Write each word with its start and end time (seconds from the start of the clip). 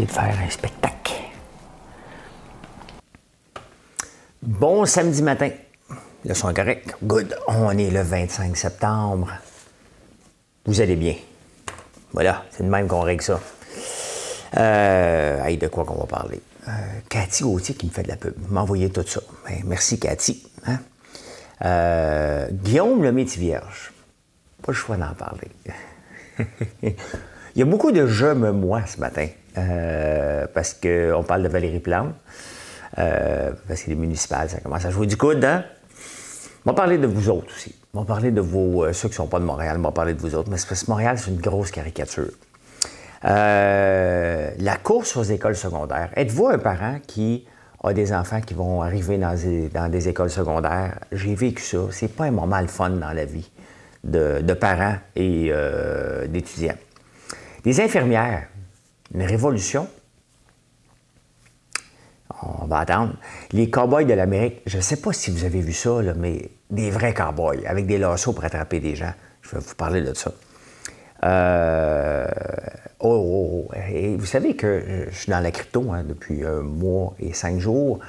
De 0.00 0.06
faire 0.06 0.34
un 0.44 0.50
spectacle. 0.50 1.12
Bon 4.40 4.86
samedi 4.86 5.22
matin. 5.22 5.50
Le 6.24 6.34
son 6.34 6.54
correct. 6.54 6.96
Good. 7.02 7.36
On 7.46 7.76
est 7.76 7.90
le 7.90 8.02
25 8.02 8.56
septembre. 8.56 9.28
Vous 10.64 10.80
allez 10.80 10.96
bien? 10.96 11.14
Voilà, 12.12 12.44
c'est 12.50 12.62
de 12.62 12.68
même 12.68 12.86
qu'on 12.88 13.00
règle 13.00 13.22
ça. 13.22 13.40
Euh, 14.56 15.56
de 15.56 15.66
quoi 15.68 15.84
qu'on 15.84 15.98
va 15.98 16.06
parler? 16.06 16.40
Euh, 16.68 16.70
Cathy 17.08 17.42
Gauthier 17.42 17.74
qui 17.74 17.86
me 17.86 17.90
fait 17.90 18.02
de 18.02 18.08
la 18.08 18.16
pub. 18.16 18.34
M'envoyer 18.50 18.90
tout 18.90 19.04
ça. 19.06 19.20
Ben, 19.46 19.62
merci, 19.64 19.98
Cathy. 19.98 20.46
Hein? 20.66 20.78
Euh, 21.64 22.48
Guillaume 22.50 23.02
le 23.02 23.12
métier 23.12 23.40
vierge. 23.40 23.92
Pas 24.62 24.72
le 24.72 24.76
choix 24.76 24.96
d'en 24.96 25.14
parler. 25.14 25.50
Il 26.82 27.58
y 27.58 27.62
a 27.62 27.66
beaucoup 27.66 27.92
de 27.92 28.06
je 28.06 28.26
me 28.26 28.52
moi 28.52 28.86
ce 28.86 28.98
matin. 28.98 29.28
Euh, 29.58 30.46
parce 30.54 30.74
qu'on 30.74 31.22
parle 31.24 31.42
de 31.42 31.48
Valérie 31.48 31.80
Plante, 31.80 32.14
euh, 32.98 33.52
parce 33.68 33.82
que 33.82 33.90
les 33.90 33.96
municipales, 33.96 34.48
ça 34.48 34.60
commence 34.60 34.84
à 34.84 34.90
jouer 34.90 35.06
du 35.06 35.16
coude, 35.16 35.44
hein? 35.44 35.64
On 36.64 36.70
va 36.70 36.74
parler 36.74 36.96
de 36.96 37.06
vous 37.06 37.28
autres 37.28 37.52
aussi. 37.54 37.74
On 37.92 38.00
va 38.00 38.06
parler 38.06 38.30
de 38.30 38.40
vos, 38.40 38.84
euh, 38.84 38.92
ceux 38.92 39.08
qui 39.08 39.14
ne 39.14 39.16
sont 39.16 39.26
pas 39.26 39.40
de 39.40 39.44
Montréal, 39.44 39.76
on 39.78 39.82
va 39.82 39.90
parler 39.90 40.14
de 40.14 40.20
vous 40.20 40.34
autres. 40.34 40.48
Mais 40.48 40.56
c'est 40.56 40.68
parce 40.68 40.84
que 40.84 40.90
Montréal, 40.90 41.18
c'est 41.18 41.30
une 41.30 41.40
grosse 41.40 41.70
caricature. 41.70 42.30
la 43.22 44.76
course 44.82 45.16
aux 45.16 45.22
écoles 45.22 45.56
secondaires. 45.56 46.10
Êtes-vous 46.16 46.48
un 46.48 46.58
parent 46.58 46.98
qui 47.06 47.46
a 47.84 47.92
des 47.92 48.12
enfants 48.12 48.40
qui 48.40 48.54
vont 48.54 48.80
arriver 48.80 49.18
dans 49.18 49.90
des, 49.90 50.08
écoles 50.08 50.30
secondaires? 50.30 50.98
J'ai 51.10 51.34
vécu 51.34 51.62
ça. 51.62 51.78
C'est 51.90 52.14
pas 52.14 52.24
un 52.24 52.30
moment 52.30 52.60
le 52.60 52.68
fun 52.68 52.90
dans 52.90 53.12
la 53.12 53.24
vie 53.24 53.50
de, 54.04 54.54
parents 54.54 54.96
et 55.16 55.52
d'étudiants. 56.28 56.78
Des 57.64 57.80
infirmières 57.80 58.46
une 59.14 59.22
révolution. 59.22 59.88
On 62.42 62.66
va 62.66 62.78
attendre. 62.78 63.14
Les 63.52 63.70
cowboys 63.70 64.04
de 64.04 64.14
l'Amérique, 64.14 64.62
je 64.66 64.78
ne 64.78 64.82
sais 64.82 64.96
pas 64.96 65.12
si 65.12 65.30
vous 65.30 65.44
avez 65.44 65.60
vu 65.60 65.72
ça, 65.72 66.00
mais 66.16 66.50
des 66.70 66.90
vrais 66.90 67.14
cowboys 67.14 67.64
avec 67.66 67.86
des 67.86 67.98
lassos 67.98 68.32
pour 68.32 68.44
attraper 68.44 68.80
des 68.80 68.96
gens. 68.96 69.12
Je 69.42 69.56
vais 69.56 69.60
vous 69.60 69.74
parler 69.74 70.00
de 70.00 70.14
ça. 70.14 70.32
Euh, 71.24 72.26
oh, 72.98 73.08
oh, 73.10 73.68
oh, 73.68 73.74
Et 73.92 74.16
vous 74.16 74.26
savez 74.26 74.56
que 74.56 75.06
je 75.08 75.16
suis 75.16 75.30
dans 75.30 75.40
la 75.40 75.52
crypto 75.52 75.92
hein, 75.92 76.02
depuis 76.02 76.44
un 76.44 76.62
mois 76.62 77.14
et 77.20 77.32
cinq 77.32 77.60
jours. 77.60 78.00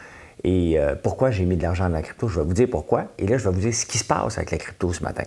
Et 0.44 0.80
euh, 0.80 0.96
pourquoi 0.96 1.30
j'ai 1.30 1.46
mis 1.46 1.56
de 1.56 1.62
l'argent 1.62 1.86
dans 1.86 1.96
la 1.96 2.02
crypto? 2.02 2.28
Je 2.28 2.40
vais 2.40 2.46
vous 2.46 2.54
dire 2.54 2.68
pourquoi. 2.70 3.06
Et 3.20 3.28
là, 3.28 3.38
je 3.38 3.48
vais 3.48 3.54
vous 3.54 3.62
dire 3.62 3.74
ce 3.74 3.86
qui 3.86 3.98
se 3.98 4.04
passe 4.04 4.38
avec 4.38 4.52
la 4.52 4.58
crypto 4.58 4.92
ce 4.94 5.04
matin. 5.04 5.24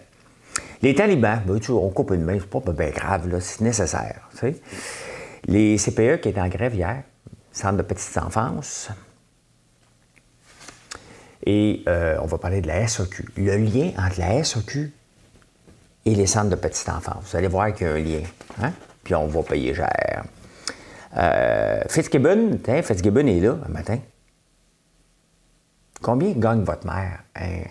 Les 0.83 0.95
talibans, 0.95 1.41
ben, 1.47 1.59
on 1.71 1.91
coupe 1.91 2.11
une 2.11 2.23
main, 2.23 2.39
c'est 2.39 2.49
pas 2.49 2.73
bien 2.73 2.91
grave, 2.91 3.29
c'est 3.41 3.61
nécessaire. 3.61 4.29
Tu 4.33 4.39
sais. 4.39 4.57
Les 5.47 5.77
CPE 5.77 6.21
qui 6.21 6.29
étaient 6.29 6.41
en 6.41 6.49
grève 6.49 6.75
hier, 6.75 7.03
Centre 7.53 7.79
de 7.79 7.83
petite 7.83 8.19
enfance, 8.19 8.91
et 11.47 11.85
euh, 11.89 12.19
on 12.21 12.27
va 12.27 12.39
parler 12.39 12.61
de 12.61 12.67
la 12.67 12.87
SOQ. 12.87 13.25
Le 13.37 13.57
lien 13.57 13.93
entre 13.97 14.19
la 14.19 14.43
SOQ 14.43 14.93
et 16.05 16.15
les 16.15 16.27
centres 16.27 16.51
de 16.51 16.57
petite 16.57 16.89
enfance. 16.89 17.31
Vous 17.31 17.37
allez 17.37 17.47
voir 17.47 17.73
qu'il 17.73 17.87
y 17.87 17.91
a 17.91 17.93
un 17.95 17.99
lien. 17.99 18.23
Hein? 18.61 18.73
Puis 19.05 19.15
on 19.15 19.29
va 19.29 19.43
payer 19.45 19.73
cher. 19.73 20.25
Euh, 21.17 21.81
Fitzgibbon, 21.89 22.59
Fitzgibbon 22.83 23.27
est 23.27 23.41
là 23.41 23.57
un 23.65 23.73
matin. 23.73 23.99
Combien 26.03 26.33
gagne 26.33 26.65
votre 26.65 26.85
mère? 26.85 27.21
Hein? 27.37 27.63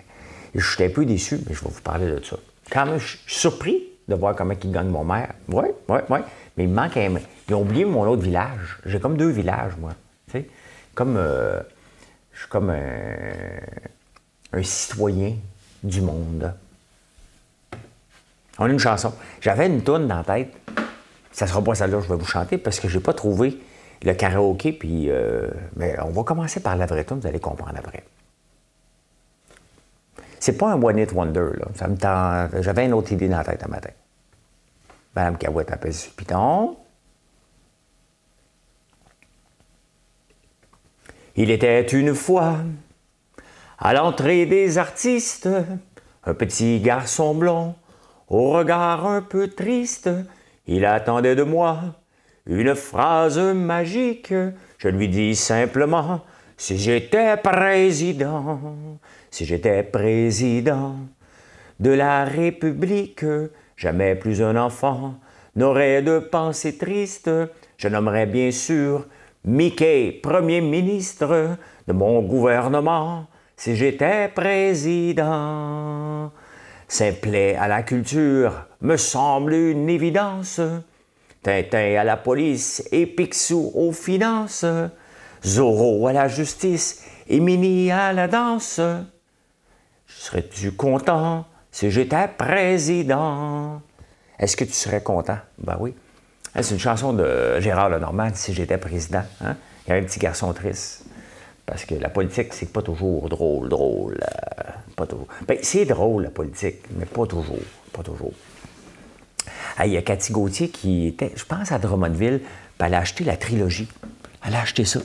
Je 0.55 0.65
suis 0.65 0.83
un 0.83 0.89
peu 0.89 1.05
déçu, 1.05 1.39
mais 1.47 1.53
je 1.53 1.61
vais 1.61 1.69
vous 1.69 1.81
parler 1.81 2.07
de 2.07 2.23
ça. 2.23 2.37
Quand 2.71 2.85
même, 2.85 2.97
je 2.97 3.17
suis 3.17 3.19
surpris 3.27 3.83
de 4.07 4.15
voir 4.15 4.35
comment 4.35 4.53
il 4.63 4.71
gagne 4.71 4.87
mon 4.87 5.03
mère. 5.03 5.33
Oui, 5.49 5.65
oui, 5.89 5.99
oui. 6.09 6.19
Mais 6.57 6.63
il 6.63 6.69
me 6.69 6.75
manque 6.75 6.97
un. 6.97 7.15
Ils 7.49 7.55
ont 7.55 7.61
oublié 7.61 7.85
mon 7.85 8.07
autre 8.07 8.21
village. 8.21 8.79
J'ai 8.85 8.99
comme 8.99 9.17
deux 9.17 9.29
villages, 9.29 9.73
moi. 9.77 9.93
Tu 10.27 10.39
sais? 10.39 10.49
Comme. 10.93 11.15
Euh, 11.17 11.61
je 12.33 12.41
suis 12.41 12.49
comme 12.49 12.69
un, 12.69 14.63
citoyen 14.63 15.35
du 15.83 16.01
monde. 16.01 16.53
On 18.57 18.65
a 18.65 18.69
une 18.69 18.79
chanson. 18.79 19.13
J'avais 19.41 19.67
une 19.67 19.81
toune 19.83 20.07
dans 20.07 20.17
la 20.17 20.23
tête. 20.23 20.53
Ça 21.31 21.47
sera 21.47 21.61
pas 21.61 21.75
celle-là 21.75 21.97
que 21.97 22.03
je 22.03 22.09
vais 22.09 22.17
vous 22.17 22.25
chanter 22.25 22.57
parce 22.57 22.79
que 22.79 22.87
j'ai 22.87 22.99
pas 22.99 23.13
trouvé 23.13 23.57
le 24.03 24.13
karaoké. 24.13 24.73
Puis, 24.73 25.09
euh, 25.09 25.49
mais 25.75 25.97
on 26.01 26.11
va 26.11 26.23
commencer 26.23 26.61
par 26.61 26.75
la 26.75 26.85
vraie 26.85 27.03
toune, 27.03 27.19
vous 27.19 27.27
allez 27.27 27.39
comprendre 27.39 27.75
après. 27.77 28.03
C'est 30.39 30.57
pas 30.57 30.71
un 30.71 30.81
one 30.81 30.99
hit 30.99 31.11
wonder 31.11 31.49
là. 31.57 31.67
Ça 31.75 31.87
me 31.87 32.61
J'avais 32.61 32.85
une 32.85 32.93
autre 32.93 33.11
idée 33.11 33.27
dans 33.27 33.37
la 33.37 33.43
tête 33.43 33.63
un 33.63 33.69
matin. 33.69 33.89
Madame 35.15 35.37
Cahouette 35.37 35.71
appelle. 35.71 35.93
Il 41.37 41.51
était 41.51 41.81
une 41.81 42.13
fois, 42.13 42.57
à 43.77 43.93
l'entrée 43.93 44.45
des 44.45 44.77
artistes, 44.77 45.49
un 46.25 46.33
petit 46.33 46.79
garçon 46.79 47.33
blond, 47.35 47.75
au 48.27 48.51
regard 48.51 49.05
un 49.05 49.21
peu 49.21 49.47
triste. 49.47 50.09
Il 50.67 50.85
attendait 50.85 51.35
de 51.35 51.43
moi 51.43 51.79
une 52.45 52.75
phrase 52.75 53.37
magique. 53.37 54.33
Je 54.77 54.89
lui 54.89 55.07
dis 55.07 55.35
simplement, 55.35 56.21
si 56.57 56.77
j'étais 56.77 57.37
président, 57.37 58.59
si 59.29 59.45
j'étais 59.45 59.83
président 59.83 60.95
de 61.79 61.91
la 61.91 62.23
République, 62.23 63.25
Jamais 63.77 64.15
plus 64.15 64.41
un 64.41 64.55
enfant 64.55 65.15
n'aurait 65.55 66.01
de 66.01 66.19
pensée 66.19 66.77
triste. 66.77 67.29
Je 67.77 67.87
nommerais 67.87 68.25
bien 68.25 68.51
sûr 68.51 69.05
Mickey, 69.43 70.19
Premier 70.23 70.61
ministre 70.61 71.57
de 71.87 71.93
mon 71.93 72.21
gouvernement, 72.21 73.27
si 73.57 73.75
j'étais 73.75 74.29
président. 74.29 76.31
Simplet 76.87 77.55
à 77.55 77.67
la 77.67 77.83
culture 77.83 78.65
me 78.81 78.97
semble 78.97 79.53
une 79.53 79.89
évidence. 79.89 80.61
Tintin 81.43 81.97
à 81.99 82.03
la 82.03 82.17
police 82.17 82.87
et 82.91 83.05
Picsou 83.05 83.71
aux 83.75 83.91
finances. 83.91 84.65
Zorro 85.45 86.07
à 86.07 86.13
la 86.13 86.27
justice 86.27 87.03
et 87.27 87.39
Mini 87.39 87.91
à 87.91 88.13
la 88.13 88.27
danse. 88.27 88.79
Serais-tu 90.07 90.71
content 90.71 91.45
si 91.75 91.91
j'étais 91.91 92.29
président, 92.29 93.81
est-ce 94.39 94.55
que 94.55 94.63
tu 94.63 94.71
serais 94.71 95.03
content? 95.03 95.39
Ben 95.57 95.75
oui. 95.77 95.93
C'est 96.55 96.73
une 96.73 96.79
chanson 96.79 97.11
de 97.11 97.59
Gérard 97.59 97.89
Lenormand, 97.89 98.29
Si 98.33 98.53
j'étais 98.53 98.77
président. 98.77 99.23
Hein? 99.41 99.57
Il 99.85 99.89
y 99.89 99.93
a 99.93 99.97
un 99.97 100.03
petit 100.03 100.19
garçon 100.19 100.53
triste. 100.53 101.03
Parce 101.65 101.83
que 101.83 101.95
la 101.95 102.07
politique, 102.07 102.53
c'est 102.53 102.71
pas 102.71 102.81
toujours 102.81 103.27
drôle, 103.27 103.67
drôle. 103.67 104.17
Euh, 104.21 104.71
pas 104.95 105.05
toujours. 105.05 105.27
Ben, 105.49 105.57
c'est 105.63 105.83
drôle, 105.83 106.23
la 106.23 106.29
politique, 106.29 106.77
mais 106.97 107.05
pas 107.05 107.25
toujours. 107.25 107.59
Pas 107.91 108.03
toujours. 108.03 108.31
il 109.83 109.91
y 109.91 109.97
a 109.97 110.01
Cathy 110.01 110.31
Gauthier 110.31 110.69
qui 110.69 111.07
était, 111.07 111.33
je 111.35 111.43
pense, 111.43 111.73
à 111.73 111.77
Drummondville, 111.77 112.39
puis 112.39 112.87
elle 112.87 112.93
a 112.93 112.99
acheté 112.99 113.25
la 113.25 113.35
trilogie. 113.35 113.89
Elle 114.47 114.55
a 114.55 114.61
acheté 114.61 114.85
ça. 114.85 115.01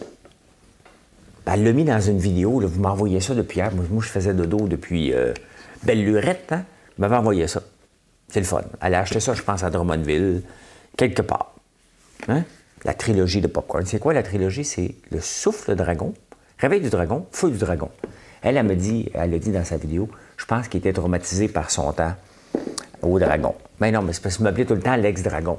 elle 1.46 1.64
l'a 1.64 1.72
mis 1.72 1.84
dans 1.84 2.00
une 2.00 2.20
vidéo. 2.20 2.60
vous 2.60 2.80
m'envoyez 2.80 3.18
ça 3.18 3.34
depuis 3.34 3.56
hier. 3.56 3.72
Moi, 3.74 4.04
je 4.04 4.08
faisais 4.08 4.34
de 4.34 4.44
dos 4.44 4.68
depuis. 4.68 5.12
Euh, 5.12 5.34
belle 5.82 6.04
lurette, 6.04 6.52
hein? 6.52 6.64
m'avait 6.98 7.16
envoyé 7.16 7.46
ça. 7.46 7.62
C'est 8.28 8.40
le 8.40 8.46
fun. 8.46 8.62
Elle 8.80 8.94
a 8.94 9.00
acheté 9.00 9.20
ça, 9.20 9.34
je 9.34 9.42
pense, 9.42 9.62
à 9.62 9.70
Drummondville, 9.70 10.42
quelque 10.96 11.22
part. 11.22 11.54
Hein? 12.28 12.44
La 12.84 12.94
trilogie 12.94 13.40
de 13.40 13.46
Popcorn. 13.46 13.84
C'est 13.86 13.98
quoi 13.98 14.14
la 14.14 14.22
trilogie? 14.22 14.64
C'est 14.64 14.94
le 15.10 15.20
souffle 15.20 15.74
dragon, 15.74 16.14
réveil 16.58 16.80
du 16.80 16.90
dragon, 16.90 17.26
feu 17.32 17.50
du 17.50 17.58
dragon. 17.58 17.90
Elle, 18.42 18.56
elle 18.56 18.66
me 18.66 18.76
dit, 18.76 19.10
elle 19.14 19.34
a 19.34 19.38
dit 19.38 19.50
dans 19.50 19.64
sa 19.64 19.76
vidéo, 19.76 20.08
je 20.36 20.46
pense 20.46 20.68
qu'il 20.68 20.78
était 20.78 20.92
traumatisé 20.92 21.48
par 21.48 21.70
son 21.70 21.92
temps 21.92 22.14
au 23.02 23.18
dragon. 23.18 23.54
Mais 23.80 23.90
non, 23.90 24.02
mais 24.02 24.12
c'est 24.12 24.22
parce 24.22 24.36
qu'il 24.36 24.44
m'appelait 24.44 24.64
tout 24.64 24.74
le 24.74 24.80
temps 24.80 24.96
l'ex-dragon. 24.96 25.58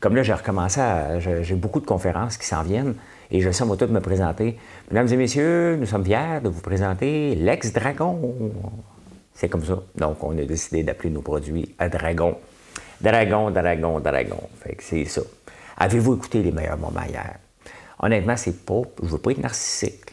Comme 0.00 0.16
là, 0.16 0.22
j'ai 0.22 0.34
recommencé 0.34 0.80
à. 0.80 1.18
J'ai 1.18 1.54
beaucoup 1.54 1.80
de 1.80 1.86
conférences 1.86 2.36
qui 2.36 2.46
s'en 2.46 2.62
viennent 2.62 2.94
et 3.30 3.40
je 3.40 3.50
sais, 3.50 3.64
on 3.64 3.66
va 3.66 3.76
toutes 3.76 3.90
me 3.90 4.00
présenter. 4.00 4.58
Mesdames 4.90 5.08
et 5.08 5.16
messieurs, 5.16 5.76
nous 5.76 5.86
sommes 5.86 6.04
fiers 6.04 6.40
de 6.42 6.48
vous 6.48 6.60
présenter 6.60 7.34
l'ex-dragon. 7.34 8.52
C'est 9.34 9.48
comme 9.48 9.64
ça. 9.64 9.82
Donc, 9.96 10.22
on 10.22 10.36
a 10.38 10.44
décidé 10.44 10.82
d'appeler 10.82 11.10
nos 11.10 11.22
produits 11.22 11.74
à 11.78 11.88
Dragon. 11.88 12.36
Dragon, 13.00 13.50
Dragon, 13.50 14.00
Dragon. 14.00 14.40
Fait 14.62 14.76
que 14.76 14.82
c'est 14.82 15.04
ça. 15.04 15.22
Avez-vous 15.76 16.14
écouté 16.14 16.42
les 16.42 16.52
meilleurs 16.52 16.78
moments 16.78 17.02
hier? 17.02 17.38
Honnêtement, 18.00 18.36
c'est 18.36 18.64
pas. 18.64 18.82
Je 19.02 19.08
veux 19.08 19.18
pas 19.18 19.32
être 19.32 19.42
narcissique, 19.42 20.12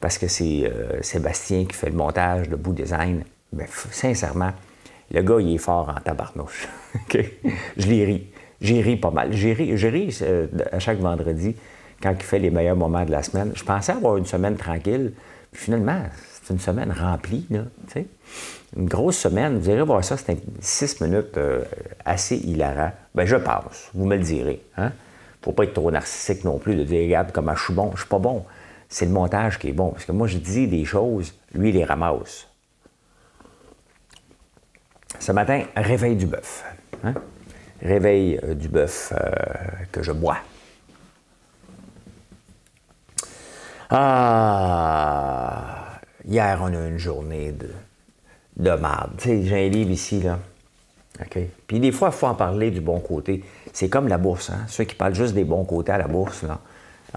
parce 0.00 0.18
que 0.18 0.28
c'est 0.28 0.64
euh, 0.64 1.02
Sébastien 1.02 1.64
qui 1.64 1.74
fait 1.74 1.90
le 1.90 1.96
montage 1.96 2.48
de 2.48 2.56
Bout 2.56 2.72
Design. 2.72 3.24
Mais 3.52 3.66
sincèrement, 3.90 4.52
le 5.10 5.22
gars, 5.22 5.40
il 5.40 5.54
est 5.54 5.58
fort 5.58 5.88
en 5.88 6.00
tabarnouche. 6.00 6.68
Je 7.12 7.86
l'ai 7.86 8.04
ri. 8.04 8.26
J'ai 8.60 8.80
ri 8.80 8.96
pas 8.96 9.10
mal. 9.10 9.32
J'ai 9.32 9.52
ri, 9.52 9.74
ri 9.74 10.16
euh, 10.22 10.46
à 10.72 10.78
chaque 10.78 10.98
vendredi 10.98 11.54
quand 12.02 12.12
il 12.12 12.22
fait 12.22 12.38
les 12.38 12.50
meilleurs 12.50 12.76
moments 12.76 13.04
de 13.04 13.10
la 13.10 13.22
semaine. 13.22 13.52
Je 13.54 13.64
pensais 13.64 13.92
avoir 13.92 14.16
une 14.16 14.26
semaine 14.26 14.56
tranquille. 14.56 15.12
Puis 15.52 15.64
finalement, 15.64 16.02
c'est 16.46 16.52
une 16.52 16.60
semaine 16.60 16.92
remplie. 16.92 17.44
Là, 17.50 17.62
une 18.76 18.86
grosse 18.86 19.16
semaine. 19.16 19.58
Vous 19.58 19.68
irez 19.68 19.82
voir 19.82 20.04
ça, 20.04 20.16
c'était 20.16 20.36
six 20.60 21.00
minutes 21.00 21.36
euh, 21.38 21.64
assez 22.04 22.36
hilarant. 22.36 22.92
Ben, 23.16 23.24
je 23.24 23.34
pense. 23.34 23.90
Vous 23.94 24.06
me 24.06 24.16
le 24.16 24.22
direz. 24.22 24.62
Hein? 24.76 24.92
Faut 25.42 25.50
pas 25.50 25.64
être 25.64 25.74
trop 25.74 25.90
narcissique 25.90 26.44
non 26.44 26.58
plus 26.58 26.76
de 26.76 26.84
dire, 26.84 27.02
regarde 27.02 27.32
comment 27.32 27.54
je 27.56 27.64
suis 27.64 27.74
bon. 27.74 27.90
Je 27.94 28.02
suis 28.02 28.08
pas 28.08 28.20
bon. 28.20 28.44
C'est 28.88 29.06
le 29.06 29.10
montage 29.10 29.58
qui 29.58 29.70
est 29.70 29.72
bon. 29.72 29.90
Parce 29.90 30.04
que 30.04 30.12
moi, 30.12 30.28
je 30.28 30.38
dis 30.38 30.68
des 30.68 30.84
choses, 30.84 31.34
lui, 31.52 31.70
il 31.70 31.74
les 31.74 31.84
ramasse. 31.84 32.46
Ce 35.18 35.32
matin, 35.32 35.64
réveil 35.74 36.14
du 36.14 36.26
bœuf. 36.26 36.64
Hein? 37.02 37.14
Réveil 37.82 38.38
euh, 38.44 38.54
du 38.54 38.68
bœuf 38.68 39.12
euh, 39.12 39.16
que 39.90 40.00
je 40.00 40.12
bois. 40.12 40.38
Ah! 43.90 45.85
Hier, 46.28 46.58
on 46.60 46.66
a 46.66 46.88
une 46.88 46.98
journée 46.98 47.52
de, 47.52 47.68
de. 48.56 48.76
Tu 49.18 49.28
sais, 49.28 49.42
j'ai 49.44 49.66
un 49.66 49.68
livre 49.68 49.90
ici, 49.90 50.20
là. 50.20 50.38
OK? 51.20 51.38
Puis 51.66 51.80
des 51.80 51.92
fois, 51.92 52.08
il 52.08 52.14
faut 52.14 52.26
en 52.26 52.34
parler 52.34 52.70
du 52.70 52.80
bon 52.80 53.00
côté. 53.00 53.44
C'est 53.72 53.88
comme 53.88 54.08
la 54.08 54.18
bourse, 54.18 54.50
hein? 54.50 54.64
Ceux 54.68 54.84
qui 54.84 54.94
parlent 54.94 55.14
juste 55.14 55.34
des 55.34 55.44
bons 55.44 55.64
côtés 55.64 55.92
à 55.92 55.98
la 55.98 56.08
bourse, 56.08 56.42
là. 56.42 56.58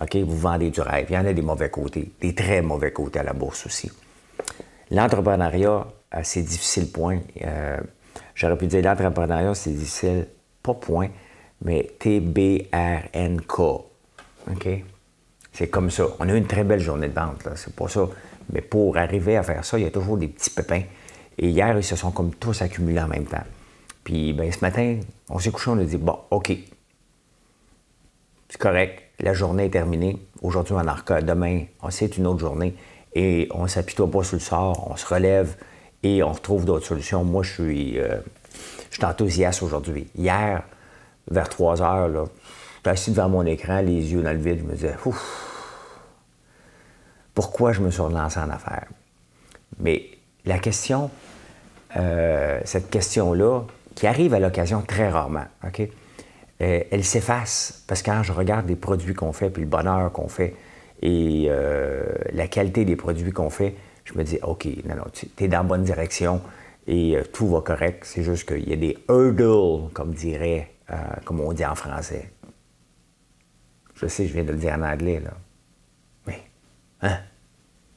OK? 0.02 0.16
Vous 0.18 0.38
vendez 0.38 0.70
du 0.70 0.82
rêve. 0.82 1.08
Il 1.10 1.16
y 1.16 1.18
en 1.18 1.26
a 1.26 1.34
des 1.34 1.42
mauvais 1.42 1.70
côtés, 1.70 2.12
des 2.22 2.36
très 2.36 2.62
mauvais 2.62 2.92
côtés 2.92 3.20
à 3.20 3.24
la 3.24 3.34
bourse 3.34 3.66
aussi. 3.66 3.92
L'entrepreneuriat, 4.92 5.88
c'est 6.24 6.44
difficile, 6.44 6.92
point. 6.92 7.20
Euh, 7.44 7.78
j'aurais 8.36 8.58
pu 8.58 8.68
dire 8.68 8.84
l'entrepreneuriat, 8.84 9.56
c'est 9.56 9.72
difficile, 9.72 10.28
pas 10.64 10.74
point, 10.76 11.10
mais 11.64 11.92
T-B-R-N-K. 12.00 13.60
OK? 13.60 14.68
C'est 15.52 15.68
comme 15.68 15.90
ça. 15.90 16.06
On 16.20 16.30
a 16.30 16.34
eu 16.34 16.38
une 16.38 16.48
très 16.48 16.64
belle 16.64 16.80
journée 16.80 17.08
de 17.08 17.14
vente, 17.14 17.44
là. 17.44 17.52
C'est 17.56 17.76
pas 17.76 17.88
ça. 17.88 18.08
Mais 18.52 18.62
pour 18.62 18.98
arriver 18.98 19.38
à 19.38 19.44
faire 19.44 19.64
ça, 19.64 19.78
il 19.78 19.84
y 19.84 19.88
a 19.88 19.92
toujours 19.92 20.18
des 20.18 20.28
petits 20.28 20.50
pépins. 20.50 20.82
Et 21.38 21.50
hier, 21.50 21.78
ils 21.78 21.84
se 21.84 21.96
sont 21.96 22.12
comme 22.12 22.34
tous 22.34 22.62
accumulés 22.62 23.02
en 23.02 23.08
même 23.08 23.26
temps. 23.26 23.44
Puis 24.04 24.34
ben, 24.34 24.52
ce 24.52 24.60
matin, 24.62 25.00
on 25.30 25.40
s'est 25.40 25.52
couché, 25.52 25.70
on 25.70 25.80
a 25.80 25.84
dit 25.84 25.98
bon, 25.98 26.18
OK. 26.32 26.52
C'est 28.50 28.58
correct, 28.58 29.04
la 29.20 29.34
journée 29.34 29.66
est 29.66 29.70
terminée. 29.70 30.18
Aujourd'hui, 30.42 30.74
on 30.74 30.88
en 30.88 30.94
recueille. 30.94 31.24
Demain, 31.24 31.66
c'est 31.90 32.18
une 32.18 32.26
autre 32.26 32.40
journée. 32.40 32.74
Et 33.14 33.48
on 33.52 33.64
ne 33.64 33.68
s'apitoie 33.68 34.10
pas 34.10 34.24
sur 34.24 34.36
le 34.36 34.42
sort, 34.42 34.90
on 34.90 34.96
se 34.96 35.06
relève 35.06 35.56
et 36.04 36.24
on 36.24 36.32
retrouve 36.32 36.66
d'autres 36.66 36.86
solutions. 36.86 37.24
Moi, 37.24 37.44
je 37.44 37.54
suis, 37.54 38.00
euh, 38.00 38.18
je 38.90 38.96
suis 38.96 39.06
enthousiaste 39.06 39.64
aujourd'hui. 39.64 40.08
Hier, 40.16 40.64
vers 41.30 41.50
3 41.50 41.82
heures, 41.82 42.08
là, 42.08 42.26
j'étais 42.78 42.90
assis 42.90 43.12
devant 43.12 43.30
mon 43.30 43.46
écran, 43.46 43.82
les 43.82 44.14
yeux 44.14 44.22
dans 44.22 44.32
le 44.32 44.38
vide, 44.38 44.60
je 44.60 44.64
me 44.64 44.74
disais, 44.74 44.96
ouf, 45.06 45.49
pourquoi 47.40 47.72
je 47.72 47.80
me 47.80 47.90
suis 47.90 48.02
relancé 48.02 48.38
en 48.38 48.50
affaires? 48.50 48.90
Mais 49.80 50.10
la 50.44 50.60
question, 50.60 51.10
euh, 51.96 52.60
cette 52.66 52.90
question-là, 52.90 53.62
qui 53.96 54.08
arrive 54.08 54.34
à 54.34 54.42
l'occasion 54.42 54.82
très 54.82 55.08
rarement, 55.08 55.46
OK? 55.66 55.80
Euh, 55.80 56.84
elle 56.92 57.06
s'efface 57.06 57.86
parce 57.88 58.02
que 58.02 58.12
quand 58.12 58.24
je 58.24 58.34
regarde 58.34 58.68
les 58.68 58.76
produits 58.76 59.14
qu'on 59.14 59.32
fait, 59.32 59.50
puis 59.50 59.62
le 59.62 59.70
bonheur 59.70 60.12
qu'on 60.12 60.28
fait 60.28 60.54
et 61.02 61.46
euh, 61.48 62.04
la 62.34 62.50
qualité 62.50 62.84
des 62.84 62.98
produits 62.98 63.32
qu'on 63.32 63.50
fait, 63.50 63.74
je 64.04 64.16
me 64.16 64.24
dis, 64.26 64.38
OK, 64.44 64.66
non, 64.84 64.98
non, 64.98 65.06
tu 65.14 65.30
es 65.42 65.48
dans 65.48 65.60
la 65.60 65.64
bonne 65.64 65.84
direction 65.84 66.42
et 66.88 67.18
tout 67.32 67.48
va 67.48 67.62
correct. 67.62 68.04
C'est 68.04 68.24
juste 68.24 68.50
qu'il 68.50 68.68
y 68.68 68.74
a 68.74 68.76
des 68.76 68.98
hurdles, 69.08 69.94
comme 69.94 70.14
dirait, 70.14 70.74
comme 71.24 71.40
on 71.40 71.54
dit 71.54 71.66
en 71.66 71.76
français. 71.76 72.34
Je 73.96 74.08
sais, 74.08 74.28
je 74.28 74.34
viens 74.34 74.44
de 74.44 74.52
le 74.52 74.58
dire 74.58 74.74
en 74.74 74.82
anglais, 74.82 75.22
là. 75.24 75.32
Mais, 76.28 76.42
hein? 77.02 77.20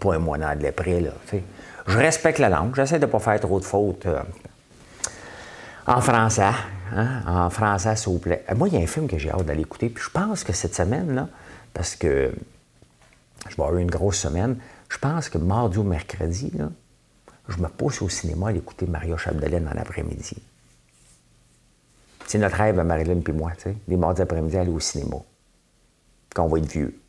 Pas 0.02 0.14
un 0.14 0.18
mois 0.18 0.36
d'anglais 0.36 0.72
près. 0.72 1.02
Je 1.86 1.98
respecte 1.98 2.38
la 2.38 2.48
langue, 2.48 2.74
j'essaie 2.74 2.98
de 2.98 3.06
ne 3.06 3.10
pas 3.10 3.20
faire 3.20 3.38
trop 3.40 3.60
de 3.60 3.64
fautes 3.64 4.06
euh, 4.06 4.22
en 5.86 6.00
français. 6.00 6.50
Hein? 6.94 7.22
En 7.26 7.50
français, 7.50 7.94
s'il 7.96 8.12
vous 8.12 8.18
plaît. 8.18 8.44
Euh, 8.50 8.54
moi, 8.56 8.68
il 8.68 8.74
y 8.74 8.76
a 8.76 8.80
un 8.80 8.86
film 8.86 9.06
que 9.06 9.18
j'ai 9.18 9.30
hâte 9.30 9.44
d'aller 9.44 9.62
écouter, 9.62 9.88
puis 9.88 10.02
je 10.02 10.10
pense 10.10 10.42
que 10.44 10.52
cette 10.52 10.74
semaine, 10.74 11.14
là, 11.14 11.28
parce 11.72 11.94
que 11.94 12.32
je 13.48 13.56
vais 13.56 13.62
avoir 13.62 13.76
une 13.76 13.90
grosse 13.90 14.18
semaine, 14.18 14.56
je 14.88 14.98
pense 14.98 15.28
que 15.28 15.38
mardi 15.38 15.78
ou 15.78 15.84
mercredi, 15.84 16.52
je 17.48 17.58
me 17.58 17.68
pose 17.68 18.02
au 18.02 18.08
cinéma 18.08 18.48
à 18.48 18.52
écouter 18.52 18.86
Mario 18.86 19.16
Chapdelaine 19.16 19.68
en 19.68 19.80
après-midi. 19.80 20.36
C'est 22.26 22.38
notre 22.38 22.56
rêve 22.56 22.78
à 22.78 22.84
Marilyn 22.84 23.20
et 23.26 23.32
moi, 23.32 23.52
les 23.88 23.96
mardis 23.96 24.22
après-midi, 24.22 24.56
aller 24.56 24.70
au 24.70 24.80
cinéma. 24.80 25.16
Quand 26.34 26.44
on 26.44 26.48
va 26.48 26.58
être 26.58 26.70
vieux. 26.70 27.01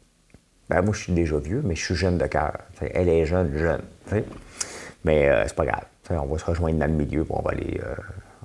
Ben, 0.74 0.82
moi, 0.82 0.92
je 0.96 1.04
suis 1.04 1.14
déjà 1.14 1.38
vieux, 1.38 1.62
mais 1.64 1.76
je 1.76 1.86
suis 1.86 1.94
jeune 1.94 2.18
de 2.18 2.26
cœur. 2.26 2.58
Elle 2.82 3.08
est 3.08 3.28
jeune, 3.28 3.56
jeune. 3.56 3.84
Mais 5.06 5.30
euh, 5.30 5.44
c'est 5.46 5.56
pas 5.56 5.66
grave. 5.66 5.84
on 6.10 6.26
va 6.26 6.40
se 6.40 6.46
rejoindre 6.46 6.80
dans 6.80 6.88
le 6.88 6.94
milieu 6.94 7.22
et 7.22 7.26
on 7.30 7.44
va 7.44 7.52
aller, 7.52 7.80
euh, 7.86 7.94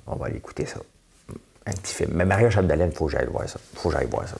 on 0.05 0.15
va 0.15 0.27
aller 0.27 0.35
écouter 0.35 0.67
ça. 0.67 0.79
Un 1.65 1.71
petit 1.71 1.95
film. 1.95 2.11
Mais 2.13 2.25
Maria 2.25 2.51
Chapdelaine, 2.51 2.91
il 2.91 2.95
faut 2.95 3.07
que 3.07 3.13
j'aille 3.13 3.25
voir 3.25 3.49
ça. 3.49 3.59
faut 3.73 3.89
que 3.89 3.95
j'aille 3.95 4.05
voir 4.05 4.27
ça. 4.27 4.35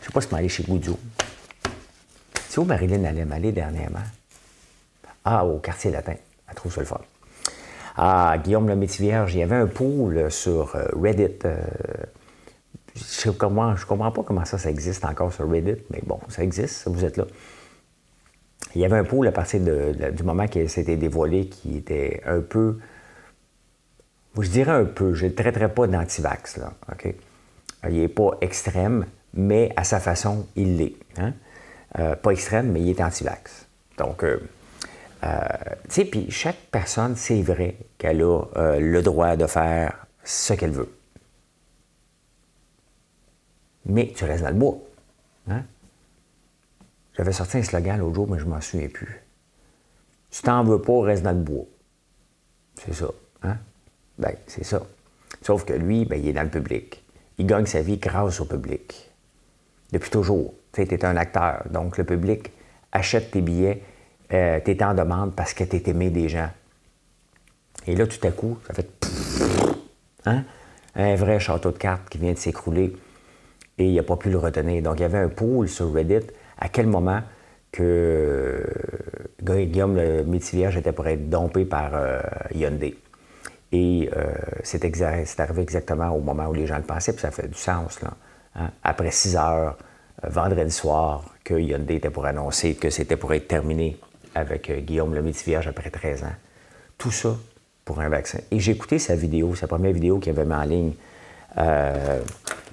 Je 0.00 0.06
sais 0.06 0.12
pas 0.12 0.20
si 0.20 0.32
aller 0.32 0.48
chez 0.48 0.62
Goudio. 0.62 0.96
C'est 2.48 2.60
où 2.60 2.64
Marilyn 2.64 3.02
allait 3.02 3.24
m'aller 3.24 3.50
dernièrement? 3.50 3.98
Ah, 5.24 5.44
au 5.44 5.58
quartier 5.58 5.90
latin. 5.90 6.14
Elle 6.48 6.54
trouve 6.54 6.72
ça 6.72 6.82
le 6.82 6.86
fun. 6.86 7.00
Ah, 7.96 8.36
Guillaume 8.44 8.68
le 8.68 8.76
Métis-Vierge, 8.76 9.34
il 9.34 9.40
y 9.40 9.42
avait 9.42 9.56
un 9.56 9.66
pool 9.66 10.30
sur 10.30 10.76
euh, 10.76 10.86
Je 13.22 13.28
ne 13.28 13.84
comprends 13.84 14.10
pas 14.10 14.22
comment 14.22 14.44
ça, 14.44 14.58
ça 14.58 14.70
existe 14.70 15.04
encore 15.04 15.32
sur 15.32 15.50
Reddit, 15.50 15.82
mais 15.90 16.00
bon, 16.06 16.20
ça 16.28 16.42
existe, 16.42 16.88
vous 16.88 17.04
êtes 17.04 17.16
là 17.16 17.24
il 18.74 18.80
y 18.80 18.84
avait 18.84 18.98
un 18.98 19.04
pôle 19.04 19.26
à 19.26 19.32
partir 19.32 19.60
du 19.60 20.22
moment 20.22 20.46
qu'il 20.46 20.68
s'était 20.68 20.96
dévoilé 20.96 21.48
qui 21.48 21.76
était 21.78 22.22
un 22.26 22.40
peu, 22.40 22.78
je 24.38 24.48
dirais 24.48 24.72
un 24.72 24.84
peu, 24.84 25.14
je 25.14 25.26
ne 25.26 25.30
traiterais 25.30 25.72
pas 25.72 25.86
d'antivax, 25.86 26.58
là, 26.58 26.72
OK? 26.92 27.14
Il 27.88 28.00
n'est 28.00 28.08
pas 28.08 28.32
extrême, 28.40 29.06
mais 29.34 29.72
à 29.76 29.84
sa 29.84 30.00
façon, 30.00 30.46
il 30.56 30.76
l'est. 30.76 30.94
Hein? 31.16 31.32
Euh, 31.98 32.16
pas 32.16 32.32
extrême, 32.32 32.72
mais 32.72 32.80
il 32.80 32.90
est 32.90 33.00
antivax. 33.00 33.66
Donc, 33.96 34.24
euh, 34.24 34.40
euh, 35.24 35.38
tu 35.88 35.94
sais, 35.94 36.04
puis 36.04 36.30
chaque 36.30 36.58
personne, 36.70 37.14
c'est 37.16 37.40
vrai 37.40 37.76
qu'elle 37.98 38.22
a 38.22 38.42
le 38.78 39.00
droit 39.02 39.36
de 39.36 39.46
faire 39.46 40.06
ce 40.24 40.54
qu'elle 40.54 40.72
veut. 40.72 40.92
Mais 43.88 44.12
tu 44.14 44.24
restes 44.24 44.44
dans 44.44 44.50
le 44.50 44.56
bois. 44.56 44.78
Hein? 45.50 45.62
J'avais 47.16 47.32
sorti 47.32 47.58
un 47.58 47.62
slogan 47.62 47.98
l'autre 47.98 48.14
jour, 48.14 48.28
mais 48.28 48.38
je 48.38 48.44
m'en 48.44 48.60
souviens 48.60 48.88
plus. 48.88 49.20
Si 50.30 50.42
t'en 50.42 50.62
veux 50.62 50.80
pas, 50.80 51.02
reste 51.02 51.22
dans 51.22 51.32
le 51.32 51.42
bois. 51.42 51.64
C'est 52.74 52.94
ça. 52.94 53.08
Hein? 53.42 53.56
Ben, 54.18 54.34
c'est 54.46 54.64
ça. 54.64 54.82
Sauf 55.42 55.64
que 55.64 55.72
lui, 55.72 56.04
ben, 56.04 56.20
il 56.20 56.28
est 56.28 56.32
dans 56.32 56.42
le 56.42 56.50
public. 56.50 57.02
Il 57.38 57.46
gagne 57.46 57.66
sa 57.66 57.80
vie 57.80 57.96
grâce 57.96 58.40
au 58.40 58.44
public. 58.44 59.10
Depuis 59.92 60.10
toujours. 60.10 60.54
Tu 60.72 60.82
es 60.82 61.04
un 61.04 61.16
acteur. 61.16 61.64
Donc, 61.70 61.98
le 61.98 62.04
public 62.04 62.52
achète 62.92 63.30
tes 63.30 63.40
billets, 63.40 63.82
euh, 64.32 64.60
tu 64.64 64.70
es 64.70 64.84
en 64.84 64.94
demande 64.94 65.34
parce 65.34 65.54
que 65.54 65.64
tu 65.64 65.76
es 65.76 65.88
aimé 65.88 66.10
des 66.10 66.28
gens. 66.28 66.50
Et 67.86 67.96
là, 67.96 68.06
tout 68.06 68.24
à 68.26 68.30
coup, 68.30 68.58
ça 68.66 68.74
fait. 68.74 68.88
Hein? 70.26 70.44
Un 70.94 71.14
vrai 71.14 71.40
château 71.40 71.70
de 71.70 71.78
cartes 71.78 72.08
qui 72.10 72.18
vient 72.18 72.32
de 72.32 72.38
s'écrouler 72.38 72.94
et 73.78 73.86
il 73.86 73.94
n'a 73.94 74.02
pas 74.02 74.16
pu 74.16 74.30
le 74.30 74.38
retenir. 74.38 74.82
Donc, 74.82 74.98
il 74.98 75.02
y 75.02 75.04
avait 75.04 75.18
un 75.18 75.28
pool 75.28 75.68
sur 75.68 75.92
Reddit 75.92 76.26
à 76.58 76.68
quel 76.68 76.86
moment 76.86 77.20
que 77.70 78.64
Guillaume 79.42 79.96
le 79.96 80.24
Métivierge 80.24 80.76
était 80.76 80.92
pour 80.92 81.06
être 81.06 81.30
dompé 81.30 81.64
par 81.64 81.90
euh, 81.94 82.20
Hyundai? 82.54 82.96
Et 83.70 84.10
euh, 84.16 84.32
c'est 84.62 85.40
arrivé 85.40 85.62
exactement 85.62 86.10
au 86.10 86.20
moment 86.20 86.46
où 86.46 86.54
les 86.54 86.66
gens 86.66 86.78
le 86.78 86.82
pensaient, 86.82 87.12
puis 87.12 87.20
ça 87.20 87.30
fait 87.30 87.48
du 87.48 87.58
sens. 87.58 88.00
Là, 88.02 88.14
hein. 88.56 88.70
Après 88.82 89.10
6 89.10 89.36
heures, 89.36 89.76
euh, 90.24 90.28
vendredi 90.28 90.72
soir, 90.72 91.24
que 91.44 91.54
Hyundai 91.54 91.96
était 91.96 92.10
pour 92.10 92.26
annoncer 92.26 92.74
que 92.74 92.90
c'était 92.90 93.16
pour 93.16 93.32
être 93.34 93.46
terminé 93.46 93.98
avec 94.34 94.70
Guillaume 94.84 95.14
le 95.14 95.22
Métivierge 95.22 95.68
après 95.68 95.90
13 95.90 96.24
ans. 96.24 96.36
Tout 96.96 97.10
ça 97.10 97.36
pour 97.84 98.00
un 98.00 98.08
vaccin. 98.08 98.40
Et 98.50 98.58
j'ai 98.58 98.72
écouté 98.72 98.98
sa 98.98 99.14
vidéo, 99.14 99.54
sa 99.54 99.66
première 99.66 99.92
vidéo 99.92 100.18
qu'il 100.18 100.30
avait 100.30 100.44
mis 100.44 100.54
en 100.54 100.64
ligne, 100.64 100.92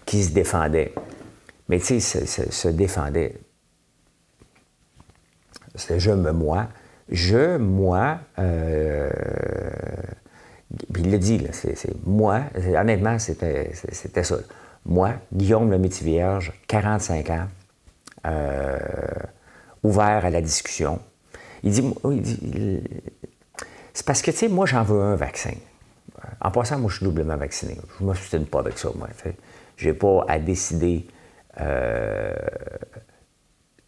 qui 0.05 0.23
se 0.23 0.31
défendait. 0.31 0.93
Mais 1.69 1.79
tu 1.79 1.99
sais, 1.99 2.25
se 2.25 2.67
défendait 2.67 3.35
c'est 5.75 5.99
je 5.99 6.11
me 6.11 6.31
moi. 6.31 6.67
Je, 7.09 7.57
moi, 7.57 8.19
euh, 8.39 9.09
il 10.97 11.11
le 11.11 11.19
dit, 11.19 11.45
c'est 11.51 11.75
moi, 12.05 12.41
honnêtement, 12.55 13.19
c'était 13.19 13.73
ça. 14.23 14.37
Moi, 14.85 15.13
Guillaume 15.33 15.69
le 15.69 15.77
métier 15.77 16.05
vierge, 16.05 16.53
45 16.67 17.29
ans, 17.29 17.47
euh, 18.25 18.79
ouvert 19.83 20.25
à 20.25 20.29
la 20.29 20.41
discussion. 20.41 20.99
Il 21.63 21.71
dit, 21.71 21.93
il 22.11 22.21
dit 22.21 22.81
c'est 23.93 24.05
parce 24.05 24.21
que, 24.21 24.31
tu 24.31 24.37
sais, 24.37 24.47
moi, 24.49 24.65
j'en 24.65 24.83
veux 24.83 25.01
un 25.01 25.15
vaccin. 25.15 25.53
En 26.41 26.51
passant, 26.51 26.77
moi, 26.79 26.89
je 26.89 26.97
suis 26.97 27.05
doublement 27.05 27.37
vacciné. 27.37 27.77
Je 27.97 28.03
ne 28.03 28.07
m'obstine 28.07 28.45
pas 28.45 28.59
avec 28.59 28.77
ça, 28.77 28.89
moi. 28.95 29.07
Je 29.77 29.89
n'ai 29.89 29.93
pas 29.93 30.25
à 30.27 30.39
décider 30.39 31.07
euh, 31.61 32.33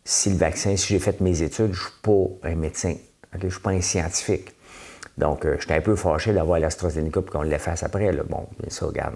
si 0.03 0.29
le 0.29 0.37
vaccin, 0.37 0.75
si 0.77 0.93
j'ai 0.93 0.99
fait 0.99 1.19
mes 1.21 1.41
études, 1.41 1.73
je 1.73 1.83
ne 1.83 1.89
suis 1.89 2.01
pas 2.01 2.49
un 2.49 2.55
médecin. 2.55 2.95
Je 3.37 3.45
ne 3.45 3.49
suis 3.51 3.61
pas 3.61 3.71
un 3.71 3.81
scientifique. 3.81 4.53
Donc, 5.17 5.45
euh, 5.45 5.57
j'étais 5.59 5.73
un 5.73 5.81
peu 5.81 5.95
fâché 5.95 6.33
d'avoir 6.33 6.59
l'AstraZeneca 6.59 7.21
puis 7.21 7.31
qu'on 7.31 7.41
l'efface 7.41 7.83
après. 7.83 8.11
Bon, 8.11 8.47
bien 8.59 8.69
ça, 8.69 8.85
regarde. 8.85 9.15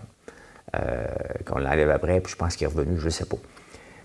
Euh, 0.75 1.05
qu'on 1.45 1.59
l'enlève 1.59 1.89
après, 1.89 2.21
puis 2.21 2.31
je 2.31 2.37
pense 2.37 2.55
qu'il 2.55 2.63
est 2.65 2.69
revenu, 2.69 2.97
je 2.97 3.05
ne 3.05 3.09
sais 3.09 3.25
pas. 3.25 3.35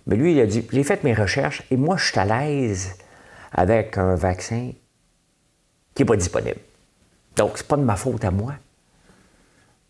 Mais 0.07 0.17
lui, 0.17 0.33
il 0.33 0.41
a 0.41 0.47
dit 0.47 0.67
J'ai 0.73 0.83
fait 0.83 1.05
mes 1.05 1.15
recherches 1.15 1.63
et 1.71 1.77
moi, 1.77 1.97
je 1.97 2.07
suis 2.07 2.19
à 2.19 2.25
l'aise 2.25 2.97
avec 3.53 3.97
un 3.99 4.17
vaccin 4.17 4.73
qui 5.95 6.03
n'est 6.03 6.07
pas 6.07 6.17
disponible. 6.17 6.59
Donc, 7.37 7.53
c'est 7.55 7.69
pas 7.69 7.77
de 7.77 7.83
ma 7.83 7.95
faute 7.95 8.25
à 8.25 8.31
moi. 8.31 8.55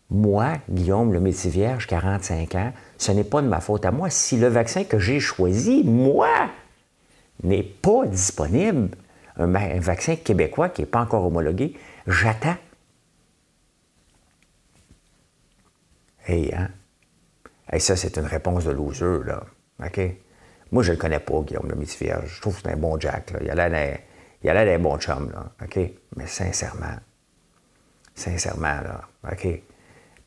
Moi, 0.09 0.53
Guillaume, 0.69 1.11
le 1.11 1.19
métier 1.19 1.51
vierge, 1.51 1.85
45 1.87 2.55
ans, 2.55 2.73
ce 2.97 3.11
n'est 3.11 3.25
pas 3.25 3.41
de 3.41 3.47
ma 3.47 3.59
faute 3.59 3.85
à 3.85 3.91
moi. 3.91 4.09
Si 4.09 4.37
le 4.37 4.47
vaccin 4.47 4.85
que 4.85 4.99
j'ai 4.99 5.19
choisi, 5.19 5.83
moi, 5.83 6.49
n'est 7.43 7.63
pas 7.63 8.05
disponible, 8.05 8.89
un, 9.35 9.47
vaccin 9.79 10.15
québécois 10.15 10.69
qui 10.69 10.81
n'est 10.81 10.87
pas 10.87 11.01
encore 11.01 11.25
homologué, 11.25 11.77
j'attends. 12.07 12.55
Hey, 16.25 16.53
hein? 16.53 16.69
Hey, 17.69 17.81
ça, 17.81 17.97
c'est 17.97 18.17
une 18.17 18.25
réponse 18.25 18.63
de 18.63 18.71
loser, 18.71 19.23
là. 19.25 19.43
OK? 19.85 19.99
Moi, 20.71 20.83
je 20.83 20.91
ne 20.91 20.95
le 20.95 21.01
connais 21.01 21.19
pas, 21.19 21.41
Guillaume, 21.41 21.69
le 21.69 21.75
métier 21.75 22.07
vierge. 22.07 22.35
Je 22.35 22.41
trouve 22.41 22.55
que 22.55 22.61
c'est 22.63 22.71
un 22.73 22.77
bon 22.77 22.97
Jack, 22.99 23.31
là. 23.31 23.39
Il 23.43 23.49
a 24.49 24.53
l'air 24.53 24.65
d'un 24.65 24.79
bon 24.79 24.97
chum, 24.97 25.29
là. 25.31 25.51
OK? 25.61 25.79
Mais 26.15 26.27
sincèrement, 26.27 26.95
sincèrement, 28.15 28.81
là, 28.81 29.01
OK? 29.29 29.47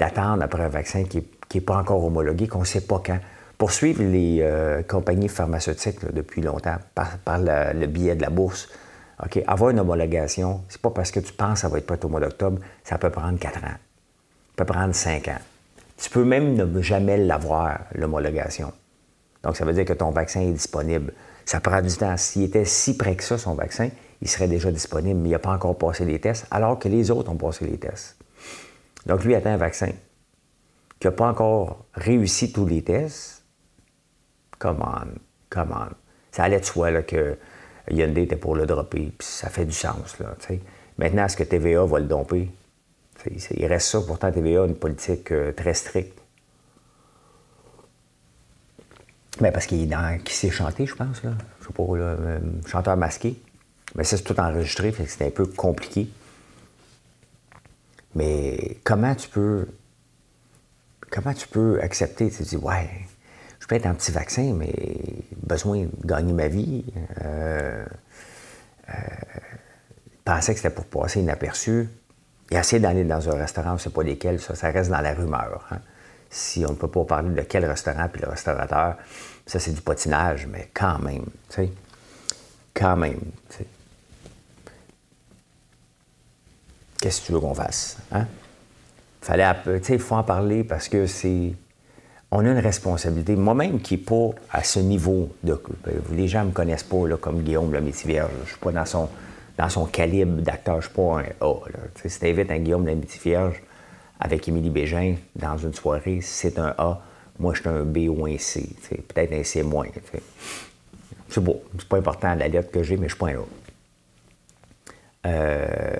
D'attendre 0.01 0.43
après 0.43 0.63
un 0.63 0.69
vaccin 0.71 1.05
qui 1.05 1.23
n'est 1.55 1.61
pas 1.61 1.77
encore 1.77 2.03
homologué, 2.03 2.49
qu'on 2.49 2.61
ne 2.61 2.65
sait 2.65 2.81
pas 2.81 3.03
quand. 3.05 3.19
Poursuivre 3.59 4.03
les 4.03 4.39
euh, 4.41 4.83
compagnies 4.83 5.29
pharmaceutiques 5.29 5.99
depuis 6.15 6.41
longtemps 6.41 6.79
par, 6.95 7.39
le, 7.39 7.87
billet 7.87 8.17
de 8.17 8.23
la 8.23 8.31
bourse. 8.31 8.71
OK? 9.23 9.43
Avoir 9.47 9.69
une 9.69 9.81
homologation, 9.81 10.63
c'est 10.71 10.81
pas 10.81 10.89
parce 10.89 11.11
que 11.11 11.21
tu 11.21 11.35
penses 11.35 11.53
que 11.53 11.59
ça 11.61 11.69
va 11.69 11.77
être 11.77 11.85
prêt 11.85 12.03
au 12.03 12.09
mois 12.09 12.21
d'octobre, 12.21 12.61
ça 12.83 12.97
peut 12.97 13.11
prendre 13.11 13.39
quatre 13.39 13.59
ans. 13.59 13.77
Ça 14.57 14.57
peut 14.57 14.65
prendre 14.65 14.95
cinq 14.95 15.29
ans. 15.29 15.41
Tu 15.99 16.09
peux 16.09 16.25
même 16.25 16.55
ne 16.55 16.81
jamais 16.81 17.19
l'avoir, 17.19 17.81
l'homologation. 17.95 18.73
Donc, 19.43 19.59
ça 19.59 19.67
veut 19.67 19.75
dire 19.75 19.85
que 19.85 19.93
ton 19.93 20.13
vaccin 20.13 20.41
est 20.41 20.53
disponible. 20.53 21.13
Ça 21.45 21.61
prend 21.61 21.83
du 21.83 21.95
temps. 21.95 22.17
S'il 22.17 22.45
était 22.45 22.65
si 22.65 22.97
près 22.97 23.17
que 23.17 23.23
ça, 23.23 23.37
son 23.37 23.53
vaccin, 23.53 23.91
il 24.23 24.29
serait 24.29 24.49
déjà 24.49 24.73
disponible, 24.73 25.21
mais 25.21 25.29
il 25.29 25.33
n'a 25.33 25.39
pas 25.39 25.53
encore 25.53 25.77
passé 25.77 26.07
les 26.07 26.19
tests, 26.19 26.47
alors 26.51 26.79
que 26.79 26.89
les 26.89 27.11
autres 27.11 27.31
ont 27.31 27.37
passé 27.37 27.67
les 27.67 27.77
tests. 27.77 28.17
Donc, 29.07 29.25
lui 29.25 29.35
attend 29.35 29.51
un 29.51 29.57
vaccin 29.57 29.91
qui 30.99 31.07
n'a 31.07 31.13
pas 31.13 31.29
encore 31.29 31.87
réussi 31.95 32.53
tous 32.53 32.67
les 32.67 32.83
tests. 32.83 33.45
Come 34.59 34.83
on, 34.83 35.19
come 35.49 35.73
on. 35.73 35.95
Ça 36.31 36.45
allait 36.45 36.61
de 36.61 36.65
soi 36.65 37.03
que 37.03 37.39
Hyundai 37.91 38.23
était 38.23 38.37
pour 38.37 38.55
le 38.55 38.67
dropper, 38.67 39.13
ça 39.21 39.49
fait 39.49 39.65
du 39.65 39.73
sens. 39.73 40.19
Là, 40.19 40.37
Maintenant, 40.99 41.25
est-ce 41.25 41.37
que 41.37 41.45
TVA 41.45 41.85
va 41.87 41.99
le 41.99 42.07
domper? 42.07 42.51
il 43.27 43.67
reste 43.67 43.89
ça. 43.89 44.01
Pourtant, 44.01 44.31
TVA 44.31 44.63
a 44.63 44.67
une 44.67 44.77
politique 44.77 45.33
euh, 45.33 45.53
très 45.53 45.75
stricte. 45.75 46.19
Mais 49.41 49.53
parce 49.53 49.67
qu'il 49.67 49.95
qui 50.25 50.35
sait 50.35 50.51
chanter, 50.51 50.87
je 50.87 50.95
pense. 50.95 51.23
Là. 51.23 51.33
Je 51.61 51.67
sais 51.67 51.73
pas, 51.73 51.97
là, 51.97 52.05
euh, 52.05 52.39
chanteur 52.67 52.97
masqué. 52.97 53.41
Mais 53.95 54.05
ça, 54.05 54.17
c'est 54.17 54.23
tout 54.23 54.39
enregistré, 54.39 54.95
c'est 55.07 55.27
un 55.27 55.31
peu 55.31 55.47
compliqué. 55.47 56.09
Mais 58.15 58.79
comment 58.85 59.15
tu 59.15 59.29
peux. 59.29 59.67
Comment 61.11 61.35
tu 61.35 61.49
peux 61.49 61.81
accepter? 61.83 62.31
Tu 62.31 62.43
dis, 62.43 62.57
ouais, 62.57 62.89
je 63.61 63.67
peux 63.67 63.75
être 63.75 63.87
un 63.87 63.95
petit 63.95 64.13
vaccin 64.13 64.53
mais 64.55 64.73
besoin 65.43 65.85
de 65.85 66.07
gagner 66.07 66.33
ma 66.33 66.49
vie. 66.49 66.85
Euh, 67.23 67.85
euh, 68.89 68.93
pensais 70.25 70.55
que 70.55 70.61
c'était 70.61 70.75
pour 70.75 70.87
passer 70.87 71.21
inaperçu. 71.21 71.89
Et 72.51 72.57
essayer 72.57 72.81
d'aller 72.81 73.05
dans 73.05 73.29
un 73.29 73.35
restaurant, 73.35 73.71
on 73.71 73.75
ne 73.75 73.79
sait 73.79 73.91
pas 73.91 74.03
lesquels, 74.03 74.41
ça, 74.41 74.55
ça 74.55 74.71
reste 74.71 74.91
dans 74.91 75.01
la 75.01 75.15
rumeur. 75.15 75.67
Hein. 75.71 75.79
Si 76.29 76.65
on 76.67 76.71
ne 76.71 76.77
peut 76.77 76.89
pas 76.89 77.05
parler 77.05 77.31
de 77.31 77.43
quel 77.43 77.65
restaurant 77.65 78.09
puis 78.13 78.23
le 78.23 78.29
restaurateur, 78.29 78.97
ça 79.47 79.59
c'est 79.59 79.73
du 79.73 79.81
patinage, 79.81 80.47
mais 80.47 80.71
quand 80.73 80.99
même, 80.99 81.25
tu 81.49 81.57
sais. 81.57 81.73
Quand 82.75 82.97
même, 82.97 83.21
tu 83.49 83.59
sais. 83.59 83.67
Qu'est-ce 87.01 87.23
que 87.23 87.27
tu 87.27 87.33
veux 87.33 87.41
qu'on 87.41 87.55
fasse? 87.55 87.99
Hein? 88.13 88.27
Fallait, 89.21 89.47
il 89.89 89.99
faut 89.99 90.15
en 90.15 90.23
parler 90.23 90.65
parce 90.65 90.89
que 90.89 91.07
c'est. 91.07 91.53
On 92.31 92.45
a 92.45 92.51
une 92.51 92.59
responsabilité. 92.59 93.35
Moi-même 93.35 93.81
qui 93.81 93.95
n'ai 93.95 94.01
pas 94.01 94.31
à 94.51 94.63
ce 94.63 94.79
niveau 94.79 95.31
de. 95.43 95.61
Ben, 95.85 95.95
les 96.13 96.29
gens 96.29 96.43
ne 96.43 96.49
me 96.49 96.53
connaissent 96.53 96.85
pas 96.85 97.07
là, 97.09 97.17
comme 97.17 97.43
Guillaume 97.43 97.73
le 97.73 97.81
métier 97.81 98.09
vierge. 98.09 98.31
Je 98.37 98.41
ne 98.43 98.47
suis 98.47 98.59
pas 98.59 98.73
dans 98.73 98.87
son, 98.87 99.09
dans 99.59 99.69
son 99.69 99.85
calibre 99.87 100.41
d'acteur. 100.41 100.81
Je 100.81 100.89
ne 100.89 100.93
suis 100.93 100.95
pas 100.95 101.21
un 101.21 101.47
A. 101.47 101.55
Si 102.07 102.19
tu 102.19 102.27
invites 102.27 102.51
un 102.51 102.59
Guillaume 102.59 102.87
le 102.87 102.95
métier 102.95 103.21
vierge 103.23 103.63
avec 104.21 104.47
Émilie 104.49 104.71
Bégin 104.71 105.17
dans 105.35 105.59
une 105.59 105.75
soirée, 105.75 106.21
c'est 106.23 106.59
un 106.59 106.75
A. 106.79 107.03
Moi, 107.39 107.55
je 107.55 107.61
suis 107.61 107.69
un 107.69 107.83
B 107.83 108.09
ou 108.09 108.27
un 108.27 108.39
C. 108.39 108.69
Peut-être 109.09 109.33
un 109.33 109.43
C 109.43 109.63
moins. 109.63 109.87
C'est 111.29 111.41
beau. 111.43 111.63
C'est 111.79 111.89
pas 111.89 111.99
important 111.99 112.35
la 112.35 112.49
lettre 112.49 112.71
que 112.71 112.83
j'ai, 112.83 112.97
mais 112.97 113.09
je 113.09 113.15
suis 113.15 113.19
pas 113.19 113.29
un 113.29 113.37
A. 113.37 113.45
Euh, 115.27 115.97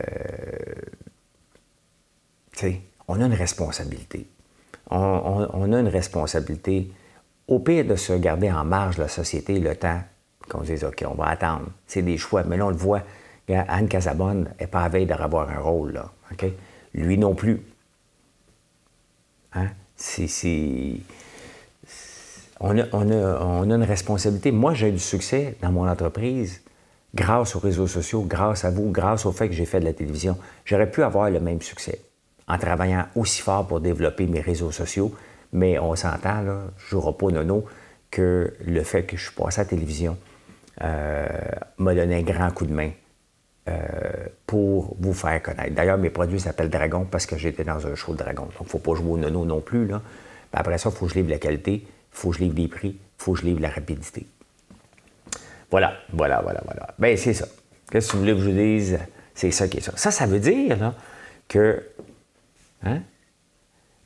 on 3.09 3.21
a 3.21 3.27
une 3.27 3.35
responsabilité. 3.35 4.27
On, 4.91 5.73
a 5.73 5.81
une 5.81 5.89
responsabilité, 5.89 6.91
au 7.47 7.61
pire, 7.61 7.85
de 7.85 7.97
se 7.97 8.13
garder 8.15 8.51
en 8.51 8.65
marge 8.65 8.97
de 8.97 9.03
la 9.03 9.09
société 9.09 9.59
le 9.59 9.77
temps 9.77 10.01
qu'on 10.49 10.63
dise, 10.63 10.85
OK, 10.85 11.05
on 11.09 11.15
va 11.15 11.27
attendre. 11.27 11.67
C'est 11.87 12.03
des 12.03 12.17
choix. 12.17 12.43
Mais 12.45 12.57
là, 12.57 12.67
on 12.67 12.71
le 12.71 12.77
voit, 12.77 13.03
Anne 13.49 13.89
Casabonne 13.89 14.51
n'est 14.59 14.67
pas 14.67 14.83
à 14.83 14.89
veille 14.89 15.07
d'avoir 15.07 15.49
un 15.49 15.61
rôle, 15.61 15.93
là. 15.93 16.11
Lui 16.95 17.19
non 17.19 17.35
plus. 17.35 17.63
Hein? 19.55 19.69
On, 22.59 22.79
a, 22.79 22.85
on, 22.93 23.11
on 23.11 23.71
a 23.71 23.75
une 23.75 23.85
responsabilité. 23.85 24.51
Moi, 24.51 24.75
j'ai 24.75 24.91
du 24.91 24.99
succès 24.99 25.57
dans 25.63 25.71
mon 25.71 25.89
entreprise 25.89 26.63
grâce 27.15 27.55
aux 27.55 27.61
réseaux 27.61 27.87
sociaux, 27.87 28.23
grâce 28.23 28.65
à 28.65 28.71
vous, 28.71 28.91
grâce 28.91 29.25
au 29.27 29.33
fait 29.33 29.49
que 29.49 29.55
j'ai 29.55 29.67
fait 29.67 29.81
de 29.81 29.85
la 29.85 29.93
télévision. 29.93 30.37
J'aurais 30.65 30.91
pu 30.91 31.03
avoir 31.03 31.31
le 31.31 31.41
même 31.41 31.61
succès 31.61 32.01
en 32.51 32.59
travaillant 32.59 33.07
aussi 33.15 33.43
fort 33.43 33.67
pour 33.67 33.81
développer 33.81 34.27
mes 34.27 34.41
réseaux 34.41 34.73
sociaux, 34.73 35.15
mais 35.53 35.79
on 35.79 35.95
s'entend, 35.95 36.45
je 36.77 36.97
ne 36.97 37.13
pas 37.13 37.27
nono, 37.31 37.65
que 38.11 38.53
le 38.67 38.83
fait 38.83 39.05
que 39.05 39.17
je 39.17 39.23
suis 39.23 39.35
passé 39.35 39.61
à 39.61 39.65
la 39.65 39.71
télévision 39.71 40.19
euh, 40.83 41.27
m'a 41.79 41.95
donné 41.95 42.17
un 42.17 42.23
grand 42.23 42.51
coup 42.51 42.67
de 42.67 42.73
main 42.73 42.91
euh, 43.69 43.73
pour 44.47 44.97
vous 44.99 45.13
faire 45.13 45.41
connaître. 45.43 45.75
D'ailleurs, 45.75 45.99
mes 45.99 46.11
produits 46.11 46.41
s'appellent 46.41 46.71
Dragon 46.71 47.07
parce 47.09 47.27
que 47.27 47.37
j'étais 47.37 47.63
dans 47.63 47.87
un 47.87 47.95
show 47.95 48.13
de 48.13 48.19
Dragon. 48.19 48.45
Donc, 48.45 48.55
il 48.61 48.65
ne 48.65 48.69
faut 48.69 48.79
pas 48.79 48.95
jouer 48.95 49.13
au 49.13 49.17
nono 49.17 49.45
non 49.45 49.61
plus. 49.61 49.89
Après 50.53 50.79
ça, 50.79 50.91
il 50.93 50.97
faut 50.97 51.07
que 51.07 51.13
je 51.13 51.19
livre 51.19 51.31
la 51.31 51.39
qualité, 51.39 51.75
il 51.75 51.89
faut 52.11 52.31
que 52.31 52.39
je 52.39 52.43
livre 52.43 52.57
les 52.57 52.67
prix, 52.67 52.89
il 52.99 53.23
faut 53.23 53.35
que 53.35 53.41
je 53.41 53.45
livre 53.45 53.61
la 53.61 53.71
rapidité. 53.71 54.27
Voilà, 55.71 55.93
voilà, 56.13 56.41
voilà, 56.43 56.63
voilà. 56.65 56.95
Bien, 56.99 57.17
c'est 57.17 57.35
ça. 57.35 57.47
Qu'est-ce 57.93 58.09
que 58.09 58.13
vous 58.15 58.21
voulez 58.21 58.35
que 58.35 58.41
je 58.41 58.51
vous 58.51 58.57
dise? 58.57 58.99
C'est 59.35 59.53
ça 59.53 59.69
qui 59.69 59.79
est 59.79 59.83
ça. 59.83 59.93
Ça, 59.95 60.11
ça 60.11 60.27
veut 60.27 60.41
dire 60.41 60.93
que 61.47 61.81
hein, 62.83 63.01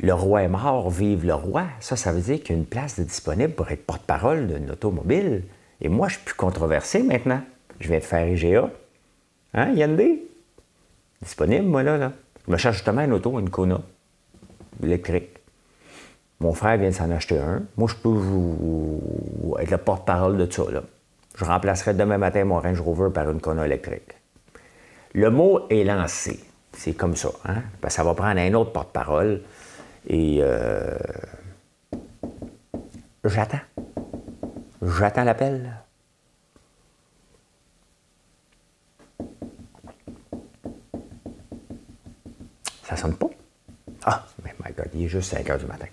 le 0.00 0.12
roi 0.12 0.42
est 0.42 0.48
mort, 0.48 0.90
vive 0.90 1.24
le 1.24 1.34
roi. 1.34 1.64
Ça, 1.80 1.96
ça 1.96 2.12
veut 2.12 2.20
dire 2.20 2.40
qu'il 2.40 2.50
y 2.50 2.58
a 2.58 2.60
une 2.60 2.66
place 2.66 2.98
de 2.98 3.04
disponible 3.04 3.54
pour 3.54 3.70
être 3.70 3.86
porte-parole 3.86 4.46
d'une 4.48 4.70
automobile. 4.70 5.44
Et 5.80 5.88
moi, 5.88 6.08
je 6.08 6.14
suis 6.14 6.24
plus 6.24 6.34
controversé 6.34 7.02
maintenant. 7.02 7.40
Je 7.80 7.88
viens 7.88 7.98
de 7.98 8.04
faire 8.04 8.26
IGA. 8.26 8.70
Hein, 9.54 9.72
Yandé? 9.72 10.22
Disponible, 11.22 11.66
moi, 11.66 11.82
là, 11.82 11.96
là. 11.96 12.12
Je 12.46 12.52
me 12.52 12.56
cherche 12.56 12.76
justement 12.76 13.02
une 13.02 13.12
auto, 13.12 13.38
une 13.38 13.50
Kona, 13.50 13.80
électrique. 14.82 15.30
Mon 16.40 16.52
frère 16.52 16.76
vient 16.76 16.90
de 16.90 16.94
s'en 16.94 17.10
acheter 17.10 17.38
un. 17.38 17.62
Moi, 17.76 17.88
je 17.88 17.94
peux 17.94 19.62
être 19.62 19.70
le 19.70 19.78
porte-parole 19.78 20.36
de 20.36 20.50
ça. 20.50 20.64
Je 21.36 21.44
remplacerai 21.44 21.94
demain 21.94 22.18
matin 22.18 22.44
mon 22.44 22.60
Range 22.60 22.80
Rover 22.80 23.10
par 23.14 23.30
une 23.30 23.40
Kona 23.40 23.64
électrique. 23.64 24.12
Le 25.14 25.30
mot 25.30 25.66
est 25.70 25.84
lancé. 25.84 26.40
C'est 26.76 26.94
comme 26.94 27.16
ça. 27.16 27.30
Hein? 27.44 27.62
Que 27.80 27.90
ça 27.90 28.04
va 28.04 28.14
prendre 28.14 28.38
un 28.40 28.54
autre 28.54 28.72
porte-parole. 28.72 29.42
Et 30.06 30.38
euh, 30.42 30.96
j'attends. 33.24 33.60
J'attends 34.82 35.24
l'appel. 35.24 35.72
Ça 42.82 42.96
sonne 42.96 43.16
pas? 43.16 43.30
Ah, 44.04 44.26
mais 44.44 44.54
my 44.62 44.72
God, 44.74 44.88
il 44.94 45.04
est 45.04 45.08
juste 45.08 45.30
5 45.30 45.48
heures 45.48 45.58
du 45.58 45.64
matin. 45.64 45.86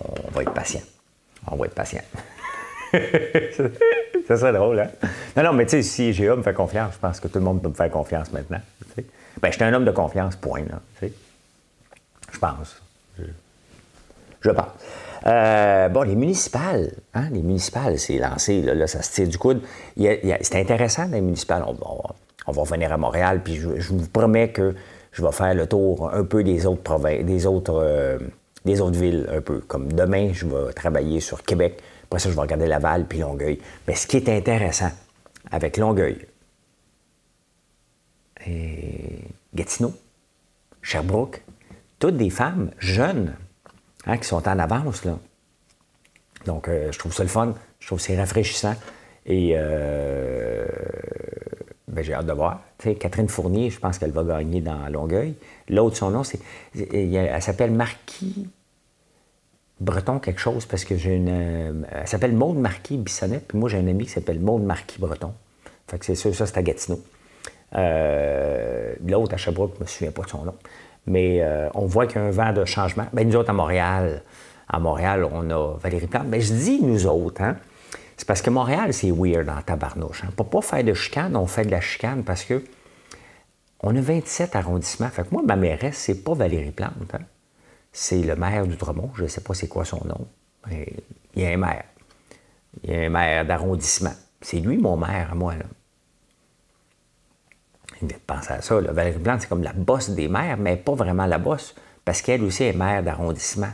On 0.00 0.30
va 0.30 0.42
être 0.42 0.54
patient. 0.54 0.80
On 1.50 1.56
va 1.56 1.66
être 1.66 1.74
patient. 1.74 2.02
ça 4.28 4.36
serait 4.36 4.52
drôle, 4.52 4.78
hein? 4.78 4.90
Non, 5.36 5.42
non, 5.42 5.52
mais 5.52 5.66
tu 5.66 5.70
sais, 5.70 5.82
si 5.82 6.10
IGA 6.10 6.36
me 6.36 6.42
fait 6.42 6.54
confiance, 6.54 6.94
je 6.94 6.98
pense 6.98 7.18
que 7.18 7.26
tout 7.26 7.38
le 7.38 7.44
monde 7.44 7.60
peut 7.60 7.68
me 7.68 7.74
faire 7.74 7.90
confiance 7.90 8.32
maintenant. 8.32 8.60
Ben, 9.42 9.50
je 9.50 9.56
suis 9.56 9.64
un 9.64 9.72
homme 9.72 9.84
de 9.84 9.90
confiance, 9.90 10.36
point, 10.36 10.62
là. 10.70 10.80
Je 12.32 12.38
pense. 12.38 12.82
Je, 14.40 14.50
pense. 14.50 14.66
Euh, 15.26 15.88
bon, 15.88 16.02
les 16.02 16.16
municipales, 16.16 16.92
hein, 17.14 17.28
les 17.32 17.42
municipales, 17.42 17.98
c'est 17.98 18.18
lancé, 18.18 18.60
là, 18.60 18.86
ça 18.86 19.02
se 19.02 19.12
tire 19.12 19.28
du 19.28 19.38
coude. 19.38 19.62
C'est 19.96 20.56
intéressant, 20.56 21.06
les 21.06 21.20
municipales. 21.20 21.64
On, 21.66 22.52
va 22.52 22.62
revenir 22.62 22.92
à 22.92 22.96
Montréal, 22.96 23.40
puis 23.42 23.54
je, 23.56 23.92
vous 23.92 24.06
promets 24.08 24.50
que 24.50 24.74
je 25.12 25.24
vais 25.24 25.32
faire 25.32 25.54
le 25.54 25.66
tour 25.66 26.10
un 26.12 26.24
peu 26.24 26.42
des 26.42 26.66
autres 26.66 26.82
provinces, 26.82 27.24
des 27.24 27.46
autres, 27.46 27.80
euh, 27.82 28.18
des 28.64 28.80
autres 28.80 28.98
villes, 28.98 29.26
un 29.32 29.40
peu. 29.40 29.60
Comme 29.60 29.92
demain, 29.92 30.30
je 30.32 30.46
vais 30.46 30.72
travailler 30.72 31.20
sur 31.20 31.42
Québec. 31.42 31.80
Après 32.04 32.18
ça, 32.18 32.28
je 32.28 32.34
vais 32.34 32.42
regarder 32.42 32.66
Laval 32.66 33.06
puis 33.06 33.20
Longueuil. 33.20 33.60
Mais 33.88 33.94
ce 33.94 34.06
qui 34.06 34.16
est 34.18 34.28
intéressant 34.28 34.90
avec 35.50 35.76
Longueuil 35.76 36.18
Gatineau, 39.54 39.92
Sherbrooke, 40.82 41.42
toutes 41.98 42.16
des 42.16 42.30
femmes 42.30 42.70
jeunes 42.78 43.34
hein, 44.06 44.18
qui 44.18 44.24
sont 44.26 44.46
en 44.48 44.58
avance. 44.58 45.02
Donc, 46.46 46.68
euh, 46.68 46.92
je 46.92 46.98
trouve 46.98 47.12
ça 47.12 47.22
le 47.22 47.28
fun. 47.28 47.54
Je 47.80 47.86
trouve 47.86 48.00
c'est 48.00 48.16
rafraîchissant. 48.16 48.74
Et 49.26 49.52
euh, 49.54 50.66
ben, 51.88 52.02
j'ai 52.04 52.12
hâte 52.12 52.26
de 52.26 52.32
voir. 52.32 52.60
Catherine 53.00 53.28
Fournier, 53.28 53.70
je 53.70 53.78
pense 53.78 53.98
qu'elle 53.98 54.10
va 54.10 54.24
gagner 54.24 54.60
dans 54.60 54.86
Longueuil. 54.88 55.34
L'autre, 55.68 55.96
son 55.96 56.10
nom, 56.10 56.24
c'est. 56.24 56.40
Elle 56.74 57.42
s'appelle 57.42 57.70
Marquis 57.70 58.48
Breton 59.80 60.18
quelque 60.18 60.40
chose, 60.40 60.66
parce 60.66 60.84
que 60.84 60.96
j'ai 60.96 61.14
une. 61.14 61.28
Euh, 61.30 61.82
elle 61.90 62.08
s'appelle 62.08 62.34
Maude 62.34 62.58
Marquis 62.58 62.96
Bissonnette, 62.96 63.48
puis 63.48 63.58
moi, 63.58 63.68
j'ai 63.68 63.78
un 63.78 63.86
ami 63.86 64.04
qui 64.04 64.10
s'appelle 64.10 64.40
Maude 64.40 64.62
Marquis 64.62 64.98
Breton. 64.98 65.32
Fait 65.88 65.98
que 65.98 66.04
c'est 66.04 66.14
sûr, 66.14 66.34
ça, 66.34 66.46
c'est 66.46 66.58
à 66.58 66.62
Gatineau. 66.62 67.02
L'autre, 67.72 69.34
à 69.34 69.36
Sherbrooke, 69.36 69.72
je 69.74 69.80
ne 69.80 69.84
me 69.84 69.88
souviens 69.88 70.12
pas 70.12 70.22
de 70.22 70.28
son 70.28 70.44
nom. 70.44 70.54
Mais 71.06 71.42
euh, 71.42 71.68
on 71.74 71.86
voit 71.86 72.06
qu'il 72.06 72.16
y 72.16 72.24
a 72.24 72.26
un 72.26 72.30
vent 72.30 72.52
de 72.52 72.64
changement. 72.64 73.06
Bien, 73.12 73.24
nous 73.24 73.36
autres, 73.36 73.50
à 73.50 73.52
Montréal, 73.52 74.22
à 74.68 74.78
Montréal, 74.78 75.26
on 75.30 75.50
a 75.50 75.76
Valérie 75.78 76.06
Plante. 76.06 76.26
Bien, 76.26 76.40
je 76.40 76.52
dis 76.52 76.82
nous 76.82 77.06
autres, 77.06 77.42
hein? 77.42 77.56
C'est 78.16 78.26
parce 78.26 78.42
que 78.42 78.50
Montréal, 78.50 78.94
c'est 78.94 79.10
weird 79.10 79.48
en 79.48 79.60
tabarnouche. 79.60 80.22
Hein? 80.24 80.30
Pour 80.36 80.48
pas 80.48 80.62
faire 80.62 80.84
de 80.84 80.94
chicane, 80.94 81.36
on 81.36 81.46
fait 81.46 81.64
de 81.64 81.70
la 81.72 81.80
chicane 81.80 82.22
parce 82.22 82.44
que 82.44 82.62
on 83.80 83.94
a 83.94 84.00
27 84.00 84.54
arrondissements. 84.54 85.08
Fait 85.08 85.24
que 85.24 85.28
moi, 85.32 85.42
ma 85.44 85.56
mairesse, 85.56 85.98
c'est 85.98 86.22
pas 86.22 86.32
Valérie 86.32 86.70
Plante. 86.70 86.92
Hein? 87.12 87.22
C'est 87.92 88.22
le 88.22 88.36
maire 88.36 88.66
du 88.66 88.76
Dromont. 88.76 89.10
Je 89.16 89.24
ne 89.24 89.28
sais 89.28 89.40
pas 89.40 89.52
c'est 89.52 89.66
quoi 89.66 89.84
son 89.84 90.02
nom. 90.04 90.28
Mais 90.70 90.92
il 91.34 91.42
y 91.42 91.46
a 91.46 91.50
un 91.50 91.56
maire. 91.56 91.84
Il 92.84 92.90
y 92.90 92.94
a 92.94 93.00
un 93.00 93.10
maire 93.10 93.44
d'arrondissement. 93.44 94.14
C'est 94.40 94.60
lui, 94.60 94.78
mon 94.78 94.96
maire, 94.96 95.30
à 95.32 95.34
moi. 95.34 95.54
Là 95.56 95.64
penser 98.26 98.52
à 98.52 98.62
ça. 98.62 98.80
Valérie 98.80 99.18
Plante, 99.18 99.42
c'est 99.42 99.48
comme 99.48 99.62
la 99.62 99.72
bosse 99.72 100.10
des 100.10 100.28
maires, 100.28 100.56
mais 100.58 100.76
pas 100.76 100.94
vraiment 100.94 101.26
la 101.26 101.38
bosse, 101.38 101.74
parce 102.04 102.22
qu'elle 102.22 102.42
aussi 102.42 102.64
est 102.64 102.72
maire 102.72 103.02
d'arrondissement. 103.02 103.72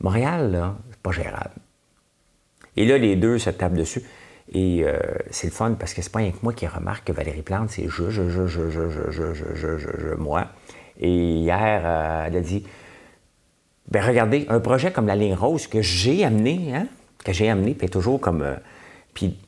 Montréal, 0.00 0.52
là, 0.52 0.76
c'est 0.90 1.00
pas 1.00 1.12
gérable. 1.12 1.54
Et 2.76 2.84
là, 2.84 2.98
les 2.98 3.16
deux 3.16 3.38
se 3.38 3.50
tapent 3.50 3.74
dessus. 3.74 4.02
Et 4.52 4.84
euh, 4.84 4.98
c'est 5.30 5.48
le 5.48 5.52
fun 5.52 5.72
parce 5.72 5.92
que 5.92 6.02
c'est 6.02 6.12
pas 6.12 6.20
rien 6.20 6.30
que 6.30 6.38
moi 6.42 6.52
qui 6.52 6.66
remarque 6.66 7.04
que 7.06 7.12
Valérie 7.12 7.42
Plante, 7.42 7.70
c'est 7.70 7.88
je, 7.88 8.10
je, 8.10 8.28
je, 8.28 8.46
je, 8.46 8.70
je, 8.70 8.90
je, 8.90 9.10
je, 9.10 9.34
je, 9.34 9.54
je, 9.54 9.78
je, 9.78 9.88
je, 9.98 10.14
moi. 10.14 10.48
Et 11.00 11.10
hier, 11.10 11.82
euh, 11.84 12.26
elle 12.26 12.36
a 12.36 12.40
dit 12.40 12.64
ben 13.88 14.04
regardez, 14.04 14.46
un 14.48 14.60
projet 14.60 14.90
comme 14.90 15.06
la 15.06 15.14
ligne 15.14 15.34
rose 15.34 15.66
que 15.66 15.80
j'ai 15.80 16.24
amené, 16.24 16.74
hein, 16.74 16.86
que 17.24 17.32
j'ai 17.32 17.48
amené, 17.48 17.74
puis 17.74 17.88
toujours 17.88 18.20
comme. 18.20 18.42
Euh, 18.42 18.56
puis 19.14 19.38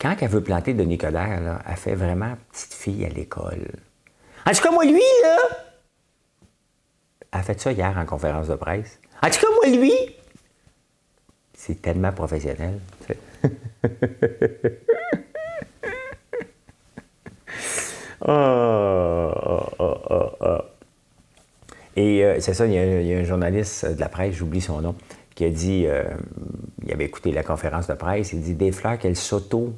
quand 0.00 0.16
elle 0.20 0.28
veut 0.28 0.42
planter 0.42 0.74
de 0.74 0.82
Nicodère, 0.84 1.40
là, 1.40 1.62
elle 1.66 1.76
fait 1.76 1.94
vraiment 1.94 2.36
petite 2.52 2.74
fille 2.74 3.04
à 3.04 3.08
l'école. 3.08 3.70
En 4.46 4.52
tout 4.52 4.62
cas, 4.62 4.70
moi, 4.70 4.84
lui, 4.84 5.00
là, 5.22 5.36
elle 7.32 7.40
a 7.40 7.42
fait 7.42 7.60
ça 7.60 7.72
hier 7.72 7.96
en 7.96 8.04
conférence 8.04 8.48
de 8.48 8.54
presse. 8.54 9.00
En 9.22 9.30
tout 9.30 9.40
cas, 9.40 9.46
moi, 9.62 9.74
lui, 9.76 9.92
c'est 11.54 11.80
tellement 11.80 12.12
professionnel. 12.12 12.78
oh, 18.26 19.60
oh, 19.78 19.96
oh, 20.40 20.58
Et 21.96 22.24
euh, 22.24 22.38
c'est 22.40 22.52
ça, 22.52 22.66
il 22.66 22.72
y, 22.72 22.78
a, 22.78 23.18
un 23.18 23.24
journaliste 23.24 23.86
de 23.86 24.00
la 24.00 24.08
presse, 24.08 24.34
j'oublie 24.34 24.60
son 24.60 24.82
nom, 24.82 24.94
qui 25.34 25.44
a 25.46 25.50
dit, 25.50 25.86
euh, 25.86 26.04
il 26.84 26.92
avait 26.92 27.06
écouté 27.06 27.32
la 27.32 27.42
conférence 27.42 27.86
de 27.86 27.94
presse, 27.94 28.34
il 28.34 28.42
dit 28.42 28.54
des 28.54 28.72
fleurs 28.72 28.98
qu'elle 28.98 29.16
s'auto 29.16 29.74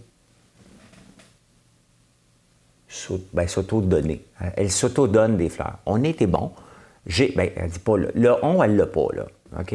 s'auto-donner. 2.88 4.24
Elle 4.56 4.70
s'auto-donne 4.70 5.36
des 5.36 5.48
fleurs. 5.48 5.78
On 5.86 6.02
était 6.04 6.26
bon. 6.26 6.52
J'ai, 7.06 7.32
ben, 7.36 7.50
elle 7.56 7.70
dit 7.70 7.78
pas 7.78 7.96
le, 7.96 8.10
le 8.14 8.34
on, 8.42 8.62
elle 8.62 8.76
l'a 8.76 8.86
pas, 8.86 9.08
là. 9.14 9.26
OK? 9.58 9.74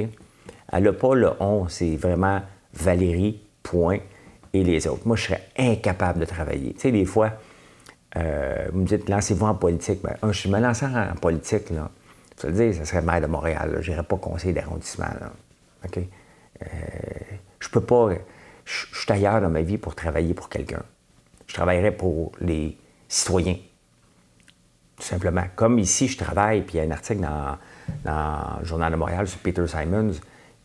Elle 0.74 0.84
l'a 0.84 0.94
pas, 0.94 1.16
le 1.16 1.32
on, 1.40 1.68
c'est 1.68 1.96
vraiment 1.96 2.42
Valérie, 2.74 3.42
point, 3.64 4.00
et 4.54 4.64
les 4.64 4.88
autres. 4.88 5.02
Moi, 5.06 5.16
je 5.16 5.24
serais 5.24 5.44
incapable 5.58 6.20
de 6.20 6.26
travailler. 6.26 6.74
Tu 6.74 6.82
sais, 6.82 6.92
des 6.92 7.06
fois, 7.06 7.32
euh, 8.18 8.68
vous 8.72 8.80
me 8.80 8.86
dites, 8.86 9.08
lancez-vous 9.10 9.46
en 9.46 9.56
politique. 9.56 10.02
Ben, 10.02 10.16
je 10.32 10.48
me 10.48 10.60
lançant 10.60 10.94
en 10.94 11.16
politique, 11.16 11.70
là, 11.70 11.90
je 12.42 12.48
veux 12.48 12.54
dire, 12.54 12.74
ça 12.74 12.86
serait 12.86 13.02
maire 13.02 13.22
de 13.22 13.28
Montréal. 13.28 13.78
Je 13.82 13.92
n'irais 13.92 14.04
pas 14.04 14.18
conseiller 14.18 14.54
d'arrondissement. 14.54 15.06
OK? 15.86 15.98
Euh, 15.98 16.66
je 17.60 17.70
peux 17.70 17.82
pas. 17.82 18.10
Je 18.66 19.00
suis 19.00 19.12
ailleurs 19.12 19.42
dans 19.42 19.50
ma 19.50 19.62
vie 19.62 19.78
pour 19.78 19.96
travailler 19.96 20.34
pour 20.34 20.50
quelqu'un. 20.50 20.82
Je 21.48 21.54
travaillerais 21.54 21.92
pour 21.92 22.32
les 22.40 22.78
citoyen. 23.12 23.58
Tout 24.98 25.04
simplement. 25.04 25.44
Comme 25.56 25.80
ici, 25.80 26.08
je 26.08 26.18
travaille, 26.18 26.62
puis 26.62 26.76
il 26.76 26.78
y 26.78 26.80
a 26.80 26.84
un 26.88 26.92
article 26.92 27.22
dans, 27.22 27.58
le 28.06 28.66
Journal 28.66 28.92
de 28.92 28.98
Montréal 28.98 29.28
sur 29.28 29.40
Peter 29.40 29.68
Simons 29.68 30.14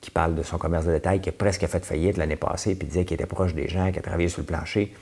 qui 0.00 0.10
parle 0.10 0.34
de 0.34 0.42
son 0.42 0.56
commerce 0.56 0.84
de 0.84 0.92
détail 0.92 1.20
qui 1.20 1.30
a 1.30 1.32
presque 1.32 1.66
fait 1.66 1.84
faillite 1.84 2.16
l'année 2.16 2.36
passée, 2.36 2.76
puis 2.76 2.86
disait 2.86 3.04
qu'il 3.04 3.14
était 3.14 3.26
proche 3.26 3.54
des 3.54 3.66
gens, 3.66 3.88
qu'il 3.88 3.98
a 3.98 4.02
travaillé 4.02 4.28
sur 4.28 4.40
le 4.40 4.46
plancher. 4.46 4.94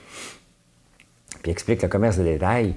Puis 1.29 1.41
il 1.45 1.51
explique 1.51 1.79
que 1.79 1.85
le 1.85 1.91
commerce 1.91 2.17
de 2.17 2.23
détail, 2.23 2.73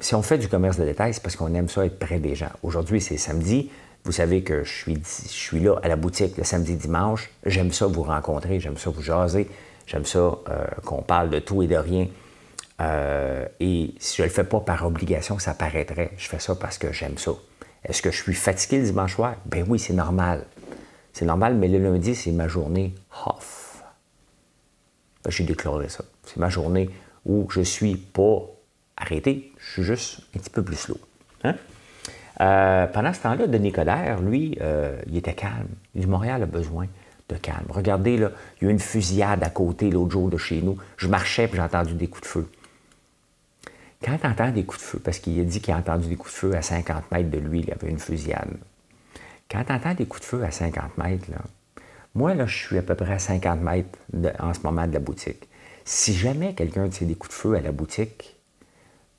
si 0.00 0.14
on 0.14 0.22
fait 0.22 0.38
du 0.38 0.48
commerce 0.48 0.78
de 0.78 0.84
détail, 0.84 1.14
c'est 1.14 1.22
parce 1.22 1.36
qu'on 1.36 1.54
aime 1.54 1.68
ça 1.68 1.86
être 1.86 1.98
près 1.98 2.18
des 2.18 2.34
gens. 2.34 2.50
Aujourd'hui, 2.62 3.00
c'est 3.00 3.16
samedi. 3.16 3.70
Vous 4.04 4.12
savez 4.12 4.42
que 4.42 4.64
je 4.64 4.90
suis, 5.28 5.60
là 5.60 5.76
à 5.82 5.88
la 5.88 5.96
boutique 5.96 6.36
le 6.36 6.44
samedi, 6.44 6.74
dimanche. 6.74 7.30
J'aime 7.46 7.72
ça 7.72 7.86
vous 7.86 8.02
rencontrer, 8.02 8.58
j'aime 8.58 8.76
ça 8.76 8.90
vous 8.90 9.02
jaser, 9.02 9.48
j'aime 9.86 10.04
ça 10.04 10.18
euh, 10.18 10.66
qu'on 10.84 11.02
parle 11.02 11.30
de 11.30 11.38
tout 11.38 11.62
et 11.62 11.68
de 11.68 11.76
rien. 11.76 12.08
Euh, 12.80 13.46
et 13.60 13.94
si 13.98 14.16
je 14.16 14.22
ne 14.22 14.28
le 14.28 14.32
fais 14.32 14.44
pas 14.44 14.60
par 14.60 14.84
obligation, 14.86 15.38
ça 15.38 15.54
paraîtrait. 15.54 16.12
Je 16.16 16.28
fais 16.28 16.38
ça 16.38 16.54
parce 16.54 16.78
que 16.78 16.92
j'aime 16.92 17.18
ça. 17.18 17.32
Est-ce 17.84 18.02
que 18.02 18.10
je 18.10 18.22
suis 18.22 18.34
fatigué 18.34 18.78
le 18.78 18.84
dimanche 18.84 19.14
soir? 19.14 19.36
Ben 19.46 19.64
oui, 19.68 19.78
c'est 19.78 19.92
normal. 19.92 20.46
C'est 21.12 21.24
normal, 21.24 21.54
mais 21.54 21.68
le 21.68 21.78
lundi, 21.78 22.14
c'est 22.14 22.32
ma 22.32 22.48
journée 22.48 22.94
off. 23.26 23.82
Ben, 25.22 25.30
J'ai 25.30 25.44
déclaré 25.44 25.88
ça. 25.88 26.04
C'est 26.24 26.38
ma 26.38 26.48
journée 26.48 26.90
où 27.24 27.46
je 27.50 27.60
suis 27.60 27.96
pas 27.96 28.42
arrêté, 28.96 29.52
je 29.58 29.72
suis 29.72 29.82
juste 29.82 30.20
un 30.34 30.38
petit 30.38 30.50
peu 30.50 30.62
plus 30.62 30.76
slow. 30.76 30.98
Hein? 31.44 31.54
Euh, 32.40 32.86
pendant 32.88 33.12
ce 33.12 33.20
temps-là, 33.20 33.46
Denis 33.46 33.72
Coderre, 33.72 34.20
lui, 34.20 34.58
euh, 34.60 35.00
il 35.06 35.16
était 35.16 35.34
calme. 35.34 35.68
Du 35.94 36.06
Montréal 36.06 36.42
a 36.42 36.46
besoin 36.46 36.86
de 37.28 37.36
calme. 37.36 37.66
Regardez, 37.68 38.16
là, 38.16 38.30
il 38.60 38.64
y 38.64 38.66
a 38.66 38.70
eu 38.70 38.72
une 38.72 38.80
fusillade 38.80 39.42
à 39.42 39.50
côté 39.50 39.90
l'autre 39.90 40.12
jour 40.12 40.28
de 40.28 40.36
chez 40.36 40.60
nous. 40.60 40.76
Je 40.96 41.08
marchais 41.08 41.44
et 41.44 41.50
j'ai 41.52 41.60
entendu 41.60 41.94
des 41.94 42.08
coups 42.08 42.22
de 42.22 42.26
feu. 42.26 42.50
Quand 44.04 44.18
tu 44.18 44.26
entends 44.26 44.50
des 44.50 44.64
coups 44.64 44.82
de 44.82 44.86
feu, 44.86 44.98
parce 45.02 45.18
qu'il 45.18 45.40
a 45.40 45.44
dit 45.44 45.60
qu'il 45.60 45.72
a 45.72 45.78
entendu 45.78 46.08
des 46.08 46.16
coups 46.16 46.32
de 46.34 46.38
feu 46.38 46.54
à 46.54 46.60
50 46.60 47.10
mètres 47.10 47.30
de 47.30 47.38
lui, 47.38 47.60
il 47.60 47.68
y 47.68 47.72
avait 47.72 47.88
une 47.88 47.98
fusillade. 47.98 48.50
Quand 49.50 49.64
tu 49.64 49.72
entends 49.72 49.94
des 49.94 50.04
coups 50.04 50.20
de 50.20 50.26
feu 50.26 50.44
à 50.44 50.50
50 50.50 50.98
mètres, 50.98 51.30
là, 51.30 51.38
moi, 52.14 52.34
là, 52.34 52.46
je 52.46 52.56
suis 52.56 52.78
à 52.78 52.82
peu 52.82 52.94
près 52.94 53.14
à 53.14 53.18
50 53.18 53.60
mètres 53.62 53.98
en 54.38 54.52
ce 54.52 54.60
moment 54.60 54.86
de 54.86 54.92
la 54.92 55.00
boutique. 55.00 55.48
Si 55.84 56.14
jamais 56.14 56.54
quelqu'un 56.54 56.88
tire 56.88 57.08
des 57.08 57.14
coups 57.14 57.34
de 57.34 57.40
feu 57.40 57.54
à 57.54 57.60
la 57.60 57.72
boutique, 57.72 58.36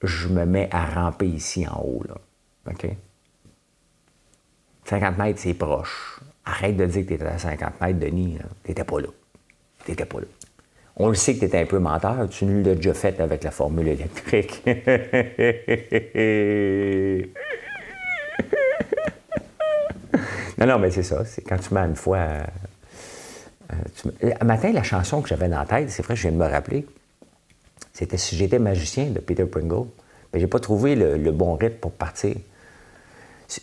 je 0.03 0.27
me 0.27 0.45
mets 0.45 0.69
à 0.71 0.85
ramper 0.85 1.27
ici 1.27 1.67
en 1.67 1.81
haut. 1.81 2.03
Là. 2.07 2.15
OK? 2.71 2.87
50 4.85 5.17
mètres, 5.17 5.39
c'est 5.39 5.55
proche. 5.55 6.19
Arrête 6.45 6.77
de 6.77 6.85
dire 6.85 7.03
que 7.03 7.07
tu 7.07 7.13
étais 7.15 7.25
à 7.25 7.39
50 7.39 7.81
mètres, 7.81 7.99
Denis. 7.99 8.37
Tu 8.63 8.69
n'étais 8.69 8.83
pas 8.83 9.01
là. 9.01 9.07
Tu 9.83 9.91
n'étais 9.91 10.05
pas 10.05 10.19
là. 10.19 10.27
On 10.97 11.09
le 11.09 11.15
sait 11.15 11.35
que 11.35 11.45
tu 11.45 11.51
es 11.51 11.61
un 11.61 11.65
peu 11.65 11.79
menteur, 11.79 12.29
tu 12.29 12.45
l'as 12.63 12.75
déjà 12.75 12.93
fait 12.93 13.19
avec 13.19 13.43
la 13.43 13.51
formule 13.51 13.89
électrique. 13.89 14.63
non, 20.57 20.65
non, 20.65 20.79
mais 20.79 20.91
c'est 20.91 21.03
ça. 21.03 21.25
C'est 21.25 21.41
quand 21.41 21.57
tu 21.57 21.73
m'as 21.73 21.85
une 21.85 21.97
fois. 21.97 22.17
Euh, 23.73 24.31
Un 24.39 24.45
matin, 24.45 24.71
la 24.71 24.83
chanson 24.83 25.21
que 25.21 25.27
j'avais 25.27 25.49
dans 25.49 25.59
la 25.59 25.65
tête, 25.65 25.89
c'est 25.89 26.03
vrai, 26.03 26.15
je 26.15 26.21
viens 26.21 26.31
de 26.31 26.37
me 26.37 26.47
rappeler, 26.47 26.85
c'était 27.91 28.17
Si 28.17 28.37
j'étais 28.37 28.59
magicien 28.59 29.05
de 29.05 29.19
Peter 29.19 29.45
Pringle. 29.45 29.87
Mais 30.33 30.39
j'ai 30.39 30.47
pas 30.47 30.59
trouvé 30.59 30.95
le, 30.95 31.31
bon 31.31 31.55
rythme 31.55 31.77
pour 31.77 31.91
partir. 31.91 32.35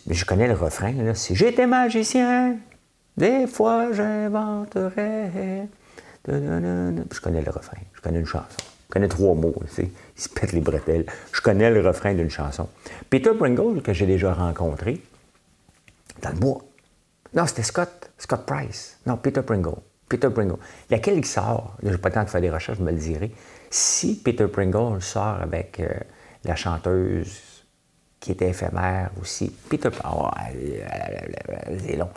Je 0.09 0.25
connais 0.25 0.47
le 0.47 0.53
refrain, 0.53 0.91
là. 0.91 1.15
Si 1.15 1.35
j'étais 1.35 1.65
magicien, 1.67 2.57
Des 3.17 3.47
fois, 3.47 3.91
j'inventerai. 3.91 5.67
Je 6.27 7.19
connais 7.19 7.41
le 7.41 7.51
refrain, 7.51 7.77
je 7.93 8.01
connais 8.01 8.19
une 8.19 8.25
chanson. 8.25 8.45
Je 8.87 8.93
connais 8.93 9.07
trois 9.07 9.33
mots, 9.33 9.55
tu 9.67 9.73
sais. 9.73 9.91
Il 10.15 10.21
se 10.21 10.29
pète 10.29 10.51
les 10.53 10.61
bretelles. 10.61 11.05
Je 11.31 11.41
connais 11.41 11.71
le 11.71 11.85
refrain 11.85 12.13
d'une 12.13 12.29
chanson. 12.29 12.69
Peter 13.09 13.31
Pringle, 13.33 13.81
que 13.81 13.91
j'ai 13.91 14.05
déjà 14.05 14.33
rencontré, 14.33 15.01
dans 16.21 16.29
le 16.29 16.35
bois. 16.35 16.61
Non, 17.33 17.47
c'était 17.47 17.63
Scott, 17.63 18.11
Scott 18.17 18.45
Price. 18.45 18.99
Non, 19.05 19.17
Peter 19.17 19.41
Pringle. 19.41 19.77
Peter 20.07 20.29
Pringle. 20.29 20.57
Il 20.89 20.93
y 20.93 20.95
a 20.95 20.99
quelqu'un 20.99 21.21
qui 21.21 21.27
sort, 21.27 21.75
je 21.81 21.89
n'ai 21.89 21.97
pas 21.97 22.09
le 22.09 22.15
temps 22.15 22.23
de 22.23 22.29
faire 22.29 22.41
des 22.41 22.51
recherches, 22.51 22.77
je 22.77 22.83
me 22.83 22.91
le 22.91 22.97
dirai. 22.97 23.31
Si 23.69 24.21
Peter 24.21 24.47
Pringle 24.47 25.01
sort 25.01 25.41
avec 25.41 25.79
euh, 25.79 25.89
la 26.43 26.55
chanteuse 26.55 27.65
qui 28.19 28.31
était 28.31 28.49
éphémère 28.49 29.09
aussi, 29.19 29.49
Peter 29.69 29.89
oh, 30.05 30.29
c'est 31.79 31.95
long. 31.95 32.09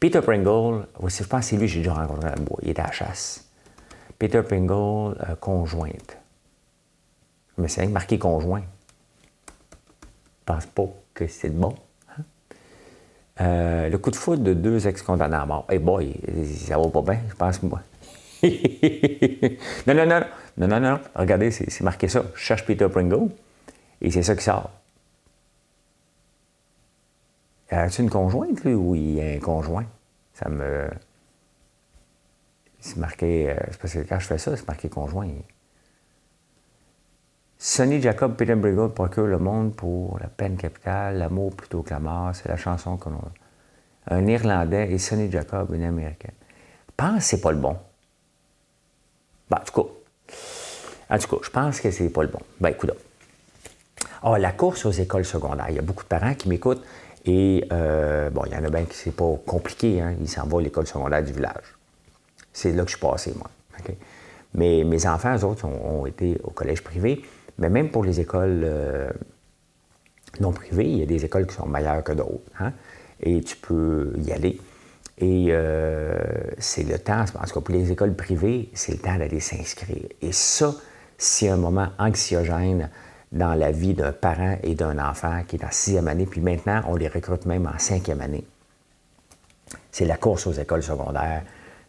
Peter 0.00 0.20
Pringle, 0.20 0.86
je 1.06 1.22
pense 1.22 1.40
que 1.40 1.46
c'est 1.46 1.56
lui 1.56 1.66
que 1.66 1.72
j'ai 1.72 1.78
déjà 1.78 1.94
rencontré 1.94 2.28
dans 2.28 2.36
le 2.36 2.42
bois. 2.42 2.58
Il 2.62 2.70
était 2.70 2.82
à 2.82 2.86
la 2.86 2.92
chasse. 2.92 3.43
Peter 4.24 4.42
Pringle, 4.42 5.18
euh, 5.28 5.34
conjointe. 5.38 6.16
Me 7.58 7.68
souviens 7.68 7.90
marqué 7.90 8.18
conjoint. 8.18 8.62
Je 8.62 10.44
pense 10.46 10.64
pas 10.64 10.88
que 11.12 11.26
c'est 11.26 11.50
bon. 11.50 11.74
Hein? 12.08 12.22
Euh, 13.42 13.90
le 13.90 13.98
coup 13.98 14.10
de 14.10 14.16
foudre 14.16 14.42
de 14.42 14.54
deux 14.54 14.88
ex-condamnés 14.88 15.36
à 15.36 15.44
mort. 15.44 15.66
Hey 15.68 15.78
boy, 15.78 16.14
ça 16.46 16.78
va 16.78 16.88
pas 16.88 17.02
bien, 17.02 17.20
je 17.28 17.34
pense 17.34 17.62
moi. 17.62 17.82
non, 19.86 19.94
non, 19.94 20.06
non, 20.06 20.20
non, 20.56 20.68
non, 20.68 20.80
non, 20.80 21.00
regardez, 21.14 21.50
c'est 21.50 21.82
marqué 21.82 22.08
ça. 22.08 22.24
Je 22.34 22.40
cherche 22.40 22.64
Peter 22.64 22.88
Pringle 22.88 23.28
et 24.00 24.10
c'est 24.10 24.22
ça 24.22 24.34
qui 24.34 24.44
sort. 24.44 24.70
As-tu 27.68 28.00
une 28.00 28.08
conjointe, 28.08 28.64
lui, 28.64 28.72
ou 28.72 28.94
il 28.94 29.16
y 29.16 29.20
a 29.20 29.34
un 29.34 29.38
conjoint? 29.38 29.84
Ça 30.32 30.48
me. 30.48 30.88
C'est 32.84 32.98
marqué. 32.98 33.50
Euh, 33.50 33.54
c'est 33.70 33.80
parce 33.80 33.94
que 33.94 33.98
quand 34.00 34.18
je 34.18 34.26
fais 34.26 34.36
ça, 34.36 34.54
c'est 34.54 34.68
marqué 34.68 34.90
conjoint. 34.90 35.30
Sonny 37.56 37.98
Jacob 38.02 38.36
Peter 38.36 38.54
Pringle 38.54 38.92
procure 38.92 39.26
le 39.26 39.38
monde 39.38 39.74
pour 39.74 40.18
la 40.18 40.28
peine 40.28 40.58
capitale, 40.58 41.16
l'amour 41.16 41.56
plutôt 41.56 41.82
que 41.82 41.90
la 41.90 41.98
mort. 41.98 42.34
C'est 42.34 42.46
la 42.46 42.58
chanson 42.58 42.98
qu'on 42.98 43.12
a. 43.12 43.30
Un 44.08 44.26
Irlandais 44.26 44.92
et 44.92 44.98
Sonny 44.98 45.30
Jacob, 45.30 45.72
une 45.72 45.82
Américaine. 45.82 46.34
Je 46.88 46.92
pense 46.94 47.16
que 47.16 47.24
c'est 47.24 47.40
pas 47.40 47.52
le 47.52 47.56
bon. 47.56 47.74
Ben, 49.48 49.56
en 49.62 49.64
tout 49.64 49.82
cas, 49.82 49.88
en 51.08 51.18
tout 51.18 51.36
cas, 51.36 51.42
je 51.42 51.50
pense 51.50 51.80
que 51.80 51.90
c'est 51.90 52.10
pas 52.10 52.22
le 52.22 52.28
bon. 52.28 52.40
Ben, 52.60 52.68
écoute. 52.68 52.92
Ah, 54.22 54.38
la 54.38 54.52
course 54.52 54.84
aux 54.84 54.90
écoles 54.90 55.24
secondaires. 55.24 55.70
Il 55.70 55.76
y 55.76 55.78
a 55.78 55.82
beaucoup 55.82 56.04
de 56.04 56.08
parents 56.08 56.34
qui 56.34 56.50
m'écoutent 56.50 56.84
et, 57.24 57.66
euh, 57.72 58.28
bon, 58.28 58.42
il 58.44 58.52
y 58.52 58.56
en 58.56 58.64
a 58.64 58.68
bien 58.68 58.84
qui 58.84 58.94
c'est 58.94 59.16
pas 59.16 59.38
compliqué, 59.46 60.02
hein. 60.02 60.14
Ils 60.20 60.28
s'en 60.28 60.46
vont 60.46 60.58
à 60.58 60.62
l'école 60.62 60.86
secondaire 60.86 61.24
du 61.24 61.32
village. 61.32 61.73
C'est 62.54 62.72
là 62.72 62.84
que 62.84 62.90
je 62.90 62.96
suis 62.96 63.06
passé, 63.06 63.34
moi. 63.36 63.50
Mais 64.54 64.84
mes 64.84 65.06
enfants, 65.06 65.36
eux 65.36 65.44
autres, 65.44 65.66
ont, 65.66 66.06
été 66.06 66.38
au 66.44 66.50
collège 66.50 66.82
privé. 66.82 67.22
Mais 67.58 67.68
même 67.68 67.90
pour 67.90 68.04
les 68.04 68.20
écoles 68.20 68.62
euh, 68.64 69.10
non 70.40 70.52
privées, 70.52 70.88
il 70.88 70.98
y 70.98 71.02
a 71.02 71.06
des 71.06 71.24
écoles 71.24 71.46
qui 71.46 71.54
sont 71.54 71.66
meilleures 71.66 72.02
que 72.02 72.12
d'autres. 72.12 72.40
Hein? 72.60 72.72
Et 73.20 73.42
tu 73.42 73.56
peux 73.56 74.12
y 74.18 74.32
aller. 74.32 74.60
Et 75.18 75.48
euh, 75.50 76.16
c'est 76.58 76.84
le 76.84 76.98
temps, 76.98 77.20
en 77.20 77.44
tout 77.44 77.54
cas 77.54 77.60
pour 77.60 77.74
les 77.74 77.92
écoles 77.92 78.14
privées, 78.14 78.70
c'est 78.74 78.92
le 78.92 78.98
temps 78.98 79.16
d'aller 79.16 79.40
s'inscrire. 79.40 80.08
Et 80.22 80.32
ça, 80.32 80.74
c'est 81.18 81.48
un 81.48 81.56
moment 81.56 81.88
anxiogène 81.98 82.90
dans 83.30 83.54
la 83.54 83.70
vie 83.70 83.94
d'un 83.94 84.12
parent 84.12 84.56
et 84.62 84.74
d'un 84.74 84.98
enfant 84.98 85.42
qui 85.46 85.56
est 85.56 85.64
en 85.64 85.70
sixième 85.70 86.08
année, 86.08 86.26
puis 86.26 86.40
maintenant, 86.40 86.82
on 86.88 86.96
les 86.96 87.08
recrute 87.08 87.46
même 87.46 87.66
en 87.66 87.78
cinquième 87.78 88.20
année. 88.20 88.44
C'est 89.90 90.04
la 90.04 90.16
course 90.16 90.46
aux 90.46 90.52
écoles 90.52 90.82
secondaires. 90.82 91.42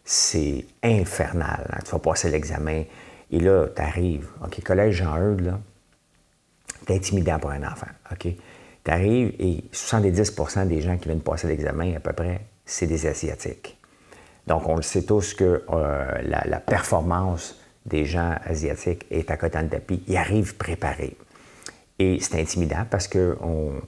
C'est 0.05 0.65
infernal. 0.83 1.67
Hein. 1.73 1.79
Tu 1.83 1.91
vas 1.91 1.99
passer 1.99 2.29
l'examen, 2.29 2.83
et 3.31 3.39
là, 3.39 3.67
tu 3.75 3.81
arrives. 3.81 4.29
OK, 4.43 4.61
collège 4.63 4.95
Jean-Eudes, 4.95 5.41
là, 5.41 5.59
c'est 6.87 6.95
intimidant 6.95 7.39
pour 7.39 7.49
un 7.49 7.63
enfant. 7.63 7.87
OK? 8.11 8.27
Tu 8.83 8.91
arrives 8.91 9.33
et 9.39 9.63
70 9.71 10.67
des 10.67 10.81
gens 10.81 10.97
qui 10.97 11.05
viennent 11.05 11.21
passer 11.21 11.47
l'examen, 11.47 11.95
à 11.95 11.99
peu 11.99 12.13
près, 12.13 12.41
c'est 12.65 12.87
des 12.87 13.07
Asiatiques. 13.07 13.77
Donc, 14.47 14.67
on 14.69 14.75
le 14.75 14.83
sait 14.83 15.03
tous 15.03 15.33
que 15.33 15.63
euh, 15.69 16.21
la, 16.23 16.59
performance 16.59 17.59
des 17.85 18.05
gens 18.05 18.35
asiatiques 18.45 19.05
est 19.09 19.31
à 19.31 19.37
côté 19.37 19.61
de 19.61 19.67
tapis. 19.67 20.03
Ils 20.07 20.17
arrivent 20.17 20.55
préparés. 20.55 21.17
Et 21.97 22.19
c'est 22.19 22.39
intimidant 22.39 22.85
parce 22.89 23.07
qu'on 23.07 23.81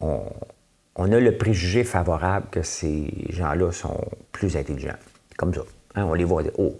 on, 0.00 1.12
a 1.12 1.20
le 1.20 1.36
préjugé 1.36 1.84
favorable 1.84 2.46
que 2.50 2.62
ces 2.62 3.26
gens-là 3.30 3.72
sont 3.72 4.00
plus 4.32 4.56
intelligents. 4.56 4.96
Comme 5.38 5.54
ça. 5.54 5.62
Hein, 5.94 6.04
on 6.04 6.12
les 6.12 6.24
voit, 6.24 6.42
oh, 6.58 6.76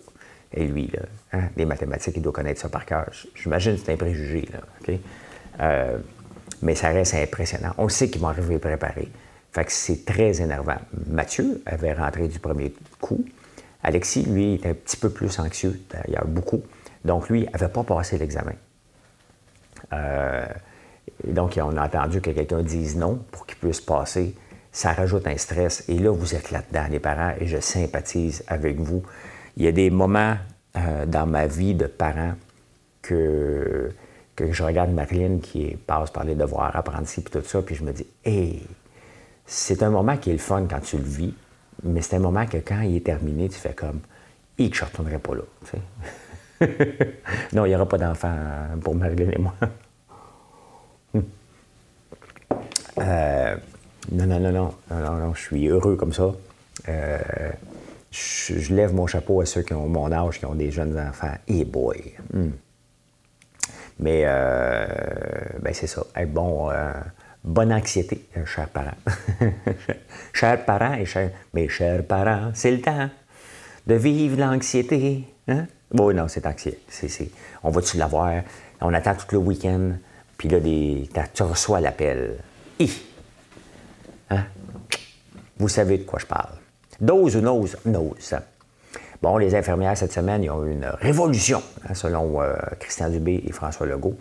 et 0.53 0.67
lui, 0.67 0.89
là, 0.89 1.01
hein, 1.33 1.49
les 1.57 1.65
mathématiques, 1.65 2.17
il 2.17 2.23
doit 2.23 2.33
connaître 2.33 2.61
ça 2.61 2.69
par 2.69 2.85
cœur. 2.85 3.11
J'imagine 3.35 3.77
que 3.77 3.81
c'est 3.85 3.93
un 3.93 3.97
préjugé. 3.97 4.47
Là, 4.53 4.95
euh, 5.61 5.99
mais 6.61 6.75
ça 6.75 6.89
reste 6.89 7.15
impressionnant. 7.15 7.73
On 7.79 7.89
sait 7.89 8.11
qu'ils 8.11 8.21
vont 8.21 8.29
arriver 8.29 8.59
préparés. 8.59 9.09
Fait 9.53 9.65
que 9.65 9.73
c'est 9.73 10.05
très 10.05 10.43
énervant. 10.43 10.77
Mathieu 11.07 11.63
avait 11.67 11.93
rentré 11.93 12.29
du 12.29 12.41
premier 12.41 12.75
coup. 13.01 13.25
Alexis, 13.83 14.25
lui, 14.25 14.55
était 14.55 14.71
un 14.71 14.75
petit 14.75 14.97
peu 14.97 15.11
plus 15.11 15.39
anxieux, 15.39 15.81
d'ailleurs, 15.89 16.27
beaucoup. 16.27 16.63
Donc, 17.05 17.29
lui, 17.29 17.47
n'avait 17.53 17.69
pas 17.69 17.85
passé 17.85 18.19
l'examen. 18.19 18.55
Euh, 19.93 20.47
donc, 21.25 21.59
on 21.63 21.77
a 21.77 21.83
attendu 21.83 22.21
que 22.21 22.31
quelqu'un 22.31 22.63
dise 22.63 22.97
non 22.97 23.23
pour 23.31 23.47
qu'il 23.47 23.57
puisse 23.57 23.81
passer. 23.81 24.35
Ça 24.73 24.93
rajoute 24.93 25.27
un 25.27 25.37
stress. 25.37 25.85
Et 25.89 25.99
là, 25.99 26.11
vous 26.11 26.35
êtes 26.35 26.51
là-dedans, 26.51 26.87
les 26.91 27.01
parents, 27.01 27.33
et 27.41 27.47
je 27.47 27.59
sympathise 27.59 28.45
avec 28.47 28.79
vous. 28.79 29.03
Il 29.57 29.65
y 29.65 29.69
a 29.69 29.73
des 29.73 29.91
moments 29.91 30.37
euh, 30.77 31.07
dans 31.07 31.27
ma 31.27 31.47
vie 31.47 31.75
de 31.75 31.87
parent 31.87 32.35
que, 33.03 33.91
je 34.39 34.63
regarde 34.63 34.91
Marilyn 34.91 35.39
qui 35.41 35.77
passe 35.87 36.11
par 36.11 36.25
les 36.25 36.35
devoirs, 36.35 36.77
apprentis, 36.77 37.23
puis 37.23 37.33
tout 37.33 37.47
ça, 37.47 37.63
puis 37.63 37.75
je 37.75 37.83
me 37.83 37.93
dis, 37.93 38.07
hé, 38.25 38.63
c'est 39.47 39.83
un 39.83 39.91
moment 39.91 40.17
qui 40.17 40.31
est 40.31 40.35
le 40.35 40.39
fun 40.39 40.67
quand 40.71 40.81
tu 40.81 40.99
le 40.99 41.03
vis, 41.03 41.35
mais 41.83 42.03
c'est 42.03 42.17
un 42.17 42.21
moment 42.21 42.47
que 42.47 42.59
quand 42.59 42.83
il 42.83 42.97
est 42.97 43.07
terminé, 43.07 43.49
tu 43.49 43.59
fais 43.59 43.73
comme, 43.73 44.01
hé, 44.59 44.71
que 44.71 44.77
je 44.77 44.83
ne 44.83 44.89
retournerai 44.89 45.19
pas 45.19 45.35
là. 45.35 45.43
non, 47.53 47.65
il 47.65 47.69
n'y 47.71 47.75
aura 47.75 47.89
pas 47.89 47.99
d'enfant 47.99 48.35
pour 48.83 48.95
Marilyn 48.95 49.31
et 49.31 49.39
moi. 49.39 49.55
Euh, 53.01 53.57
non, 54.13 54.27
non, 54.27 54.41
non, 54.41 54.53
non, 54.53 54.75
non, 54.91 55.17
non, 55.17 55.35
je 55.35 55.41
suis 55.41 55.69
heureux 55.69 55.97
comme 55.97 56.13
ça. 56.13 56.33
Euh, 56.89 57.19
je, 58.11 58.73
lève 58.73 58.95
mon 58.95 59.07
chapeau 59.07 59.41
à 59.41 59.47
ceux 59.47 59.63
qui 59.63 59.75
ont 59.75 59.89
mon 59.89 60.11
âge, 60.13 60.39
qui 60.39 60.47
ont 60.47 60.55
des 60.55 60.71
jeunes 60.71 60.99
enfants. 60.99 61.35
Et 61.47 61.65
boy! 61.65 62.15
Hmm. 62.33 62.51
Mais 64.01 64.23
euh, 64.25 64.87
ben 65.61 65.75
c'est 65.75 65.89
ça. 65.89 66.05
bon, 66.27 66.71
bonne 67.45 67.73
anxiété, 67.73 68.29
chers 68.47 68.69
parents. 68.69 68.97
chers 70.33 70.65
parents 70.65 70.95
et 70.95 71.05
chers, 71.05 71.31
mes 71.53 71.69
chers 71.69 72.05
parents, 72.05 72.53
c'est 72.55 72.71
le 72.71 72.81
temps 72.81 73.11
de 73.87 73.95
vivre 73.95 74.39
l'anxiété. 74.39 75.25
Hein? 75.49 75.67
Bon, 75.91 76.15
non, 76.15 76.29
c'est 76.29 76.47
anxieux. 76.47 76.79
on 77.65 77.71
va-tu 77.71 77.97
l'avoir? 77.97 78.43
On 78.81 78.93
attend 78.95 79.15
tout 79.15 79.27
le 79.33 79.39
week-end. 79.39 79.93
Puis 80.37 80.49
là, 80.49 80.61
tu 81.35 81.43
reçois 81.43 81.81
l'appel. 81.81 82.37
Hein? 84.31 84.45
Vous 85.59 85.69
savez 85.69 85.99
de 85.99 86.05
quoi 86.05 86.19
je 86.19 86.27
parle. 86.27 86.53
Dose 87.01 87.37
ou 87.37 87.41
nose? 87.41 87.77
Nose. 87.85 88.35
Bon, 89.21 89.37
les 89.37 89.55
infirmières, 89.55 89.97
cette 89.97 90.13
semaine, 90.13 90.45
ils 90.45 90.51
ont 90.51 90.65
eu 90.65 90.73
une 90.73 90.87
révolution, 90.87 91.63
hein, 91.89 91.95
selon 91.95 92.41
euh, 92.41 92.55
Christian 92.79 93.09
Dubé 93.11 93.43
et 93.45 93.53
François 93.53 93.87
Legault. 93.87 94.17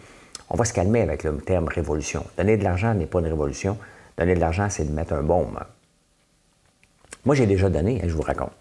On 0.49 0.55
va 0.55 0.65
se 0.65 0.73
calmer 0.73 1.01
avec 1.01 1.23
le 1.23 1.37
terme 1.37 1.67
révolution. 1.67 2.25
Donner 2.37 2.57
de 2.57 2.63
l'argent 2.63 2.93
n'est 2.93 3.05
pas 3.05 3.19
une 3.19 3.27
révolution. 3.27 3.77
Donner 4.17 4.33
de 4.33 4.39
l'argent, 4.39 4.69
c'est 4.69 4.85
de 4.85 4.91
mettre 4.91 5.13
un 5.13 5.21
baume. 5.21 5.59
Moi, 7.25 7.35
j'ai 7.35 7.45
déjà 7.45 7.69
donné, 7.69 8.01
hein, 8.01 8.07
je 8.07 8.13
vous 8.13 8.21
raconte. 8.21 8.53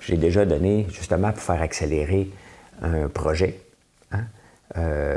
J'ai 0.00 0.16
déjà 0.16 0.46
donné, 0.46 0.86
justement, 0.90 1.32
pour 1.32 1.42
faire 1.42 1.60
accélérer 1.60 2.30
un 2.80 3.08
projet. 3.08 3.60
Euh, 4.76 5.16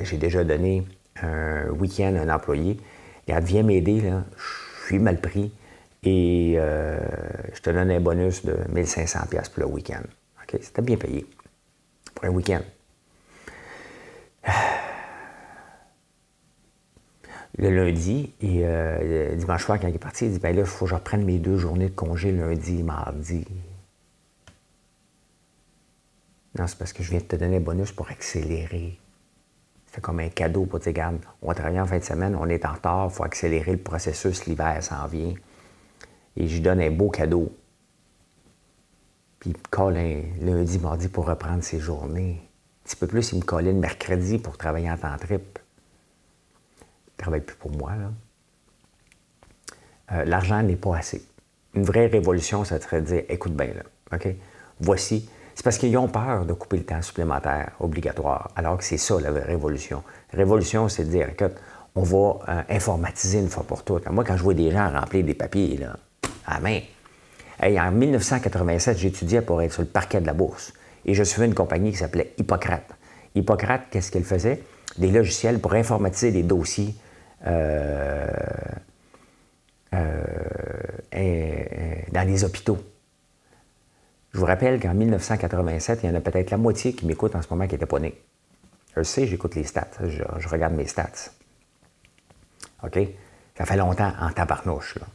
j'ai 0.00 0.16
déjà 0.16 0.42
donné 0.44 0.86
un 1.22 1.68
week-end 1.70 2.14
à 2.16 2.22
un 2.22 2.34
employé. 2.34 2.78
Regarde, 3.26 3.44
viens 3.44 3.62
m'aider, 3.62 4.00
je 4.00 4.86
suis 4.86 4.98
mal 4.98 5.20
pris 5.20 5.52
et 6.02 6.54
euh, 6.58 6.98
je 7.54 7.60
te 7.60 7.70
donne 7.70 7.90
un 7.90 8.00
bonus 8.00 8.44
de 8.44 8.54
1500$ 8.72 9.50
pour 9.50 9.60
le 9.60 9.66
week-end. 9.66 10.02
OK? 10.42 10.58
C'était 10.60 10.82
bien 10.82 10.96
payé 10.96 11.26
pour 12.14 12.24
un 12.26 12.30
week-end. 12.30 12.60
Le 17.56 17.70
lundi, 17.70 18.32
et 18.40 18.62
euh, 18.64 19.36
dimanche 19.36 19.64
soir, 19.64 19.78
quand 19.78 19.86
il 19.86 19.94
est 19.94 19.98
parti, 19.98 20.26
il 20.26 20.32
dit 20.32 20.38
ben 20.40 20.56
là, 20.56 20.62
il 20.62 20.66
faut 20.66 20.86
que 20.86 20.90
je 20.90 20.96
reprenne 20.96 21.24
mes 21.24 21.38
deux 21.38 21.56
journées 21.56 21.88
de 21.88 21.94
congé 21.94 22.32
lundi 22.32 22.80
et 22.80 22.82
mardi. 22.82 23.46
Non, 26.58 26.66
c'est 26.66 26.76
parce 26.76 26.92
que 26.92 27.04
je 27.04 27.10
viens 27.10 27.20
de 27.20 27.24
te 27.24 27.36
donner 27.36 27.58
un 27.58 27.60
bonus 27.60 27.92
pour 27.92 28.10
accélérer 28.10 28.98
c'est 29.94 30.00
comme 30.00 30.18
un 30.18 30.28
cadeau 30.28 30.64
pour 30.64 30.80
dire, 30.80 31.12
on 31.40 31.46
va 31.46 31.54
travailler 31.54 31.80
en 31.80 31.86
fin 31.86 31.98
de 31.98 32.04
semaine, 32.04 32.34
on 32.34 32.48
est 32.48 32.66
en 32.66 32.72
retard, 32.72 33.08
il 33.10 33.14
faut 33.14 33.22
accélérer 33.22 33.72
le 33.72 33.78
processus, 33.78 34.44
l'hiver 34.46 34.82
s'en 34.82 35.06
vient. 35.06 35.34
et 36.36 36.48
je 36.48 36.54
lui 36.54 36.60
donne 36.60 36.80
un 36.80 36.90
beau 36.90 37.10
cadeau. 37.10 37.56
Puis 39.38 39.50
il 39.50 39.56
me 39.56 39.62
colle 39.70 39.96
un 39.96 40.22
lundi, 40.40 40.80
mardi 40.80 41.06
pour 41.06 41.26
reprendre 41.26 41.62
ses 41.62 41.78
journées. 41.78 42.42
Un 42.42 42.84
petit 42.84 42.96
peu 42.96 43.06
plus, 43.06 43.32
il 43.32 43.38
me 43.38 43.44
collait 43.44 43.72
le 43.72 43.78
mercredi 43.78 44.38
pour 44.38 44.58
travailler 44.58 44.90
en 44.90 44.96
temps 44.96 45.16
trip. 45.16 45.60
Il 46.80 47.12
ne 47.12 47.16
travaille 47.18 47.42
plus 47.42 47.56
pour 47.56 47.70
moi, 47.70 47.94
là. 47.94 48.10
Euh, 50.12 50.24
l'argent 50.24 50.60
n'est 50.62 50.76
pas 50.76 50.96
assez. 50.96 51.24
Une 51.74 51.84
vraie 51.84 52.06
révolution, 52.06 52.64
ça 52.64 52.80
serait 52.80 53.00
de 53.00 53.06
dire, 53.06 53.22
écoute 53.28 53.54
bien, 53.54 53.68
là, 53.68 53.82
OK? 54.12 54.26
Voici. 54.80 55.28
C'est 55.54 55.62
parce 55.62 55.78
qu'ils 55.78 55.96
ont 55.96 56.08
peur 56.08 56.44
de 56.44 56.52
couper 56.52 56.78
le 56.78 56.84
temps 56.84 57.02
supplémentaire 57.02 57.72
obligatoire, 57.80 58.50
alors 58.56 58.78
que 58.78 58.84
c'est 58.84 58.98
ça, 58.98 59.20
la 59.20 59.30
révolution. 59.30 60.02
révolution, 60.32 60.88
c'est 60.88 61.04
de 61.04 61.10
dire, 61.10 61.28
écoute, 61.28 61.54
on 61.94 62.02
va 62.02 62.38
euh, 62.48 62.62
informatiser 62.70 63.38
une 63.38 63.48
fois 63.48 63.62
pour 63.62 63.84
toutes. 63.84 64.08
Moi, 64.08 64.24
quand 64.24 64.36
je 64.36 64.42
vois 64.42 64.54
des 64.54 64.70
gens 64.72 64.90
remplir 64.90 65.24
des 65.24 65.34
papiers, 65.34 65.76
là, 65.76 65.96
à 66.46 66.58
main, 66.58 66.80
en 67.62 67.90
1987, 67.92 68.98
j'étudiais 68.98 69.42
pour 69.42 69.62
être 69.62 69.72
sur 69.72 69.82
le 69.82 69.88
parquet 69.88 70.20
de 70.20 70.26
la 70.26 70.34
bourse. 70.34 70.72
Et 71.04 71.14
je 71.14 71.22
suivais 71.22 71.46
une 71.46 71.54
compagnie 71.54 71.92
qui 71.92 71.98
s'appelait 71.98 72.34
Hippocrate. 72.38 72.90
Hippocrate, 73.34 73.82
qu'est-ce 73.90 74.10
qu'elle 74.10 74.24
faisait? 74.24 74.62
Des 74.98 75.10
logiciels 75.10 75.60
pour 75.60 75.74
informatiser 75.74 76.32
des 76.32 76.42
dossiers 76.42 76.94
euh, 77.46 78.26
euh, 79.92 80.24
dans 82.12 82.26
les 82.26 82.44
hôpitaux. 82.44 82.78
Je 84.34 84.40
vous 84.40 84.46
rappelle 84.46 84.80
qu'en 84.80 84.94
1987, 84.94 86.00
il 86.02 86.10
y 86.10 86.12
en 86.12 86.14
a 86.16 86.20
peut-être 86.20 86.50
la 86.50 86.56
moitié 86.56 86.92
qui 86.92 87.06
m'écoutent 87.06 87.36
en 87.36 87.42
ce 87.42 87.46
moment 87.50 87.68
qui 87.68 87.74
n'étaient 87.74 87.86
pas 87.86 88.00
nés. 88.00 88.20
Je 88.96 89.02
sais, 89.04 89.28
j'écoute 89.28 89.54
les 89.54 89.62
stats, 89.62 89.86
je, 90.08 90.48
regarde 90.48 90.74
mes 90.74 90.88
stats. 90.88 91.30
OK? 92.82 92.98
Ça 93.56 93.64
fait 93.64 93.76
longtemps 93.76 94.12
en 94.20 94.32
tabarnouche. 94.32 94.96
Là. 94.96 95.06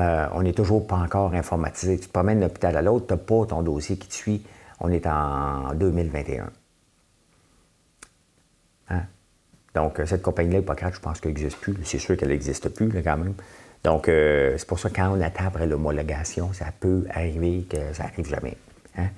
Euh, 0.00 0.28
on 0.32 0.42
n'est 0.42 0.54
toujours 0.54 0.86
pas 0.86 0.96
encore 0.96 1.34
informatisé. 1.34 1.98
Tu 1.98 2.06
te 2.06 2.12
promènes 2.12 2.40
d'un 2.40 2.46
hôpital 2.46 2.74
à 2.78 2.82
l'autre, 2.82 3.06
tu 3.06 3.12
n'as 3.12 3.18
pas 3.18 3.44
ton 3.44 3.62
dossier 3.62 3.98
qui 3.98 4.08
te 4.08 4.14
suit. 4.14 4.42
On 4.80 4.90
est 4.90 5.06
en 5.06 5.74
2021. 5.74 6.50
Hein? 8.88 9.02
Donc, 9.74 10.00
cette 10.06 10.22
compagnie-là, 10.22 10.60
Hippocrate, 10.60 10.94
je 10.94 11.00
pense 11.00 11.20
qu'elle 11.20 11.32
n'existe 11.32 11.58
plus. 11.58 11.76
C'est 11.84 11.98
sûr 11.98 12.16
qu'elle 12.16 12.30
n'existe 12.30 12.70
plus, 12.70 12.90
quand 13.02 13.18
même. 13.18 13.34
Donc, 13.84 14.08
euh, 14.08 14.54
c'est 14.58 14.66
pour 14.66 14.78
ça 14.78 14.90
que 14.90 14.96
quand 14.96 15.16
on 15.16 15.20
attend 15.20 15.46
après 15.46 15.66
l'homologation, 15.66 16.52
ça 16.52 16.66
peut 16.78 17.04
arriver 17.10 17.66
que 17.68 17.92
ça 17.92 18.04
n'arrive 18.04 18.28
jamais. 18.28 18.56
Hein? 18.98 19.08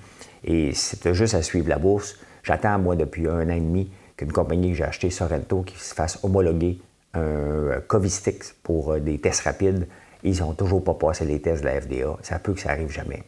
Et 0.44 0.72
c'est 0.74 1.14
juste 1.14 1.34
à 1.34 1.42
suivre 1.42 1.68
la 1.68 1.78
bourse. 1.78 2.16
J'attends, 2.42 2.78
moi, 2.78 2.96
depuis 2.96 3.26
un 3.28 3.48
an 3.48 3.54
et 3.54 3.60
demi, 3.60 3.90
qu'une 4.16 4.32
compagnie 4.32 4.72
que 4.72 4.76
j'ai 4.76 4.84
achetée, 4.84 5.10
Sorrento, 5.10 5.62
qui 5.62 5.78
se 5.78 5.94
fasse 5.94 6.18
homologuer 6.22 6.80
un 7.14 7.80
Covistix 7.86 8.54
pour 8.62 8.92
euh, 8.92 9.00
des 9.00 9.18
tests 9.18 9.42
rapides. 9.42 9.88
Ils 10.22 10.40
n'ont 10.40 10.52
toujours 10.52 10.82
pas 10.82 10.94
passé 10.94 11.24
les 11.24 11.40
tests 11.40 11.62
de 11.62 11.68
la 11.68 11.80
FDA. 11.80 12.16
Ça 12.22 12.38
peut 12.38 12.52
que 12.52 12.60
ça 12.60 12.70
arrive 12.70 12.90
jamais. 12.90 13.22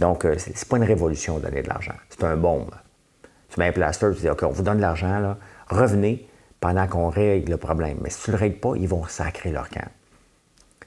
Donc, 0.00 0.24
euh, 0.24 0.34
c'est 0.38 0.68
pas 0.68 0.78
une 0.78 0.84
révolution 0.84 1.38
de 1.38 1.44
donner 1.44 1.62
de 1.62 1.68
l'argent. 1.68 1.94
C'est 2.08 2.24
un 2.24 2.36
bombe. 2.36 2.70
Tu 3.50 3.60
mets 3.60 3.68
un 3.68 3.72
plaster, 3.72 4.10
tu 4.14 4.22
dis, 4.22 4.30
OK, 4.30 4.42
on 4.42 4.50
vous 4.50 4.62
donne 4.62 4.78
de 4.78 4.82
l'argent. 4.82 5.36
Revenez 5.68 6.26
pendant 6.60 6.86
qu'on 6.86 7.08
règle 7.08 7.52
le 7.52 7.56
problème. 7.58 7.98
Mais 8.02 8.10
si 8.10 8.24
tu 8.24 8.30
ne 8.30 8.36
le 8.36 8.40
règles 8.40 8.58
pas, 8.58 8.72
ils 8.76 8.88
vont 8.88 9.04
sacrer 9.04 9.52
leur 9.52 9.68
camp. 9.68 9.86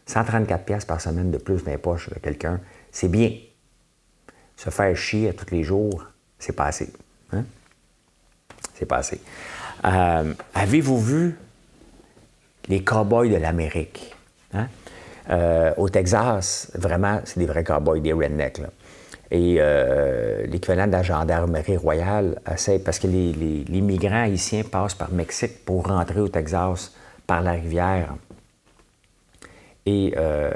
134 0.08 0.65
pièces 0.65 0.86
par 0.86 1.00
semaine 1.00 1.32
de 1.32 1.38
plus 1.38 1.63
dans 1.63 1.72
les 1.72 1.78
poches 1.78 2.10
de 2.10 2.20
quelqu'un, 2.20 2.60
c'est 2.91 3.10
bien. 3.10 3.32
Se 4.56 4.70
faire 4.70 4.96
chier 4.96 5.34
tous 5.34 5.54
les 5.54 5.63
jours, 5.63 6.06
c'est 6.39 6.56
pas 6.56 6.65
assez. 6.65 6.91
Hein? 7.32 7.43
C'est 8.74 8.86
pas 8.86 8.98
assez. 8.98 9.22
Euh, 9.86 10.34
avez-vous 10.56 11.00
vu 11.00 11.38
les 12.67 12.84
cowboys 12.84 13.30
de 13.30 13.36
l'Amérique? 13.36 14.15
Hein? 14.54 14.67
Euh, 15.30 15.74
au 15.78 15.89
Texas, 15.89 16.72
vraiment, 16.74 17.22
c'est 17.26 17.39
des 17.39 17.46
vrais 17.46 17.63
cowboys, 17.63 18.02
des 18.02 18.13
rednecks. 18.13 18.62
Et 19.30 19.58
euh, 19.60 20.46
l'équivalent 20.48 20.88
de 20.88 20.93
la 20.93 21.04
gendarmerie 21.04 21.76
royale 21.76 22.39
essaie, 22.50 22.80
parce 22.80 22.98
que 22.98 23.08
les, 23.08 23.34
les, 23.34 23.82
migrants 23.82 24.24
haïtiens 24.24 24.63
passent 24.63 24.96
par 24.96 25.12
Mexique 25.12 25.65
pour 25.65 25.86
rentrer 25.86 26.22
au 26.22 26.30
Texas 26.30 26.93
par 27.26 27.41
la 27.41 27.52
rivière. 27.52 28.15
Et 29.88 30.13
euh, 30.17 30.52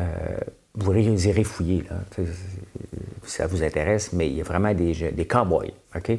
euh, 0.00 0.38
vous 0.74 0.94
irez 0.94 1.44
fouiller, 1.44 1.84
là, 1.90 1.96
ça 3.24 3.46
vous 3.46 3.62
intéresse, 3.62 4.14
mais 4.14 4.26
il 4.26 4.36
y 4.36 4.40
a 4.40 4.44
vraiment 4.44 4.72
des, 4.72 5.12
des 5.12 5.26
cowboys, 5.26 5.74
OK, 5.94 6.12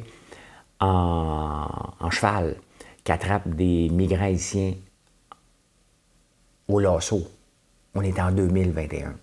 en, 0.78 2.10
cheval, 2.10 2.54
qui 3.02 3.10
attrapent 3.10 3.48
des 3.48 3.88
migrants 3.88 4.26
haïtiens 4.26 4.74
au 6.68 6.78
lasso. 6.78 7.26
On 7.96 8.02
est 8.02 8.20
en 8.20 8.30
2021. 8.30 9.16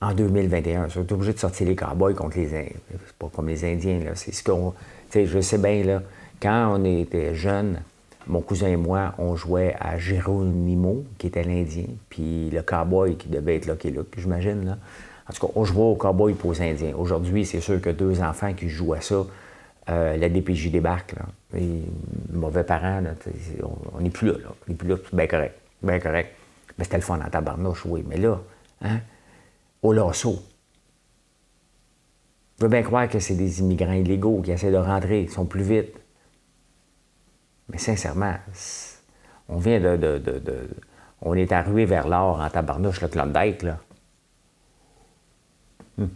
En 0.00 0.14
2021, 0.14 0.86
ils 0.86 0.90
sont 0.90 1.12
obligés 1.12 1.34
de 1.34 1.38
sortir 1.38 1.66
les 1.66 1.76
cowboys 1.76 2.14
contre 2.14 2.38
les 2.38 2.54
Indiens. 2.54 2.80
C'est 2.90 3.16
pas 3.18 3.28
comme 3.28 3.48
les 3.48 3.70
Indiens, 3.70 3.98
là. 4.02 4.14
C'est 4.14 4.32
ce 4.32 4.42
qu'on. 4.42 4.72
Je 5.14 5.40
sais 5.42 5.58
bien, 5.58 5.84
là, 5.84 6.02
quand 6.40 6.78
on 6.78 6.84
était 6.86 7.34
jeunes, 7.34 7.82
mon 8.26 8.40
cousin 8.40 8.68
et 8.68 8.76
moi, 8.76 9.14
on 9.18 9.36
jouait 9.36 9.74
à 9.80 9.98
Geronimo, 9.98 11.04
qui 11.18 11.26
était 11.26 11.42
l'Indien, 11.42 11.86
puis 12.08 12.50
le 12.50 12.62
cowboy 12.62 13.16
qui 13.16 13.28
devait 13.28 13.56
être 13.56 13.66
là, 13.66 13.74
est 13.82 13.90
là, 13.90 14.02
j'imagine. 14.16 14.64
Là. 14.64 14.78
En 15.28 15.32
tout 15.32 15.46
cas, 15.46 15.52
on 15.54 15.64
jouait 15.64 15.84
au 15.84 15.94
cowboy 15.94 16.34
pour 16.34 16.50
aux 16.50 16.62
Indiens. 16.62 16.92
Aujourd'hui, 16.96 17.46
c'est 17.46 17.60
sûr 17.60 17.80
que 17.80 17.90
deux 17.90 18.20
enfants 18.20 18.52
qui 18.52 18.68
jouent 18.68 18.94
à 18.94 19.00
ça, 19.00 19.24
euh, 19.88 20.16
la 20.16 20.28
DPJ 20.28 20.70
débarque. 20.70 21.14
Là. 21.14 21.60
Mauvais 22.32 22.64
parents, 22.64 23.02
on 23.94 24.00
n'est 24.00 24.10
plus 24.10 24.28
là, 24.28 24.34
On 24.66 24.70
n'est 24.70 24.76
plus 24.76 24.88
là, 24.88 24.96
c'est 25.04 25.16
bien 25.16 25.26
correct. 25.26 25.54
Bien 25.82 25.98
correct. 25.98 26.30
Mais 26.78 26.84
c'était 26.84 26.96
le 26.96 27.02
fun 27.02 27.18
en 27.24 27.30
tabarnouche, 27.30 27.84
oui. 27.86 28.04
Mais 28.08 28.16
là, 28.16 28.40
hein, 28.82 29.00
au 29.82 29.92
lasso. 29.92 30.42
Je 32.58 32.64
veux 32.64 32.70
bien 32.70 32.82
croire 32.82 33.08
que 33.08 33.18
c'est 33.18 33.34
des 33.34 33.60
immigrants 33.60 33.92
illégaux 33.92 34.42
qui 34.42 34.50
essaient 34.50 34.70
de 34.70 34.76
rentrer, 34.76 35.22
ils 35.22 35.30
sont 35.30 35.46
plus 35.46 35.62
vite. 35.62 35.94
Mais 37.70 37.78
sincèrement, 37.78 38.34
on 39.48 39.58
vient 39.58 39.80
de, 39.80 40.20
On 41.22 41.34
est 41.34 41.52
arrivé 41.52 41.84
vers 41.84 42.08
l'or 42.08 42.40
en 42.40 42.48
tabarnouche, 42.48 43.00
le 43.00 43.08
Klondike, 43.08 43.62
là. 43.62 43.78
Hmm. 45.98 46.06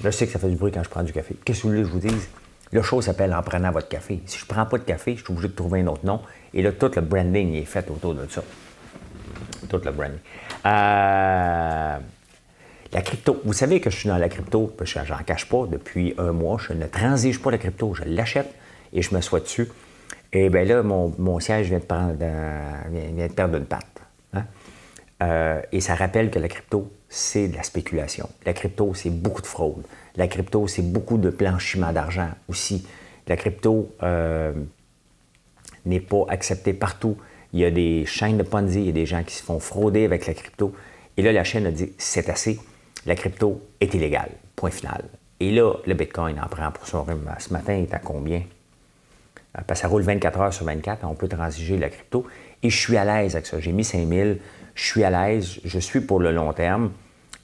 Je 0.00 0.10
sais 0.10 0.26
que 0.26 0.32
ça 0.32 0.38
fait 0.38 0.48
du 0.48 0.56
bruit 0.56 0.72
quand 0.72 0.82
je 0.82 0.88
prends 0.88 1.02
du 1.02 1.12
café. 1.12 1.36
Qu'est-ce 1.44 1.62
que 1.62 1.62
vous 1.62 1.70
voulez 1.70 1.82
que 1.82 1.88
je 1.88 1.92
vous 1.92 2.00
dise? 2.00 2.28
Le 2.70 2.82
show 2.82 3.02
s'appelle 3.02 3.34
En 3.34 3.42
prenant 3.42 3.70
votre 3.70 3.88
café. 3.88 4.20
Si 4.26 4.38
je 4.38 4.44
ne 4.44 4.48
prends 4.48 4.66
pas 4.66 4.78
de 4.78 4.84
café, 4.84 5.16
je 5.16 5.24
suis 5.24 5.32
obligé 5.32 5.48
de 5.48 5.54
trouver 5.54 5.80
un 5.80 5.86
autre 5.88 6.04
nom. 6.06 6.20
Et 6.54 6.62
là, 6.62 6.72
tout 6.72 6.90
le 6.94 7.02
branding 7.02 7.54
est 7.54 7.64
fait 7.64 7.88
autour 7.90 8.14
de 8.14 8.26
ça. 8.28 8.42
Tout 9.68 9.80
le 9.84 9.92
branding. 9.92 10.18
Euh, 10.66 11.98
la 12.92 13.02
crypto. 13.02 13.40
Vous 13.44 13.52
savez 13.52 13.80
que 13.80 13.90
je 13.90 13.96
suis 13.96 14.08
dans 14.08 14.18
la 14.18 14.28
crypto, 14.28 14.74
je 14.82 14.98
n'en 14.98 15.18
cache 15.24 15.48
pas 15.48 15.66
depuis 15.66 16.14
un 16.18 16.32
mois. 16.32 16.58
Je 16.58 16.72
ne 16.72 16.86
transige 16.86 17.40
pas 17.40 17.50
la 17.50 17.58
crypto, 17.58 17.94
je 17.94 18.04
l'achète 18.04 18.54
et 18.92 19.02
je 19.02 19.14
me 19.14 19.20
sois 19.20 19.40
dessus. 19.40 19.68
Et 20.32 20.48
bien 20.48 20.64
là, 20.64 20.82
mon, 20.82 21.40
siège 21.40 21.68
vient 21.68 21.78
de, 21.78 23.28
de 23.28 23.32
perdre 23.32 23.56
une 23.56 23.66
patte. 23.66 24.02
Hein. 24.32 24.44
Euh, 25.22 25.60
et 25.70 25.80
ça 25.80 25.94
rappelle 25.94 26.30
que 26.30 26.38
la 26.38 26.48
crypto, 26.48 26.90
c'est 27.08 27.48
de 27.48 27.56
la 27.56 27.62
spéculation. 27.62 28.28
La 28.44 28.52
crypto, 28.54 28.92
c'est 28.94 29.10
beaucoup 29.10 29.42
de 29.42 29.46
fraude. 29.46 29.84
La 30.16 30.26
crypto, 30.26 30.66
c'est 30.66 30.82
beaucoup 30.82 31.18
de 31.18 31.30
blanchiment 31.30 31.92
d'argent 31.92 32.30
aussi. 32.48 32.86
La 33.28 33.36
crypto 33.36 33.94
euh, 34.02 34.52
n'est 35.86 36.00
pas 36.00 36.24
acceptée 36.28 36.72
partout. 36.72 37.16
Il 37.52 37.60
y 37.60 37.64
a 37.64 37.70
des 37.70 38.04
chaînes 38.06 38.38
de 38.38 38.42
Ponzi, 38.42 38.80
il 38.80 38.86
y 38.86 38.88
a 38.88 38.92
des 38.92 39.06
gens 39.06 39.22
qui 39.22 39.34
se 39.34 39.42
font 39.42 39.60
frauder 39.60 40.04
avec 40.04 40.26
la 40.26 40.34
crypto. 40.34 40.74
Et 41.16 41.22
là, 41.22 41.32
la 41.32 41.44
chaîne 41.44 41.66
a 41.66 41.70
dit 41.70 41.92
c'est 41.98 42.28
assez, 42.30 42.58
la 43.06 43.14
crypto 43.14 43.60
est 43.80 43.94
illégale. 43.94 44.30
Point 44.56 44.70
final. 44.70 45.04
Et 45.38 45.50
là, 45.50 45.74
le 45.86 45.94
Bitcoin 45.94 46.40
en 46.40 46.48
prend 46.48 46.70
pour 46.70 46.86
son 46.86 47.02
rhume. 47.02 47.28
Ce 47.38 47.52
matin, 47.52 47.74
il 47.74 47.84
est 47.84 47.94
à 47.94 47.98
combien? 47.98 48.42
Euh, 49.58 49.62
parce 49.66 49.80
que 49.80 49.82
ça 49.82 49.88
roule 49.88 50.02
24 50.02 50.40
heures 50.40 50.52
sur 50.52 50.64
24, 50.64 51.04
on 51.04 51.14
peut 51.14 51.28
transiger 51.28 51.76
la 51.78 51.88
crypto. 51.88 52.26
Et 52.62 52.70
je 52.70 52.78
suis 52.78 52.96
à 52.96 53.04
l'aise 53.04 53.34
avec 53.34 53.46
ça. 53.46 53.60
J'ai 53.60 53.72
mis 53.72 53.84
5000, 53.84 54.38
je 54.74 54.84
suis 54.84 55.04
à 55.04 55.10
l'aise, 55.10 55.60
je 55.64 55.78
suis 55.78 56.00
pour 56.00 56.20
le 56.20 56.32
long 56.32 56.52
terme. 56.52 56.92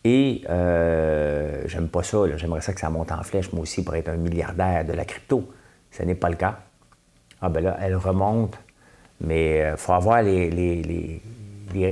Et 0.05 0.42
euh, 0.49 1.62
j'aime 1.66 1.88
pas 1.88 2.03
ça. 2.03 2.18
J'aimerais 2.37 2.61
ça 2.61 2.73
que 2.73 2.81
ça 2.81 2.88
monte 2.88 3.12
en 3.12 3.23
flèche, 3.23 3.53
moi 3.53 3.62
aussi, 3.62 3.85
pour 3.85 3.94
être 3.94 4.09
un 4.09 4.16
milliardaire 4.16 4.85
de 4.85 4.92
la 4.92 5.05
crypto. 5.05 5.51
Ce 5.90 6.03
n'est 6.03 6.14
pas 6.14 6.31
le 6.31 6.37
cas. 6.37 6.61
Ah 7.40 7.49
ben 7.49 7.62
là, 7.62 7.77
elle 7.81 7.97
remonte, 7.97 8.59
mais 9.21 9.59
il 9.59 9.62
euh, 9.62 9.77
faut 9.77 9.92
avoir 9.92 10.23
les, 10.23 11.21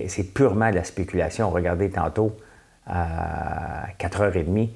C'est 0.09 0.35
purement 0.35 0.71
de 0.71 0.77
la 0.77 0.85
spéculation. 0.85 1.51
Regardez 1.51 1.91
tantôt, 1.91 2.37
à 2.87 3.87
4h30, 3.99 4.69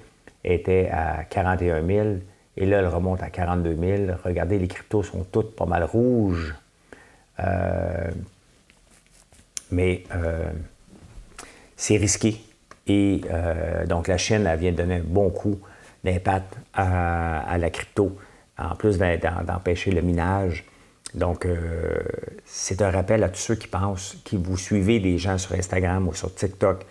était 0.45 0.91
à 0.93 1.25
41 1.25 1.87
000. 1.87 2.09
Et 2.61 2.67
là, 2.67 2.81
elle 2.81 2.89
remonte 2.89 3.23
à 3.23 3.31
42 3.31 3.75
000. 4.07 4.19
Regardez, 4.23 4.59
les 4.59 4.69
cryptos 4.69 5.03
sont 5.03 5.25
toutes 5.25 5.57
pas 5.57 5.65
mal 5.65 5.83
rouges. 5.83 6.55
Euh, 7.41 8.11
mais 9.71 10.05
euh, 10.15 10.51
c'est 11.75 11.97
risqué. 11.97 12.39
Et 12.87 13.23
euh, 13.31 13.87
donc, 13.87 14.09
la 14.09 14.19
Chine, 14.19 14.47
vient 14.59 14.73
de 14.73 14.77
donner 14.77 14.97
un 14.97 15.05
bon 15.05 15.31
coup 15.31 15.59
d'impact 16.05 16.55
à, 16.75 17.57
la 17.59 17.71
crypto, 17.71 18.19
en 18.59 18.75
plus 18.77 18.99
d'empêcher 18.99 19.91
le 19.91 20.03
minage. 20.03 20.67
Donc, 21.15 21.47
c'est 22.45 22.83
un 22.83 22.91
rappel 22.91 23.25
à 23.25 23.31
tous 23.31 23.41
ceux 23.41 23.55
qui 23.55 23.69
pensent, 23.69 24.19
qui 24.25 24.37
vous 24.37 24.57
suivez 24.57 25.01
des 25.01 25.17
gens 25.17 25.39
sur 25.39 25.55
Instagram 25.55 26.09
ou 26.09 26.15
sur 26.15 26.35
TikTok, 26.35 26.85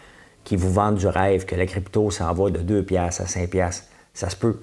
qui 0.43 0.55
vous 0.55 0.71
vendent 0.71 0.97
du 0.97 1.07
rêve 1.07 1.45
que 1.45 1.55
la 1.55 1.67
crypto 1.67 2.09
s'en 2.11 2.33
va 2.33 2.49
de 2.49 2.59
2 2.59 2.83
piastres 2.83 3.21
à 3.21 3.27
5 3.27 3.49
piastres. 3.49 3.85
Ça 4.13 4.29
se 4.29 4.35
peut. 4.35 4.59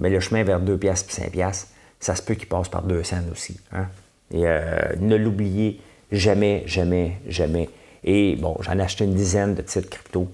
Mais 0.00 0.10
le 0.10 0.18
chemin 0.20 0.42
vers 0.42 0.60
2 0.60 0.76
piastres 0.76 1.06
puis 1.06 1.16
5 1.16 1.30
piastres, 1.30 1.68
ça 2.00 2.16
se 2.16 2.22
peut 2.22 2.34
qu'il 2.34 2.48
passe 2.48 2.68
par 2.68 2.82
2 2.82 3.02
cents 3.04 3.22
aussi. 3.30 3.60
Hein. 3.72 3.86
Et 4.32 4.42
euh, 4.46 4.94
ne 4.98 5.16
l'oubliez 5.16 5.80
jamais, 6.10 6.64
jamais, 6.66 7.18
jamais. 7.28 7.68
Et 8.02 8.36
bon, 8.36 8.56
j'en 8.60 8.78
ai 8.78 8.82
acheté 8.82 9.04
une 9.04 9.14
dizaine 9.14 9.54
de 9.54 9.62
titres 9.62 9.90
crypto 9.90 10.28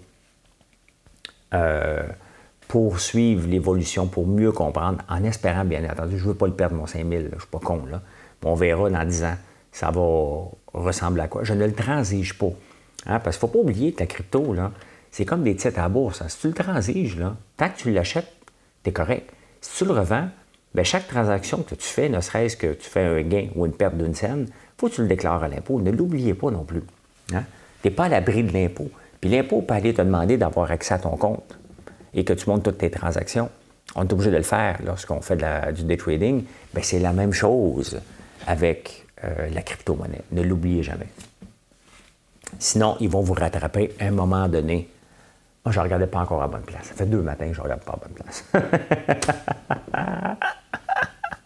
euh, 1.54 2.02
pour 2.68 3.00
suivre 3.00 3.46
l'évolution, 3.48 4.06
pour 4.06 4.26
mieux 4.26 4.52
comprendre, 4.52 4.98
en 5.08 5.22
espérant, 5.24 5.64
bien 5.64 5.88
entendu, 5.90 6.18
je 6.18 6.24
ne 6.24 6.28
veux 6.28 6.34
pas 6.34 6.46
le 6.46 6.54
perdre, 6.54 6.76
mon 6.76 6.86
5000, 6.86 7.28
je 7.30 7.34
ne 7.34 7.40
suis 7.40 7.48
pas 7.48 7.58
con, 7.58 7.84
là. 7.86 8.02
On 8.44 8.54
verra 8.54 8.88
dans 8.88 9.04
10 9.04 9.24
ans, 9.24 9.36
ça 9.72 9.90
va 9.90 10.00
ressembler 10.72 11.22
à 11.22 11.28
quoi. 11.28 11.42
Je 11.42 11.52
ne 11.52 11.66
le 11.66 11.72
transige 11.72 12.38
pas. 12.38 12.52
Hein, 13.06 13.18
parce 13.18 13.36
qu'il 13.36 13.46
ne 13.46 13.52
faut 13.52 13.58
pas 13.58 13.64
oublier 13.64 13.92
que 13.92 14.00
la 14.00 14.06
crypto, 14.06 14.52
là, 14.52 14.70
c'est 15.10 15.24
comme 15.24 15.42
des 15.42 15.56
titres 15.56 15.80
à 15.80 15.88
bourse. 15.88 16.22
Hein. 16.22 16.28
Si 16.28 16.38
tu 16.38 16.48
le 16.48 16.54
transiges, 16.54 17.16
là, 17.16 17.36
tant 17.56 17.68
que 17.68 17.76
tu 17.76 17.90
l'achètes, 17.90 18.30
tu 18.84 18.90
es 18.90 18.92
correct. 18.92 19.32
Si 19.60 19.78
tu 19.78 19.84
le 19.84 19.92
revends, 19.92 20.28
bien, 20.74 20.84
chaque 20.84 21.06
transaction 21.06 21.62
que 21.62 21.74
tu 21.74 21.86
fais, 21.86 22.08
ne 22.08 22.20
serait-ce 22.20 22.56
que 22.56 22.74
tu 22.74 22.88
fais 22.88 23.04
un 23.04 23.22
gain 23.22 23.48
ou 23.54 23.66
une 23.66 23.72
perte 23.72 23.96
d'une 23.96 24.14
scène, 24.14 24.46
il 24.48 24.80
faut 24.80 24.88
que 24.88 24.94
tu 24.94 25.02
le 25.02 25.08
déclares 25.08 25.42
à 25.42 25.48
l'impôt. 25.48 25.80
Ne 25.80 25.90
l'oubliez 25.90 26.34
pas 26.34 26.50
non 26.50 26.64
plus. 26.64 26.82
Hein. 27.32 27.44
Tu 27.82 27.88
n'es 27.88 27.94
pas 27.94 28.04
à 28.04 28.08
l'abri 28.08 28.42
de 28.42 28.52
l'impôt. 28.52 28.90
Puis 29.20 29.30
l'impôt 29.30 29.62
peut 29.62 29.74
aller 29.74 29.94
te 29.94 30.02
demander 30.02 30.36
d'avoir 30.36 30.70
accès 30.70 30.94
à 30.94 30.98
ton 30.98 31.16
compte 31.16 31.58
et 32.14 32.24
que 32.24 32.32
tu 32.32 32.48
montes 32.48 32.62
toutes 32.62 32.78
tes 32.78 32.90
transactions. 32.90 33.50
On 33.94 34.02
est 34.02 34.12
obligé 34.12 34.30
de 34.30 34.36
le 34.36 34.42
faire 34.42 34.78
lorsqu'on 34.84 35.20
fait 35.20 35.36
du 35.72 35.84
day 35.84 35.96
trading. 35.96 36.44
Bien, 36.74 36.82
c'est 36.82 36.98
la 36.98 37.12
même 37.12 37.32
chose 37.32 38.00
avec 38.46 39.06
euh, 39.24 39.48
la 39.52 39.62
crypto-monnaie. 39.62 40.22
Ne 40.32 40.42
l'oubliez 40.42 40.82
jamais. 40.82 41.08
Sinon, 42.58 42.96
ils 43.00 43.08
vont 43.08 43.20
vous 43.20 43.34
rattraper 43.34 43.92
à 44.00 44.06
un 44.06 44.10
moment 44.10 44.48
donné. 44.48 44.88
Je 45.68 45.78
ne 45.78 45.84
regardais 45.84 46.06
pas 46.06 46.20
encore 46.20 46.42
à 46.42 46.48
bonne 46.48 46.62
place. 46.62 46.86
Ça 46.86 46.94
fait 46.94 47.06
deux 47.06 47.22
matins 47.22 47.48
que 47.48 47.54
je 47.54 47.58
ne 47.58 47.64
regarde 47.64 47.82
pas 47.82 47.94
à 47.94 47.96
bonne 47.96 48.14
place. 48.14 48.44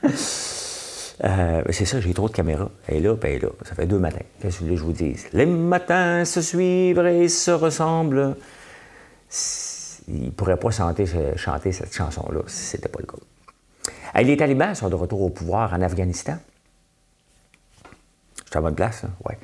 euh, 1.25 1.63
c'est 1.71 1.87
ça, 1.87 2.01
j'ai 2.01 2.13
trop 2.13 2.29
de 2.29 2.35
caméras. 2.35 2.69
Elle 2.87 2.99
est 2.99 3.01
là, 3.01 3.15
elle 3.23 3.31
est 3.31 3.39
là. 3.39 3.49
Ça 3.65 3.75
fait 3.75 3.87
deux 3.87 3.99
matins. 3.99 4.25
Qu'est-ce 4.41 4.61
que 4.61 4.77
je 4.77 4.83
vous 4.83 4.93
dis? 4.93 5.17
Les 5.33 5.47
matins 5.47 6.27
se 6.27 6.43
suivent 6.43 6.99
et 7.07 7.29
se 7.29 7.51
ressemblent. 7.51 8.37
Ils 10.09 10.27
ne 10.27 10.31
pourraient 10.31 10.59
pas 10.59 10.71
chanter, 10.71 11.07
cette 11.07 11.95
chanson-là 11.95 12.43
si 12.47 12.65
ce 12.65 12.77
n'était 12.77 12.89
pas 12.89 13.01
le 13.01 13.07
cas. 13.07 14.23
les 14.23 14.37
talibans 14.37 14.75
sont 14.75 14.91
de 14.91 14.97
retour 14.97 15.23
au 15.23 15.31
pouvoir 15.31 15.73
en 15.73 15.81
Afghanistan. 15.81 16.37
Je 18.45 18.51
suis 18.51 18.59
à 18.59 18.61
bonne 18.61 18.75
place, 18.75 19.05
hein? 19.05 19.11
ouais. 19.25 19.39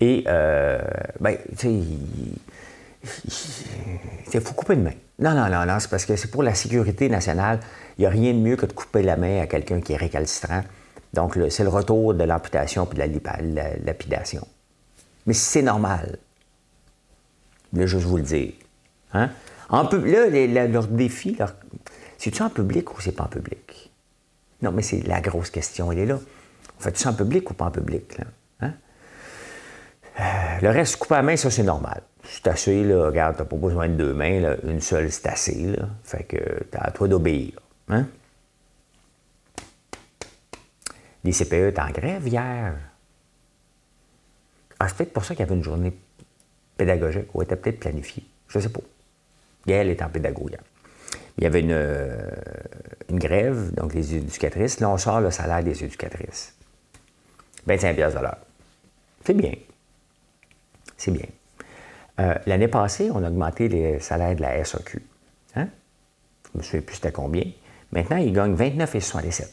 Et, 0.00 0.24
euh, 0.26 0.80
ben, 1.20 1.36
tu 1.56 1.68
sais, 1.68 1.80
il 3.04 4.40
faut 4.40 4.54
couper 4.54 4.74
une 4.74 4.82
main. 4.82 4.94
Non, 5.18 5.34
non, 5.34 5.48
non, 5.48 5.66
non, 5.66 5.80
c'est 5.80 5.90
parce 5.90 6.04
que 6.04 6.16
c'est 6.16 6.30
pour 6.30 6.42
la 6.42 6.54
sécurité 6.54 7.08
nationale. 7.08 7.60
Il 7.96 8.02
n'y 8.02 8.06
a 8.06 8.10
rien 8.10 8.32
de 8.32 8.38
mieux 8.38 8.56
que 8.56 8.66
de 8.66 8.72
couper 8.72 9.02
la 9.02 9.16
main 9.16 9.40
à 9.40 9.46
quelqu'un 9.46 9.80
qui 9.80 9.92
est 9.92 9.96
récalcitrant. 9.96 10.62
Donc, 11.14 11.38
c'est 11.50 11.62
le 11.62 11.68
retour 11.68 12.14
de 12.14 12.24
l'amputation 12.24 12.86
puis 12.86 12.98
de 12.98 13.20
la, 13.54 13.76
lapidation. 13.84 14.46
Mais 15.26 15.34
c'est 15.34 15.62
normal. 15.62 16.18
Je 17.72 17.96
vous 17.96 18.16
le 18.16 18.22
dire. 18.22 18.52
Hein? 19.12 19.30
En, 19.68 19.82
là, 19.82 20.66
leur 20.66 20.86
défi, 20.86 21.36
c'est-tu 22.16 22.42
en 22.42 22.50
public 22.50 22.96
ou 22.96 23.00
c'est 23.00 23.12
pas 23.12 23.24
en 23.24 23.28
public? 23.28 23.90
Non, 24.62 24.72
mais 24.72 24.82
c'est 24.82 25.06
la 25.06 25.20
grosse 25.20 25.50
question, 25.50 25.92
elle 25.92 25.98
est 25.98 26.06
là. 26.06 26.18
On 26.78 26.82
fait-tu 26.82 27.00
ça 27.00 27.10
en 27.10 27.14
public 27.14 27.50
ou 27.50 27.54
pas 27.54 27.66
en 27.66 27.70
public? 27.70 28.18
Là? 28.18 28.24
Euh, 30.20 30.24
le 30.62 30.70
reste, 30.70 30.96
couper 30.96 31.16
à 31.16 31.22
main, 31.22 31.36
ça, 31.36 31.50
c'est 31.50 31.62
normal. 31.62 32.02
C'est 32.30 32.46
assez, 32.46 32.84
là, 32.84 33.06
regarde, 33.06 33.36
t'as 33.36 33.44
pas 33.44 33.56
besoin 33.56 33.88
de 33.88 33.94
deux 33.94 34.12
mains, 34.12 34.56
une 34.62 34.80
seule, 34.80 35.10
c'est 35.10 35.26
assez, 35.26 35.76
là. 35.76 35.88
Fait 36.04 36.24
que 36.24 36.64
t'as 36.70 36.80
à 36.80 36.90
toi 36.90 37.08
d'obéir. 37.08 37.58
Hein? 37.88 38.06
Les 41.24 41.32
CPE 41.32 41.70
étaient 41.70 41.80
en 41.80 41.90
grève 41.90 42.28
hier. 42.28 42.74
Ah, 44.78 44.88
c'est 44.88 44.96
peut-être 44.98 45.12
pour 45.12 45.24
ça 45.24 45.34
qu'il 45.34 45.44
y 45.44 45.48
avait 45.48 45.56
une 45.56 45.64
journée 45.64 45.92
pédagogique, 46.76 47.34
ou 47.34 47.42
était 47.42 47.56
peut-être 47.56 47.80
planifiée. 47.80 48.24
Je 48.48 48.60
sais 48.60 48.68
pas. 48.68 48.80
Gaëlle 49.66 49.90
est 49.90 50.02
en 50.02 50.08
pédagogie. 50.08 50.54
Il 51.38 51.44
y 51.44 51.46
avait 51.46 51.60
une, 51.60 51.72
euh, 51.72 52.30
une, 53.08 53.18
grève, 53.18 53.72
donc 53.74 53.94
les 53.94 54.14
éducatrices. 54.16 54.80
Là, 54.80 54.90
on 54.90 54.98
sort 54.98 55.20
le 55.20 55.30
salaire 55.30 55.62
des 55.62 55.82
éducatrices. 55.82 56.54
25 57.66 57.96
de 57.96 58.02
l'heure. 58.02 58.38
C'est 59.24 59.34
bien 59.34 59.54
c'est 60.98 61.12
bien. 61.12 61.26
Euh, 62.20 62.34
l'année 62.46 62.68
passée, 62.68 63.10
on 63.12 63.22
a 63.22 63.28
augmenté 63.28 63.68
les 63.68 64.00
salaires 64.00 64.34
de 64.34 64.42
la 64.42 64.64
SAQ. 64.64 65.02
Hein? 65.56 65.68
Je 66.44 66.50
ne 66.54 66.58
me 66.58 66.62
souviens 66.62 66.80
plus 66.80 66.96
c'était 66.96 67.12
combien. 67.12 67.44
Maintenant, 67.92 68.16
ils 68.16 68.32
gagnent 68.32 68.56
29,67 68.56 69.48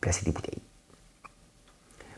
placer 0.00 0.24
des 0.24 0.32
bouteilles. 0.32 0.62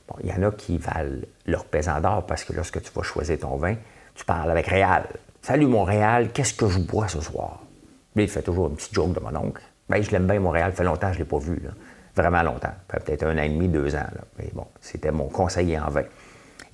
Bon, 0.08 0.16
il 0.22 0.28
y 0.28 0.32
en 0.32 0.42
a 0.42 0.50
qui 0.52 0.78
valent 0.78 1.22
leur 1.46 1.64
pesant 1.64 2.00
d'or 2.00 2.26
parce 2.26 2.44
que 2.44 2.52
lorsque 2.52 2.82
tu 2.82 2.90
vas 2.94 3.02
choisir 3.02 3.38
ton 3.38 3.56
vin, 3.56 3.76
tu 4.14 4.24
parles 4.24 4.50
avec 4.50 4.66
Réal. 4.66 5.06
Salut 5.40 5.66
Montréal, 5.66 6.30
qu'est-ce 6.32 6.54
que 6.54 6.68
je 6.68 6.78
bois 6.78 7.08
ce 7.08 7.20
soir? 7.20 7.60
Lui, 8.14 8.24
il 8.24 8.28
fait 8.28 8.42
toujours 8.42 8.68
une 8.68 8.76
petite 8.76 8.94
joke 8.94 9.12
de 9.14 9.20
mon 9.20 9.34
oncle. 9.34 9.62
Ben, 9.88 10.02
je 10.02 10.10
l'aime 10.10 10.26
bien, 10.26 10.38
Montréal, 10.38 10.70
ça 10.72 10.78
fait 10.78 10.84
longtemps 10.84 11.08
que 11.08 11.14
je 11.14 11.18
ne 11.18 11.24
l'ai 11.24 11.28
pas 11.28 11.38
vu. 11.38 11.62
Vraiment 12.14 12.42
longtemps. 12.42 12.74
peut-être 12.88 13.24
un 13.24 13.38
an 13.38 13.42
et 13.42 13.48
demi, 13.48 13.68
deux 13.68 13.94
ans. 13.96 14.06
Mais 14.38 14.50
bon, 14.52 14.66
c'était 14.80 15.10
mon 15.10 15.28
conseiller 15.28 15.78
en 15.78 15.88
vin. 15.88 16.04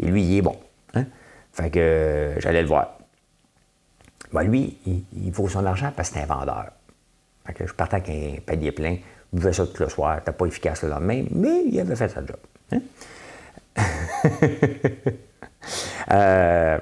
Et 0.00 0.06
lui, 0.06 0.22
il 0.22 0.38
est 0.38 0.42
bon. 0.42 0.56
Hein? 0.94 1.04
Fait 1.52 1.70
que 1.70 1.78
euh, 1.78 2.40
j'allais 2.40 2.62
le 2.62 2.68
voir. 2.68 2.97
Ben, 4.32 4.42
lui, 4.42 4.76
il, 4.86 5.30
vaut 5.30 5.48
son 5.48 5.64
argent 5.64 5.92
parce 5.96 6.10
que 6.10 6.16
c'est 6.16 6.22
un 6.22 6.26
vendeur. 6.26 6.66
Je 7.58 7.72
partais 7.72 7.96
avec 7.96 8.10
un 8.10 8.40
panier 8.44 8.72
plein, 8.72 8.96
je 9.32 9.38
buvais 9.38 9.52
ça 9.52 9.66
tout 9.66 9.82
le 9.82 9.88
soir, 9.88 10.16
c'était 10.18 10.32
pas 10.32 10.46
efficace 10.46 10.82
le 10.82 10.90
lendemain, 10.90 11.24
mais 11.30 11.64
il 11.64 11.80
avait 11.80 11.96
fait 11.96 12.08
sa 12.08 12.20
job. 12.24 12.36
Hein? 12.72 12.80
Euh, 16.10 16.78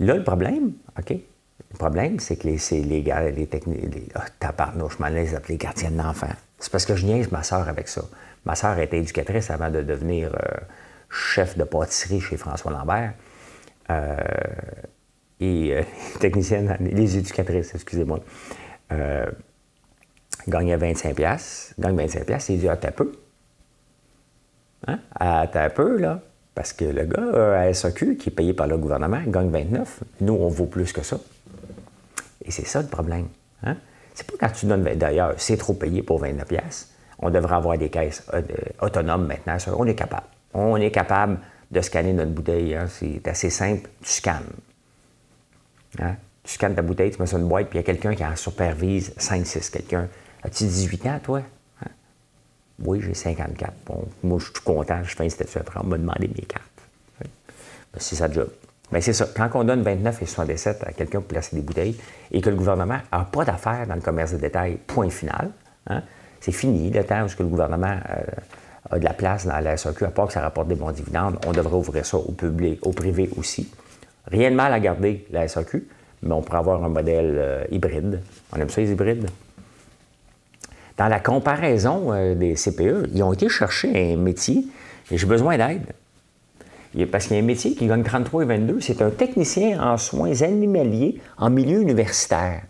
là, 0.00 0.14
le 0.14 0.24
problème, 0.24 0.72
OK? 0.98 1.10
Le 1.10 1.78
problème, 1.78 2.18
c'est 2.20 2.36
que 2.36 2.48
les, 2.48 2.82
les 2.82 3.02
gars, 3.02 3.28
les 3.30 3.46
techniques, 3.46 3.94
les, 3.94 4.08
oh, 4.16 4.20
tabarnouche, 4.38 4.96
je 4.96 5.02
m'en 5.02 5.08
les 5.08 5.34
appeler 5.34 5.58
gardiennes 5.58 5.96
d'enfants. 5.96 6.32
C'est 6.58 6.72
parce 6.72 6.86
que 6.86 6.96
je 6.96 7.04
niaise 7.04 7.30
ma 7.30 7.42
soeur 7.42 7.68
avec 7.68 7.88
ça. 7.88 8.02
Ma 8.46 8.54
soeur 8.54 8.78
était 8.78 8.98
éducatrice 8.98 9.50
avant 9.50 9.68
de 9.68 9.82
devenir 9.82 10.34
euh, 10.34 10.60
chef 11.10 11.58
de 11.58 11.64
pâtisserie 11.64 12.20
chez 12.20 12.36
François 12.36 12.72
Lambert. 12.72 13.12
Euh, 13.90 14.16
et 15.42 15.74
euh, 15.74 15.82
les 16.14 16.20
techniciennes, 16.20 16.76
les 16.80 17.18
éducatrices, 17.18 17.74
excusez-moi, 17.74 18.20
euh, 18.92 19.26
gagnaient 20.48 20.76
25 20.76 21.14
pièces, 21.14 21.74
gagnent 21.78 21.96
25 21.96 22.24
pièces, 22.24 22.48
il 22.48 22.60
dit 22.60 22.68
ah 22.68 22.76
peu. 22.76 23.12
Hein? 24.86 24.98
Ah, 25.18 25.46
peu 25.74 25.98
là, 25.98 26.20
parce 26.54 26.72
que 26.72 26.84
le 26.84 27.04
gars 27.04 27.60
à 27.60 27.72
SAQ 27.72 28.16
qui 28.16 28.30
est 28.30 28.32
payé 28.32 28.52
par 28.52 28.66
le 28.66 28.76
gouvernement 28.78 29.22
gagne 29.26 29.50
29. 29.50 30.00
Nous 30.20 30.34
on 30.34 30.48
vaut 30.48 30.66
plus 30.66 30.92
que 30.92 31.02
ça. 31.02 31.18
Et 32.44 32.50
c'est 32.50 32.66
ça 32.66 32.82
le 32.82 32.88
problème. 32.88 33.28
Hein? 33.62 33.76
C'est 34.14 34.26
pas 34.26 34.34
quand 34.40 34.52
tu 34.52 34.66
donnes 34.66 34.82
d'ailleurs, 34.82 35.34
c'est 35.36 35.56
trop 35.56 35.74
payé 35.74 36.02
pour 36.02 36.18
29 36.18 36.46
pièces. 36.46 36.92
On 37.18 37.30
devrait 37.30 37.54
avoir 37.54 37.78
des 37.78 37.88
caisses 37.88 38.26
autonomes 38.80 39.26
maintenant. 39.26 39.56
On 39.78 39.86
est 39.86 39.94
capable. 39.94 40.26
On 40.52 40.76
est 40.76 40.90
capable 40.90 41.38
de 41.70 41.80
scanner 41.80 42.12
notre 42.12 42.32
bouteille. 42.32 42.74
Hein. 42.74 42.86
C'est 42.88 43.26
assez 43.28 43.48
simple. 43.48 43.88
Tu 44.02 44.10
scannes. 44.10 44.50
Hein? 46.00 46.16
Tu 46.44 46.54
scannes 46.54 46.74
ta 46.74 46.82
bouteille, 46.82 47.10
tu 47.10 47.20
mets 47.20 47.26
ça 47.26 47.36
dans 47.36 47.42
une 47.42 47.48
boîte, 47.48 47.68
puis 47.68 47.78
il 47.78 47.82
y 47.82 47.84
a 47.84 47.86
quelqu'un 47.86 48.14
qui 48.14 48.24
en 48.24 48.34
supervise 48.34 49.12
5-6. 49.18 49.70
Quelqu'un. 49.70 50.08
As-tu 50.42 50.64
18 50.64 51.06
ans, 51.06 51.20
toi? 51.22 51.42
Hein? 51.82 51.90
Oui, 52.84 53.00
j'ai 53.00 53.14
54. 53.14 53.72
Bon, 53.86 54.04
moi, 54.24 54.38
je 54.38 54.46
suis 54.46 54.54
content. 54.64 55.02
Je 55.04 55.14
fais 55.14 55.24
un 55.24 55.28
statut 55.28 55.58
après. 55.58 55.80
On 55.82 55.86
m'a 55.86 55.98
demandé 55.98 56.28
mes 56.28 56.42
cartes. 56.42 56.64
Ben, 57.20 57.28
c'est 57.98 58.16
ça 58.16 58.26
le 58.26 58.34
job. 58.34 58.50
Mais 58.90 59.00
c'est 59.00 59.12
ça. 59.12 59.26
Quand 59.34 59.48
on 59.54 59.64
donne 59.64 59.82
29 59.82 60.22
et 60.22 60.26
67 60.26 60.84
à 60.84 60.92
quelqu'un 60.92 61.20
pour 61.20 61.28
placer 61.28 61.56
des 61.56 61.62
bouteilles 61.62 61.96
et 62.30 62.40
que 62.40 62.50
le 62.50 62.56
gouvernement 62.56 62.98
n'a 63.10 63.24
pas 63.24 63.44
d'affaires 63.44 63.86
dans 63.86 63.94
le 63.94 64.00
commerce 64.00 64.32
de 64.32 64.38
détail, 64.38 64.78
point 64.86 65.10
final, 65.10 65.50
c'est 66.40 66.52
fini 66.52 66.90
le 66.90 67.04
temps 67.04 67.24
où 67.24 67.42
le 67.42 67.46
gouvernement 67.46 67.98
euh, 68.10 68.22
a 68.90 68.98
de 68.98 69.04
la 69.04 69.14
place 69.14 69.46
dans 69.46 69.58
la 69.60 69.76
SAQ, 69.76 70.04
à 70.04 70.10
part 70.10 70.26
que 70.26 70.32
ça 70.32 70.40
rapporte 70.40 70.68
des 70.68 70.74
bons 70.74 70.90
dividendes. 70.90 71.38
On 71.46 71.52
devrait 71.52 71.76
ouvrir 71.76 72.04
ça 72.04 72.18
au 72.18 72.32
public, 72.32 72.84
au 72.84 72.90
privé 72.90 73.30
aussi. 73.36 73.70
Rien 74.26 74.50
de 74.50 74.56
mal 74.56 74.72
à 74.72 74.80
garder 74.80 75.26
la 75.30 75.48
SAQ, 75.48 75.86
mais 76.22 76.32
on 76.32 76.42
pourrait 76.42 76.58
avoir 76.58 76.82
un 76.84 76.88
modèle 76.88 77.34
euh, 77.36 77.64
hybride. 77.70 78.20
On 78.52 78.60
aime 78.60 78.68
ça, 78.70 78.80
les 78.80 78.92
hybrides? 78.92 79.28
Dans 80.96 81.08
la 81.08 81.20
comparaison 81.20 82.12
euh, 82.12 82.34
des 82.34 82.54
CPE, 82.54 83.10
ils 83.14 83.22
ont 83.22 83.32
été 83.32 83.48
chercher 83.48 84.12
un 84.12 84.16
métier 84.16 84.66
et 85.10 85.18
j'ai 85.18 85.26
besoin 85.26 85.56
d'aide. 85.56 85.92
Parce 87.10 87.26
qu'il 87.26 87.36
y 87.36 87.40
a 87.40 87.42
un 87.42 87.46
métier 87.46 87.74
qui 87.74 87.86
gagne 87.86 88.02
33 88.02 88.42
et 88.42 88.46
22, 88.46 88.80
c'est 88.80 89.00
un 89.00 89.10
technicien 89.10 89.82
en 89.82 89.96
soins 89.96 90.42
animaliers 90.42 91.20
en 91.38 91.48
milieu 91.48 91.80
universitaire. 91.80 92.64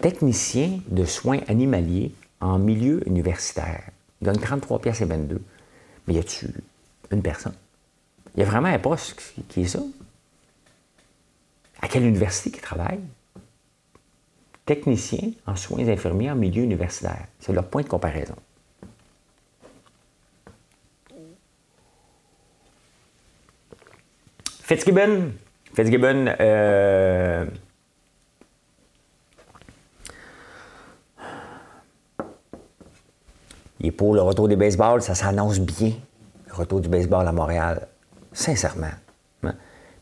Technicien 0.00 0.78
de 0.86 1.04
soins 1.04 1.40
animaliers 1.48 2.12
en 2.40 2.58
milieu 2.58 3.06
universitaire. 3.08 3.82
Il 4.20 4.26
gagne 4.26 4.38
33 4.38 4.78
pièces 4.78 5.00
et 5.00 5.06
22. 5.06 5.42
Mais 6.06 6.14
y 6.14 6.18
a-tu 6.18 6.46
une 7.10 7.22
personne? 7.22 7.54
Il 8.34 8.40
y 8.40 8.42
a 8.42 8.46
vraiment 8.46 8.68
un 8.68 8.78
poste 8.78 9.20
qui 9.48 9.62
est 9.62 9.66
ça? 9.66 9.80
À 11.80 11.88
quelle 11.88 12.04
université 12.04 12.50
qu'il 12.50 12.60
travaille? 12.60 13.00
Technicien 14.66 15.30
en 15.46 15.56
soins 15.56 15.88
infirmiers 15.88 16.30
en 16.30 16.36
milieu 16.36 16.62
universitaire. 16.62 17.26
C'est 17.40 17.52
leur 17.52 17.66
point 17.66 17.82
de 17.82 17.88
comparaison. 17.88 18.36
Fitzgibbon, 24.68 25.32
Fitzgibbon, 25.72 26.34
euh, 26.40 27.46
il 33.80 33.86
est 33.86 33.90
pour 33.90 34.14
le 34.14 34.20
retour 34.20 34.46
des 34.46 34.56
baseballs, 34.56 35.00
ça 35.00 35.14
s'annonce 35.14 35.58
bien, 35.58 35.92
le 36.48 36.52
retour 36.52 36.80
du 36.82 36.90
baseball 36.90 37.26
à 37.26 37.32
Montréal, 37.32 37.88
sincèrement. 38.38 38.90
Hein? 39.42 39.54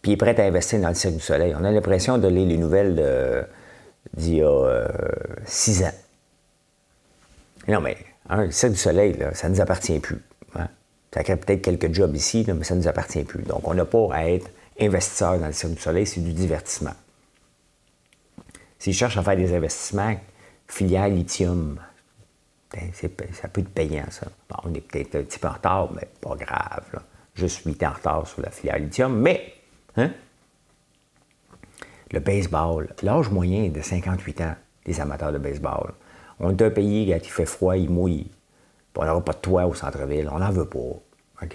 Puis 0.03 0.13
il 0.13 0.15
est 0.15 0.17
prêt 0.17 0.39
à 0.41 0.45
investir 0.45 0.81
dans 0.81 0.89
le 0.89 0.95
Cirque 0.95 1.15
du 1.15 1.21
Soleil. 1.21 1.55
On 1.59 1.65
a 1.65 1.71
l'impression 1.71 2.19
de 2.19 2.29
lire 2.29 2.47
les 2.47 2.59
nouvelles 2.59 3.47
d'il 4.15 4.37
y 4.37 4.43
a 4.43 4.47
euh, 4.47 4.89
six 5.45 5.83
ans. 5.83 5.95
Non, 7.69 7.81
mais 7.81 7.97
hein, 8.29 8.45
le 8.45 8.51
Cirque 8.51 8.73
du 8.73 8.79
Soleil, 8.79 9.17
ça 9.35 9.49
ne 9.49 9.55
nous 9.55 9.61
appartient 9.61 9.99
plus. 9.99 10.23
Hein? 10.55 10.69
Ça 11.13 11.23
crée 11.25 11.37
peut-être 11.37 11.63
quelques 11.63 11.93
jobs 11.93 12.15
ici, 12.15 12.47
mais 12.47 12.65
ça 12.65 12.75
ne 12.75 12.81
nous 12.81 12.89
appartient 12.89 13.25
plus. 13.25 13.43
Donc, 13.43 13.67
on 13.67 13.75
n'a 13.75 13.87
pas 13.87 14.09
à 14.13 14.29
être 14.29 14.51
investisseur 14.79 15.39
dans 15.39 15.47
le 15.47 15.53
Cirque 15.53 15.73
du 15.73 15.81
Soleil, 15.81 16.07
c'est 16.07 16.21
du 16.21 16.33
divertissement. 16.33 16.95
S'ils 18.79 18.95
cherchent 18.95 19.17
à 19.17 19.23
faire 19.23 19.37
des 19.37 19.55
investissements, 19.55 20.15
filière 20.69 21.09
lithium, 21.09 21.81
ben, 22.71 22.91
ça 22.93 23.49
peut 23.49 23.63
être 23.63 23.71
payant, 23.71 24.05
ça. 24.11 24.27
On 24.65 24.75
est 24.75 24.81
peut-être 24.81 25.17
un 25.17 25.23
petit 25.23 25.39
peu 25.39 25.49
en 25.49 25.53
retard, 25.53 25.93
mais 25.95 26.07
pas 26.21 26.37
grave. 26.37 27.03
8 27.37 27.83
ans 27.83 27.89
en 27.89 27.93
retard 27.93 28.27
sur 28.27 28.43
la 28.43 28.51
filière 28.51 28.79
lithium, 28.79 29.19
mais 29.19 29.55
hein, 29.97 30.11
le 32.13 32.21
baseball, 32.21 32.89
l'âge 33.03 33.31
moyen 33.31 33.65
est 33.65 33.71
de 33.71 33.83
58 33.83 34.41
ans 34.43 34.55
des 34.85 35.01
amateurs 35.01 35.33
de 35.33 35.39
baseball. 35.39 35.93
On 36.39 36.51
est 36.51 36.63
un 36.63 36.71
pays 36.71 37.19
qui 37.21 37.31
fait 37.31 37.47
froid, 37.47 37.77
il 37.77 37.91
mouille. 37.91 38.27
On 38.95 39.05
n'aura 39.05 39.23
pas 39.23 39.33
de 39.33 39.39
toit 39.39 39.67
au 39.67 39.75
centre-ville, 39.75 40.29
on 40.33 40.39
n'en 40.39 40.51
veut 40.51 40.67
pas. 40.67 41.49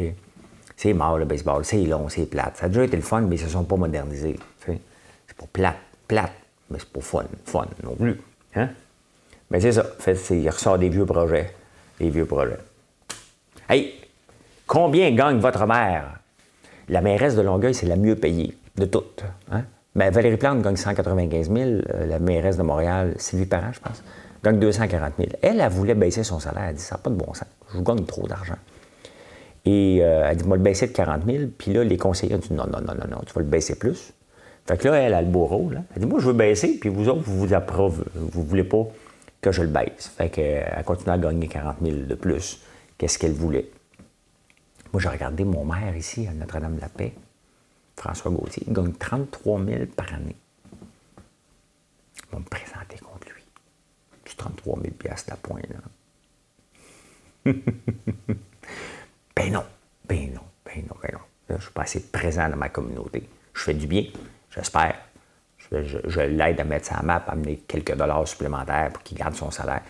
C'est 0.76 0.94
mort 0.94 1.18
le 1.18 1.26
baseball, 1.26 1.66
c'est 1.66 1.84
long, 1.84 2.10
c'est 2.10 2.26
plate. 2.26 2.58
Ça 2.58 2.66
a 2.66 2.70
déjà 2.70 2.84
été 2.84 2.96
le 2.96 3.02
fun, 3.02 3.22
mais 3.22 3.36
ils 3.36 3.42
ne 3.42 3.48
se 3.48 3.54
sont 3.54 3.64
pas 3.64 3.76
modernisés. 3.76 4.38
C'est 4.66 5.38
pas 5.38 5.46
plate, 5.52 5.78
plate, 6.08 6.34
mais 6.70 6.80
c'est 6.80 6.92
pas 6.92 7.02
fun, 7.02 7.26
fun 7.46 7.68
non 7.84 7.96
plus. 7.96 8.20
Hein? 8.56 8.70
Mais 9.50 9.60
c'est 9.60 9.72
ça. 9.74 9.84
Fait, 10.00 10.18
il 10.32 10.50
ressort 10.50 10.78
des 10.78 10.90
vieux 10.90 11.06
projets. 11.06 11.54
Des 12.00 12.10
vieux 12.10 12.26
projets. 12.26 12.58
Hey, 13.70 13.94
combien 14.72 15.12
gagne 15.12 15.38
votre 15.38 15.68
mère? 15.68 16.22
La 16.88 17.02
mairesse 17.02 17.36
de 17.36 17.42
Longueuil, 17.42 17.74
c'est 17.74 17.88
la 17.88 17.98
mieux 17.98 18.16
payée 18.16 18.56
de 18.78 18.86
toutes. 18.86 19.22
Hein? 19.52 19.64
Mais 19.96 20.10
Valérie 20.12 20.38
Plante 20.38 20.62
gagne 20.62 20.78
195 20.78 21.52
000. 21.52 21.60
Euh, 21.60 22.06
la 22.08 22.20
mairesse 22.20 22.56
de 22.56 22.64
Montréal, 22.64 23.14
Sylvie 23.18 23.46
Parent, 23.46 23.74
je 23.74 23.82
pense, 23.82 24.02
gagne 24.42 24.60
240 24.60 25.14
000. 25.18 25.30
Elle, 25.42 25.60
elle 25.60 25.70
voulait 25.70 25.94
baisser 25.94 26.24
son 26.24 26.40
salaire. 26.40 26.68
Elle 26.70 26.76
dit 26.76 26.82
ça 26.82 26.96
n'a 26.96 27.00
pas 27.00 27.10
de 27.10 27.16
bon 27.16 27.34
sens. 27.34 27.50
Je 27.70 27.80
vous 27.80 27.84
gagne 27.84 28.06
trop 28.06 28.26
d'argent. 28.28 28.56
Et 29.66 30.00
euh, 30.02 30.30
elle 30.30 30.38
dit, 30.38 30.48
moi, 30.48 30.56
le 30.56 30.64
baisser 30.64 30.88
de 30.88 30.94
40 30.94 31.26
000. 31.26 31.44
Puis 31.58 31.74
là, 31.74 31.84
les 31.84 31.98
conseillers 31.98 32.36
ont 32.36 32.40
dit, 32.40 32.54
non, 32.54 32.66
non, 32.66 32.80
non, 32.80 32.94
non, 32.94 33.08
non, 33.12 33.22
tu 33.26 33.34
vas 33.34 33.42
le 33.42 33.48
baisser 33.48 33.76
plus. 33.76 34.14
Fait 34.66 34.78
que 34.78 34.88
là, 34.88 34.96
elle 34.96 35.14
a 35.14 35.22
le 35.22 35.28
beau 35.28 35.48
rôle. 35.48 35.82
Elle 35.94 36.02
dit, 36.02 36.08
moi, 36.08 36.22
je 36.22 36.28
veux 36.28 36.34
baisser, 36.34 36.78
puis 36.80 36.88
vous 36.88 37.10
autres, 37.10 37.24
vous 37.26 37.38
vous 37.38 37.54
approuvez. 37.54 38.06
Vous 38.16 38.44
voulez 38.46 38.64
pas 38.64 38.88
que 39.42 39.52
je 39.52 39.64
le 39.64 39.68
baisse. 39.68 40.14
Fait 40.18 40.30
qu'elle 40.30 40.84
continue 40.86 41.12
à 41.12 41.18
gagner 41.18 41.48
40 41.48 41.76
000 41.84 41.98
de 42.08 42.16
plus 42.16 42.62
qu'est-ce 42.98 43.20
qu'elle 43.20 43.34
voulait? 43.34 43.66
Moi, 44.92 45.02
j'ai 45.02 45.10
regardé 45.10 45.44
mon 45.46 45.64
maire 45.66 45.96
ici, 45.96 46.28
à 46.28 46.34
Notre-Dame-de-la-Paix, 46.34 47.14
François 47.96 48.32
Gauthier, 48.32 48.64
il 48.68 48.74
gagne 48.74 48.94
33 48.94 49.64
000 49.66 49.86
par 49.96 50.14
année. 50.14 50.36
On 52.32 52.38
va 52.38 52.40
me 52.40 52.46
présenter 52.46 52.98
contre 52.98 53.28
lui. 53.34 53.44
C'est 54.26 54.38
33 54.38 54.80
000 54.82 54.94
piastres 54.96 55.34
à 55.34 55.38
point, 55.38 55.62
là. 55.70 57.54
Ben 59.34 59.52
non, 59.52 59.64
ben 60.08 60.34
non, 60.34 60.42
ben 60.66 60.84
non, 60.88 60.96
ben 61.02 61.10
non. 61.14 61.20
je 61.50 61.54
ne 61.56 61.60
suis 61.60 61.72
pas 61.72 61.84
assez 61.84 62.02
présent 62.02 62.50
dans 62.50 62.58
ma 62.58 62.70
communauté. 62.70 63.28
Je 63.54 63.62
fais 63.62 63.74
du 63.74 63.88
bien, 63.88 64.04
j'espère. 64.54 65.00
Je, 65.72 66.20
l'aide 66.20 66.60
à 66.60 66.64
mettre 66.64 66.88
sa 66.88 67.02
map, 67.02 67.24
à 67.26 67.32
amener 67.32 67.58
quelques 67.68 67.96
dollars 67.96 68.28
supplémentaires 68.28 68.92
pour 68.92 69.02
qu'il 69.04 69.18
garde 69.18 69.36
son 69.36 69.50
salaire. 69.50 69.82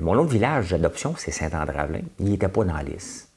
mon 0.00 0.18
autre 0.18 0.32
village 0.32 0.70
d'adoption, 0.70 1.14
c'est 1.16 1.30
Saint-André-Avelin. 1.30 2.02
Il 2.18 2.30
n'était 2.30 2.48
pas 2.48 2.64
dans 2.64 2.74
la 2.74 2.82
liste. 2.82 3.27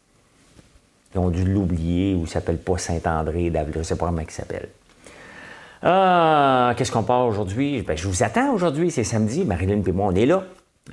Ils 1.13 1.19
ont 1.19 1.29
dû 1.29 1.43
l'oublier 1.43 2.15
ou 2.15 2.21
il 2.21 2.29
s'appelle 2.29 2.57
pas 2.57 2.77
Saint-André 2.77 3.49
d'Avelin. 3.49 3.73
Je 3.73 3.79
ne 3.79 3.83
sais 3.83 3.95
pas 3.97 4.05
comment 4.05 4.21
il 4.21 4.31
s'appelle. 4.31 4.69
Ah, 5.83 6.73
qu'est-ce 6.77 6.91
qu'on 6.91 7.03
parle 7.03 7.29
aujourd'hui? 7.29 7.81
Ben, 7.81 7.97
je 7.97 8.07
vous 8.07 8.23
attends 8.23 8.53
aujourd'hui, 8.53 8.91
c'est 8.91 9.03
samedi. 9.03 9.43
Marilyn 9.43 9.81
et 9.83 9.91
moi, 9.91 10.07
on 10.07 10.15
est 10.15 10.25
là 10.25 10.43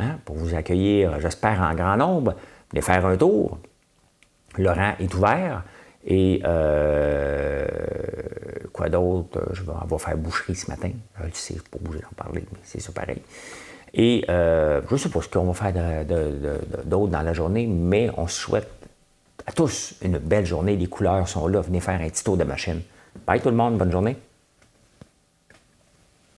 hein, 0.00 0.18
pour 0.24 0.36
vous 0.36 0.54
accueillir, 0.54 1.20
j'espère, 1.20 1.60
en 1.60 1.74
grand 1.74 1.96
nombre. 1.96 2.34
Venez 2.72 2.82
faire 2.82 3.04
un 3.04 3.16
tour. 3.16 3.58
Rang 4.58 4.94
est 4.98 5.14
ouvert. 5.14 5.62
Et 6.06 6.40
euh, 6.44 7.66
quoi 8.72 8.88
d'autre? 8.88 9.40
Je 9.52 9.62
vais, 9.62 9.72
on 9.90 9.98
faire 9.98 10.16
boucherie 10.16 10.54
ce 10.54 10.70
matin. 10.70 10.90
Je 11.20 11.26
ne 11.26 11.30
sais 11.32 11.56
pas 11.70 11.78
bouger 11.80 12.00
d'en 12.00 12.24
parler, 12.24 12.44
mais 12.50 12.58
c'est 12.62 12.80
ça 12.80 12.92
pareil. 12.92 13.20
Et 13.92 14.24
euh, 14.28 14.80
je 14.88 14.94
ne 14.94 14.98
sais 14.98 15.08
pas 15.10 15.20
ce 15.20 15.28
qu'on 15.28 15.50
va 15.50 15.54
faire 15.54 16.04
d'autre 16.84 17.12
dans 17.12 17.22
la 17.22 17.32
journée, 17.32 17.66
mais 17.66 18.10
on 18.16 18.26
souhaite 18.26 18.77
à 19.48 19.52
tous 19.52 19.94
une 20.02 20.18
belle 20.18 20.44
journée. 20.44 20.76
Les 20.76 20.88
couleurs 20.88 21.26
sont 21.26 21.48
là. 21.48 21.62
Venez 21.62 21.80
faire 21.80 21.98
un 21.98 22.08
petit 22.10 22.22
tour 22.22 22.36
de 22.36 22.44
machine. 22.44 22.82
Bye 23.26 23.40
tout 23.40 23.48
le 23.48 23.56
monde, 23.56 23.78
bonne 23.78 23.90
journée. 23.90 24.16